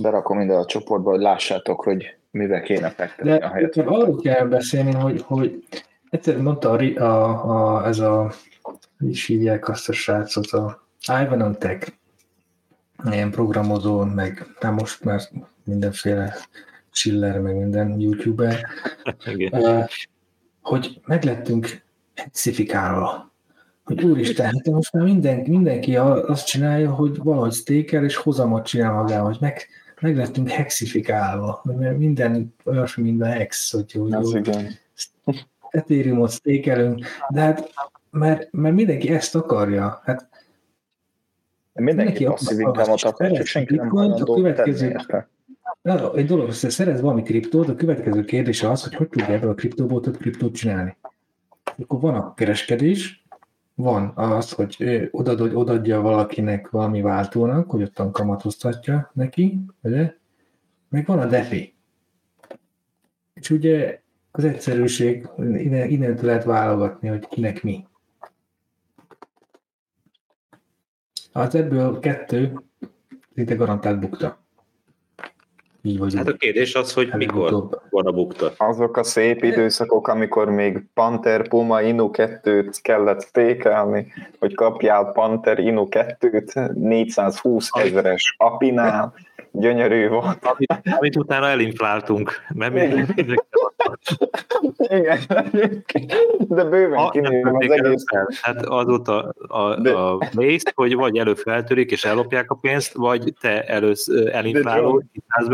[0.00, 3.76] Berakom ide a csoportba, hogy lássátok, hogy mivel kéne fektetni a De helyet.
[3.76, 5.64] itt arról kell beszélni, hogy, hogy
[6.10, 8.32] egyszer mondta a, a, a, ez a,
[8.98, 10.86] hogy is hívják azt a srácot, a
[11.22, 11.88] Ivan Tech,
[13.10, 15.20] ilyen programozó, meg nem most már
[15.64, 16.36] mindenféle
[16.90, 18.66] chiller, meg minden youtuber,
[20.62, 21.82] hogy meglettünk
[22.32, 23.32] szifikálva.
[23.84, 28.92] Hogy úristen, hát most már mindenki, mindenki azt csinálja, hogy valahogy stékel és hozamot csinál
[28.92, 29.66] magával, hogy meg,
[30.00, 34.72] meg lettünk hexifikálva, mert minden olyasmi, mint a hex, hogy, Ez hogy igen.
[35.70, 37.70] Ethereumot stékelünk, de hát
[38.10, 40.00] mert, mert mindenki ezt akarja.
[40.04, 40.28] Hát
[41.72, 45.06] Mindenki Mindenki passzív inkámot akar, csak senki nem bitcoint, a hajlandó következő-.
[45.82, 49.50] Na, egy dolog, hogy szeretsz valami kriptót, a következő kérdés az, hogy hogy tudja ebből
[49.50, 50.96] a kriptóból több kriptót csinálni.
[51.64, 53.24] Akkor van a kereskedés,
[53.74, 60.14] van az, hogy odad, odadja valakinek valami váltónak, hogy ottan kamatoztatja neki, ugye?
[60.88, 61.74] Meg van a defi.
[63.34, 64.00] És ugye
[64.30, 67.86] az egyszerűség, innen, innentől lehet válogatni, hogy kinek mi.
[71.32, 72.60] Az ebből kettő
[73.34, 74.42] szinte garantált bukta.
[75.82, 78.52] Így vagy Hát a kérdés az, hogy mikor van a bukta.
[78.56, 85.58] Azok a szép időszakok, amikor még Panther Puma Inu 2-t kellett stékelni, hogy kapjál Panther
[85.58, 89.14] Inu 2-t 420 ezeres apinál,
[89.52, 90.38] gyönyörű volt.
[90.44, 93.04] Amit, amit utána elinfláltunk, mert mi
[94.78, 95.18] Igen.
[96.38, 98.04] De bőven Ha nem kinőm az egész.
[98.12, 98.28] fel.
[98.42, 103.32] Hát azóta a, De- a részt, hogy vagy elő feltörik és ellopják a pénzt, vagy
[103.40, 105.02] te elősz elinflálod,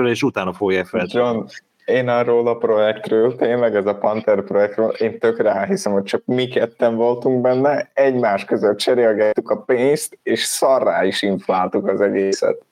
[0.05, 1.06] és utána fogják fel.
[1.09, 1.44] John,
[1.85, 6.47] én arról a projektről, tényleg ez a Panther projektről, én tökre elhiszem, hogy csak mi
[6.47, 12.65] ketten voltunk benne, egymás között cserélgettük a pénzt, és szarrá is infláltuk az egészet.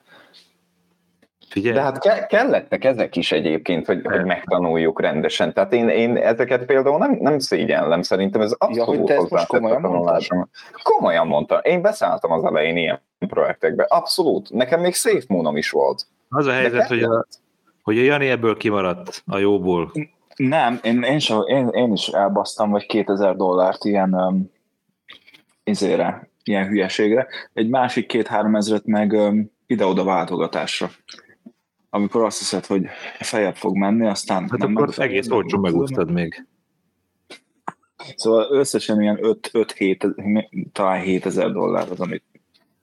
[1.55, 5.53] Figyelj, De hát ke- kellettek ezek is egyébként, hogy, hogy megtanuljuk rendesen.
[5.53, 9.81] Tehát én, én ezeket például nem, nem szégyellem, szerintem ez abszolút most hozzátett komolyan a
[9.81, 10.49] tanulásom.
[10.83, 11.59] Komolyan mondtam.
[11.63, 13.87] Én beszálltam az elején ilyen projektekbe.
[13.89, 14.51] Abszolút.
[14.51, 16.07] Nekem még Safe Moonom is volt.
[16.29, 17.27] az a helyzet, hogy a,
[17.83, 19.93] hogy a Jani ebből kimaradt a jóból.
[20.37, 24.51] Nem, én, én, so, én, én is elbasztam, vagy 2000 dollárt ilyen um,
[25.65, 27.27] izére, ilyen hülyeségre.
[27.53, 30.91] Egy másik két-három ezret meg um, ide-oda váltogatásra.
[31.95, 32.87] Amikor azt hiszed, hogy
[33.19, 36.47] feljebb fog menni, aztán Hát nem akkor ment feljebb, egész olcsó megúsztad még.
[38.17, 42.25] Szóval összesen ilyen 5-7, talán 7000 dollár az, amit,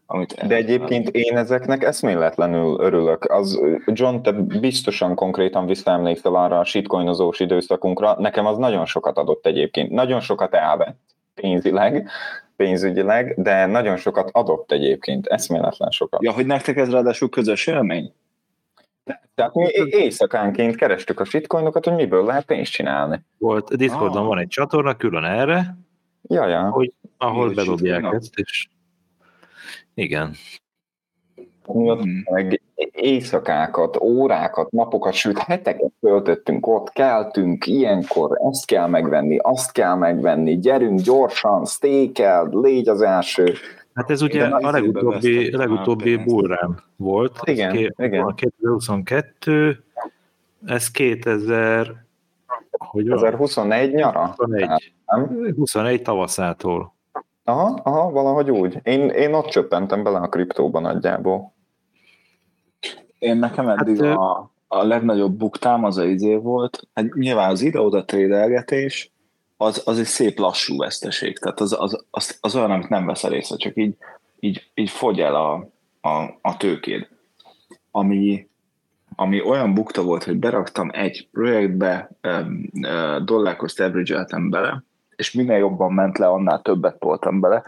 [0.05, 3.31] amit De egyébként én ezeknek eszméletlenül örülök.
[3.31, 8.15] Az, John, te biztosan konkrétan visszaemlékszel arra a shitcoinozós időszakunkra.
[8.19, 9.91] Nekem az nagyon sokat adott egyébként.
[9.91, 10.99] Nagyon sokat elvett
[11.35, 12.09] pénzileg,
[12.55, 15.27] pénzügyileg, de nagyon sokat adott egyébként.
[15.27, 16.23] Eszméletlen sokat.
[16.23, 18.13] Ja, hogy nektek ez ráadásul közös élmény?
[19.35, 23.25] Tehát mi éjszakánként kerestük a shitcoinokat, hogy miből lehet pénzt csinálni.
[23.37, 24.27] Volt, Discordon Ah.
[24.27, 25.77] van egy csatorna külön erre,
[26.29, 26.69] Ja, ja.
[26.69, 28.67] hogy ahol Mi, bedobják ezt, és
[29.93, 30.33] igen.
[31.67, 32.23] Mi ott Hmm.
[32.31, 32.61] meg
[32.91, 40.57] éjszakákat, órákat, napokat, sőt heteket töltöttünk ott, keltünk, ilyenkor ezt kell megvenni, azt kell megvenni,
[40.59, 43.53] gyerünk gyorsan, stékeld, légy az első.
[43.93, 46.25] Hát ez ugye Igen, a legutóbbi, legutóbbi pénzt.
[46.25, 47.39] bullrun volt.
[47.41, 48.33] Ez Igen, ké- igen.
[48.35, 49.83] 2022,
[50.65, 51.87] ez 2000,
[52.77, 53.17] hogy van?
[53.19, 54.25] 2021 nyara?
[54.37, 55.53] 21, Nem?
[55.55, 56.93] 21 tavaszától.
[57.51, 58.79] Aha, aha, valahogy úgy.
[58.83, 61.53] Én, én ott csöppentem bele a kriptóba nagyjából.
[63.19, 66.87] Én nekem eddig Hát, a, a legnagyobb buktám az a izé volt.
[66.93, 69.11] Hát nyilván az ide-oda trédelgetés,
[69.57, 71.39] az, az egy szép lassú veszteség.
[71.39, 73.95] Tehát az, az, az, az olyan, amit nem veszel észre, csak így,
[74.39, 75.53] így, így fogy el a,
[76.01, 77.07] a, a tőkéd.
[77.91, 78.47] Ami,
[79.15, 82.09] ami olyan bukta volt, hogy beraktam egy projektbe,
[83.23, 84.83] dollárkozt average bele,
[85.21, 87.63] és minél jobban ment le, annál többet toltam bele.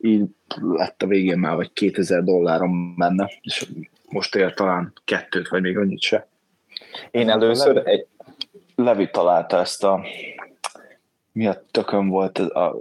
[0.00, 0.24] Így
[0.60, 3.72] lett a végén már vagy 2000 dollárom menne, és
[4.08, 6.26] most ér talán kettőt, vagy még annyit se.
[7.10, 8.06] Én először egy,
[8.74, 10.04] Levi találta ezt a
[11.32, 12.80] mi a tökön volt ez a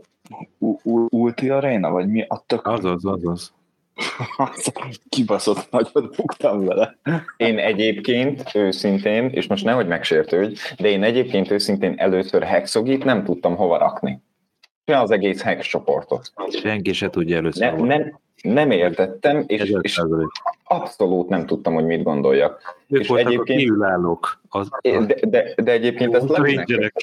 [1.10, 2.74] Ulti Arena, vagy mi a tökön?
[2.74, 3.54] Azaz, azaz.
[5.10, 6.98] Kibaszott nagyot buktam vele.
[7.38, 13.56] én egyébként őszintén, és most nehogy megsértődj, de én egyébként őszintén először hexogit nem tudtam
[13.56, 14.22] hova rakni.
[14.86, 16.32] Se az egész hex csoportot.
[16.50, 17.74] Senki se tudja először.
[17.74, 20.02] Ne, nem, nem értettem, és, és
[20.64, 22.76] abszolút nem tudtam, hogy mit gondoljak.
[22.88, 24.42] Ők és voltak egyébként- a kívülállók.
[24.50, 26.94] Az, De, de, de egyébként ezt Levinek,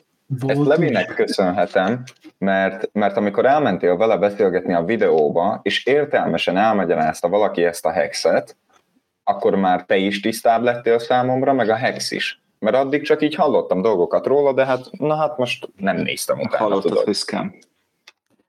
[0.40, 0.56] Rangerek.
[0.56, 2.02] ezt Volt Levinek köszönhetem,
[2.38, 8.56] mert, mert amikor elmentél vele beszélgetni a videóba, és értelmesen elmagyarázta valaki ezt a hexet,
[9.24, 12.42] akkor már te is tisztább lettél számomra, meg a hex is.
[12.59, 16.56] Mert addig csak így hallottam dolgokat róla, de hát, na hát most nem néztem utána,
[16.56, 17.54] Hallottad, hogy scam.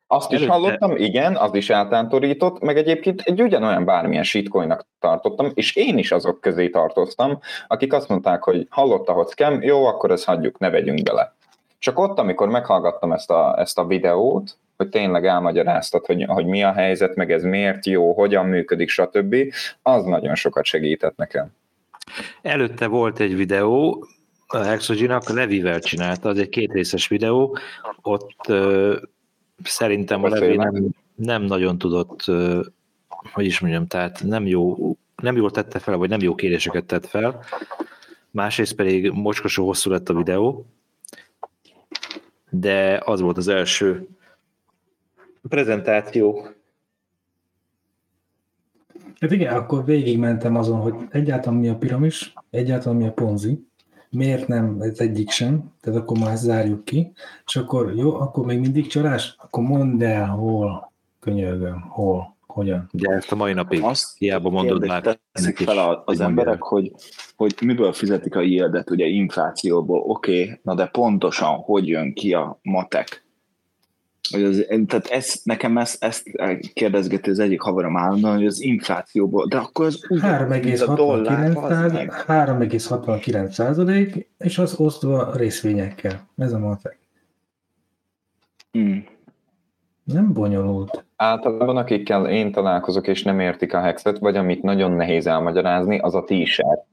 [0.08, 5.52] Azt is Előtte- hallottam, igen, az is eltántorított, meg egyébként egy ugyanolyan bármilyen shitcoinnak tartottam,
[5.54, 10.12] és én is azok közé tartoztam, akik azt mondták, hogy hallotta, hogy scam, jó, akkor
[10.12, 11.36] ezt hagyjuk, ne vegyünk bele.
[11.84, 16.64] Csak ott, amikor meghallgattam ezt a, ezt a videót, hogy tényleg elmagyaráztad, hogy, hogy mi
[16.64, 19.36] a helyzet, meg ez miért jó, hogyan működik, stb.,
[19.82, 21.52] az nagyon sokat segített nekem.
[22.42, 24.08] Előtte volt egy videó,
[24.48, 27.58] a Hexogynak Levivel csinálta, az egy kétrészes videó,
[28.02, 28.96] ott ö,
[29.64, 32.62] szerintem a Levi nem, nem nagyon tudott, ö,
[33.34, 34.78] hogy is mondjam, tehát nem jó,
[35.16, 37.44] nem jól tette fel, vagy nem jó kérdéseket tett fel,
[38.32, 40.66] másrészt pedig mocskosó hosszú lett a videó,
[42.54, 44.08] de az volt az első.
[45.42, 46.48] Prezentáció.
[49.20, 53.68] Hát igen, akkor végigmentem azon, hogy egyáltalán mi a piramis, egyáltalán mi a ponzi,
[54.10, 57.12] miért nem ez egyik sem, tehát akkor már ezt zárjuk ki,
[57.46, 62.90] és akkor jó, akkor még mindig csalás, akkor mondd el, hol, könyörgöm, hol, hogyan.
[62.92, 65.20] De ezt a mai napig Azt hiába mondod már.
[65.32, 66.92] teszik fel az emberek, hogy,
[67.36, 72.34] hogy miből fizetik a yieldet, ugye inflációból, oké, okay, na de pontosan hogy jön ki
[72.34, 73.26] a matek?
[74.32, 76.24] Hogy az, tehát ez, nekem ezt, ezt
[76.74, 81.54] kérdezgeti az egyik haverom állandóan, hogy az inflációból, de akkor az ugyanaz, a dollár, 3,69
[81.54, 82.12] bazd meg.
[82.12, 86.30] száz- 3,69 százalék, és az osztva részvényekkel.
[86.38, 86.98] Ez a matek.
[88.72, 89.06] Hmm.
[90.04, 91.06] Nem bonyolult.
[91.24, 96.16] Általában akikkel én találkozok és nem értik a hexet, vagy amit nagyon nehéz elmagyarázni, az
[96.16, 96.86] a t-shirt.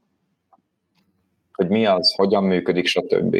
[1.52, 3.36] Hogy mi az, hogyan működik, stb.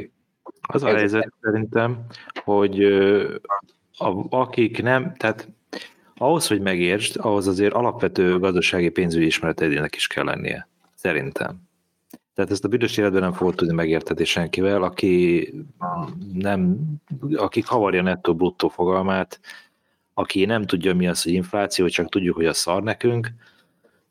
[0.61, 2.05] Az a Ez- helyzet szerintem,
[2.45, 2.85] hogy
[3.99, 5.49] a, akik nem, tehát
[6.17, 10.69] ahhoz, hogy megértsd, ahhoz azért alapvető gazdasági pénzügyi ismeretedének is kell lennie.
[10.95, 11.57] Szerintem.
[12.35, 15.49] Tehát ezt a büdös életben nem fogod tudni megérteni senkivel, aki
[16.33, 16.77] nem,
[17.37, 19.41] aki kavarja nettó bruttó fogalmát,
[20.21, 23.31] aki nem tudja, mi az, hogy infláció, csak tudjuk, hogy a szar nekünk,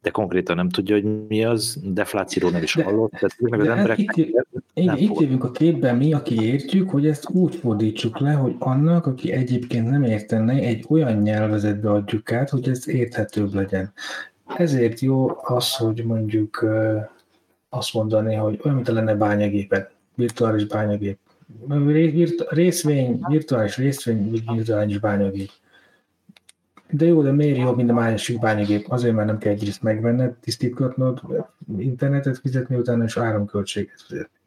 [0.02, 3.78] de konkrétan nem tudja, hogy mi az, deflációról nem is hallott, tehát ezek az hát
[3.78, 8.20] emberek itt- nem Igen, itt jövünk a képben mi, aki értjük, hogy ezt úgy fordítsuk
[8.20, 13.54] le, hogy annak, aki egyébként nem értene, egy olyan nyelvezetbe adjuk át, hogy ez érthetőbb
[13.54, 13.94] legyen.
[14.58, 16.66] Ezért jó az, hogy mondjuk
[17.70, 21.18] azt mondani, hogy olyan, mint lenne bányagépet, virtuális bányagép.
[21.70, 25.50] Ré- virt- Részvény, virtuális részvény, virtuális bányagép.
[26.92, 28.86] De jó, de miért jobb, mint a másik bányagép?
[28.88, 31.22] Azért, mert nem kell egyrészt megvenned, tisztítgatnod,
[31.78, 34.38] internetet fizetni, utána is áramköltséget fizetni.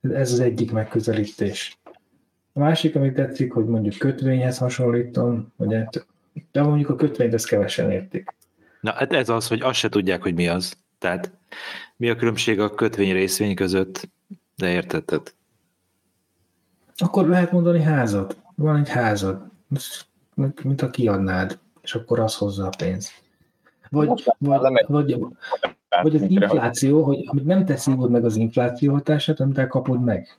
[0.00, 1.78] Ez az egyik megközelítés.
[2.52, 5.86] A másik, amit tetszik, hogy mondjuk kötvényhez hasonlítom, ugye,
[6.52, 8.34] de mondjuk a kötvényt ezt kevesen értik.
[8.80, 10.76] Na, hát ez az, hogy azt se tudják, hogy mi az.
[10.98, 11.32] Tehát
[11.96, 14.08] mi a különbség a kötvény részvény között,
[14.56, 15.34] de értetted.
[16.96, 18.36] Akkor lehet mondani házad.
[18.54, 19.42] Van egy házad,
[20.62, 23.12] mint a kiadnád, és akkor az hozza a pénzt.
[23.90, 25.16] Vagy, vagy, vagy,
[26.02, 30.04] vagy az infláció, hogy amit nem te szívod meg az infláció hatását, amit te kapod
[30.04, 30.38] meg.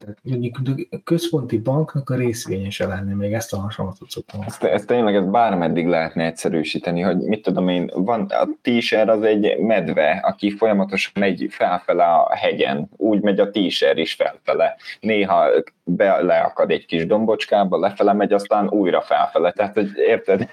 [0.00, 0.58] Tehát mondjuk
[0.90, 4.40] a központi banknak a részvényese lenne, még ezt a hasonlatot szoktam.
[4.46, 8.68] Ezt, ezt tényleg ezt bármeddig lehetne egyszerűsíteni, hogy mit tudom én, van, a t
[9.06, 14.76] az egy medve, aki folyamatosan megy felfele a hegyen, úgy megy a t is felfele.
[15.00, 15.48] Néha
[15.84, 19.52] be, leakad egy kis dombocskába, lefele megy, aztán újra felfele.
[19.52, 20.48] Tehát, hogy érted?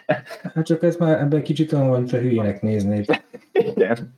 [0.53, 3.23] Hát csak ez már ebben kicsit olyan, hogy te hülyének néznéd.
[3.51, 4.15] Igen.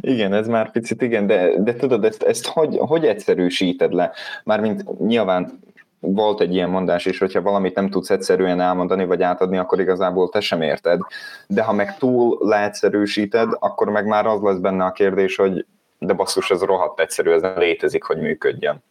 [0.00, 4.12] Igen, ez már picit igen, de, de tudod, ezt, ezt hogy, hogy egyszerűsíted le?
[4.44, 5.60] Mármint nyilván
[6.00, 10.28] volt egy ilyen mondás is, hogyha valamit nem tudsz egyszerűen elmondani vagy átadni, akkor igazából
[10.28, 11.00] te sem érted.
[11.46, 15.66] De ha meg túl leegyszerűsíted, akkor meg már az lesz benne a kérdés, hogy
[15.98, 18.82] de basszus, ez rohadt egyszerű, ez nem létezik, hogy működjön.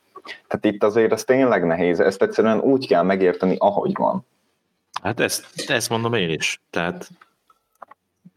[0.47, 4.25] Tehát itt azért ez tényleg nehéz, ezt egyszerűen úgy kell megérteni, ahogy van.
[5.03, 6.61] Hát ezt, ezt mondom én is.
[6.69, 7.09] Tehát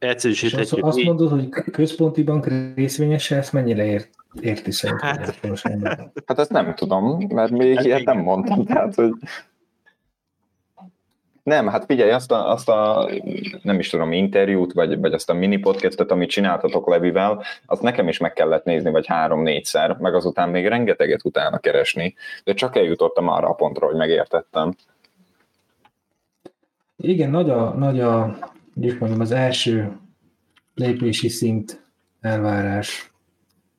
[0.09, 1.07] egyszerűsíthetjük azt így.
[1.07, 4.11] mondod, hogy központi bank részvényese, ezt mennyire ért,
[4.41, 5.09] érti szerintem?
[5.09, 6.13] Hát-?
[6.27, 9.13] Hát ezt nem tudom, mert még ilyet nem mondtam, tehát, hogy
[11.45, 13.11] nem, hát figyelj, azt a, azt a
[13.63, 18.09] nem is tudom, interjút, vagy, vagy azt a mini podcastet, amit csináltatok Levivel, azt nekem
[18.09, 22.15] is meg kellett nézni, vagy három-négyszer, meg azután még rengeteget utána keresni,
[22.45, 24.75] de csak eljutottam arra a pontra, hogy megértettem.
[26.97, 28.37] Igen, nagy a, nagy a
[28.75, 29.97] úgy mondom, az első
[30.75, 31.85] lépési szint
[32.21, 33.13] elvárás.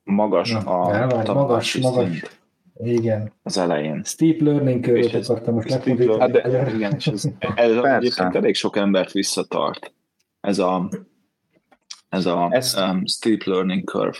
[0.03, 2.39] Magas Na, a elvárás, magas, magas, szint
[2.83, 3.31] igen.
[3.43, 4.03] az elején.
[4.03, 6.19] Steep learning ez- akartam most lefordítani.
[6.19, 7.23] Hát de, igen, és ez,
[7.55, 9.93] ez egyébként elég sok embert visszatart.
[10.41, 10.89] Ez a,
[12.09, 14.17] ez a Ezt- um, steep learning curve.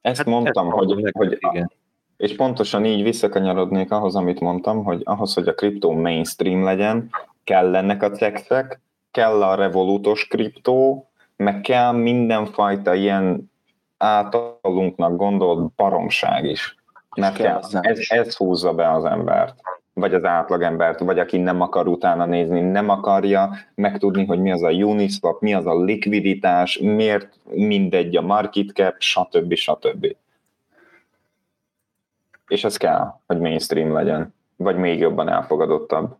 [0.00, 1.72] Ezt Hát mondtam, ezt hogy, mondom hogy igen.
[2.16, 7.10] és pontosan így visszakanyarodnék ahhoz, amit mondtam, hogy ahhoz, hogy a kriptó mainstream legyen,
[7.44, 8.80] kellenek a cexek,
[9.14, 13.50] kell a revolutos kriptó, meg kell mindenfajta ilyen
[13.96, 16.76] általunknak gondolt baromság is.
[17.16, 19.54] Mert kell ez, ez húzza be az embert
[19.94, 24.62] vagy az átlagembert, vagy aki nem akar utána nézni, nem akarja megtudni, hogy mi az
[24.62, 29.54] a Uniswap, mi az a likviditás, miért mindegy a market cap, stb.
[29.54, 30.16] stb.
[32.48, 36.16] És ez kell, hogy mainstream legyen, vagy még jobban elfogadottabb.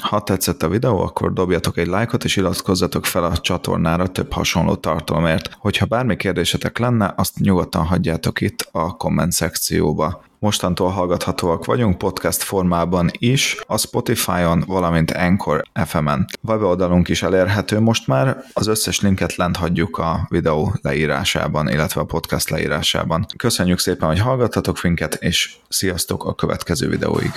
[0.00, 4.74] Ha tetszett a videó, akkor dobjatok egy lájkot és iratkozzatok fel a csatornára több hasonló
[4.74, 5.50] tartalomért.
[5.58, 10.24] Hogyha bármi kérdésetek lenne, azt nyugodtan hagyjátok itt a komment szekcióba.
[10.38, 16.26] Mostantól hallgathatóak vagyunk podcast formában is, a Spotify-on, valamint Anchor FM-en.
[16.42, 22.04] Weboldalunk is elérhető most már, az összes linket lent hagyjuk a videó leírásában, illetve a
[22.04, 23.26] podcast leírásában.
[23.36, 27.32] Köszönjük szépen, hogy hallgattatok minket, és sziasztok a következő videóig!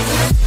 [0.00, 0.39] Thank you.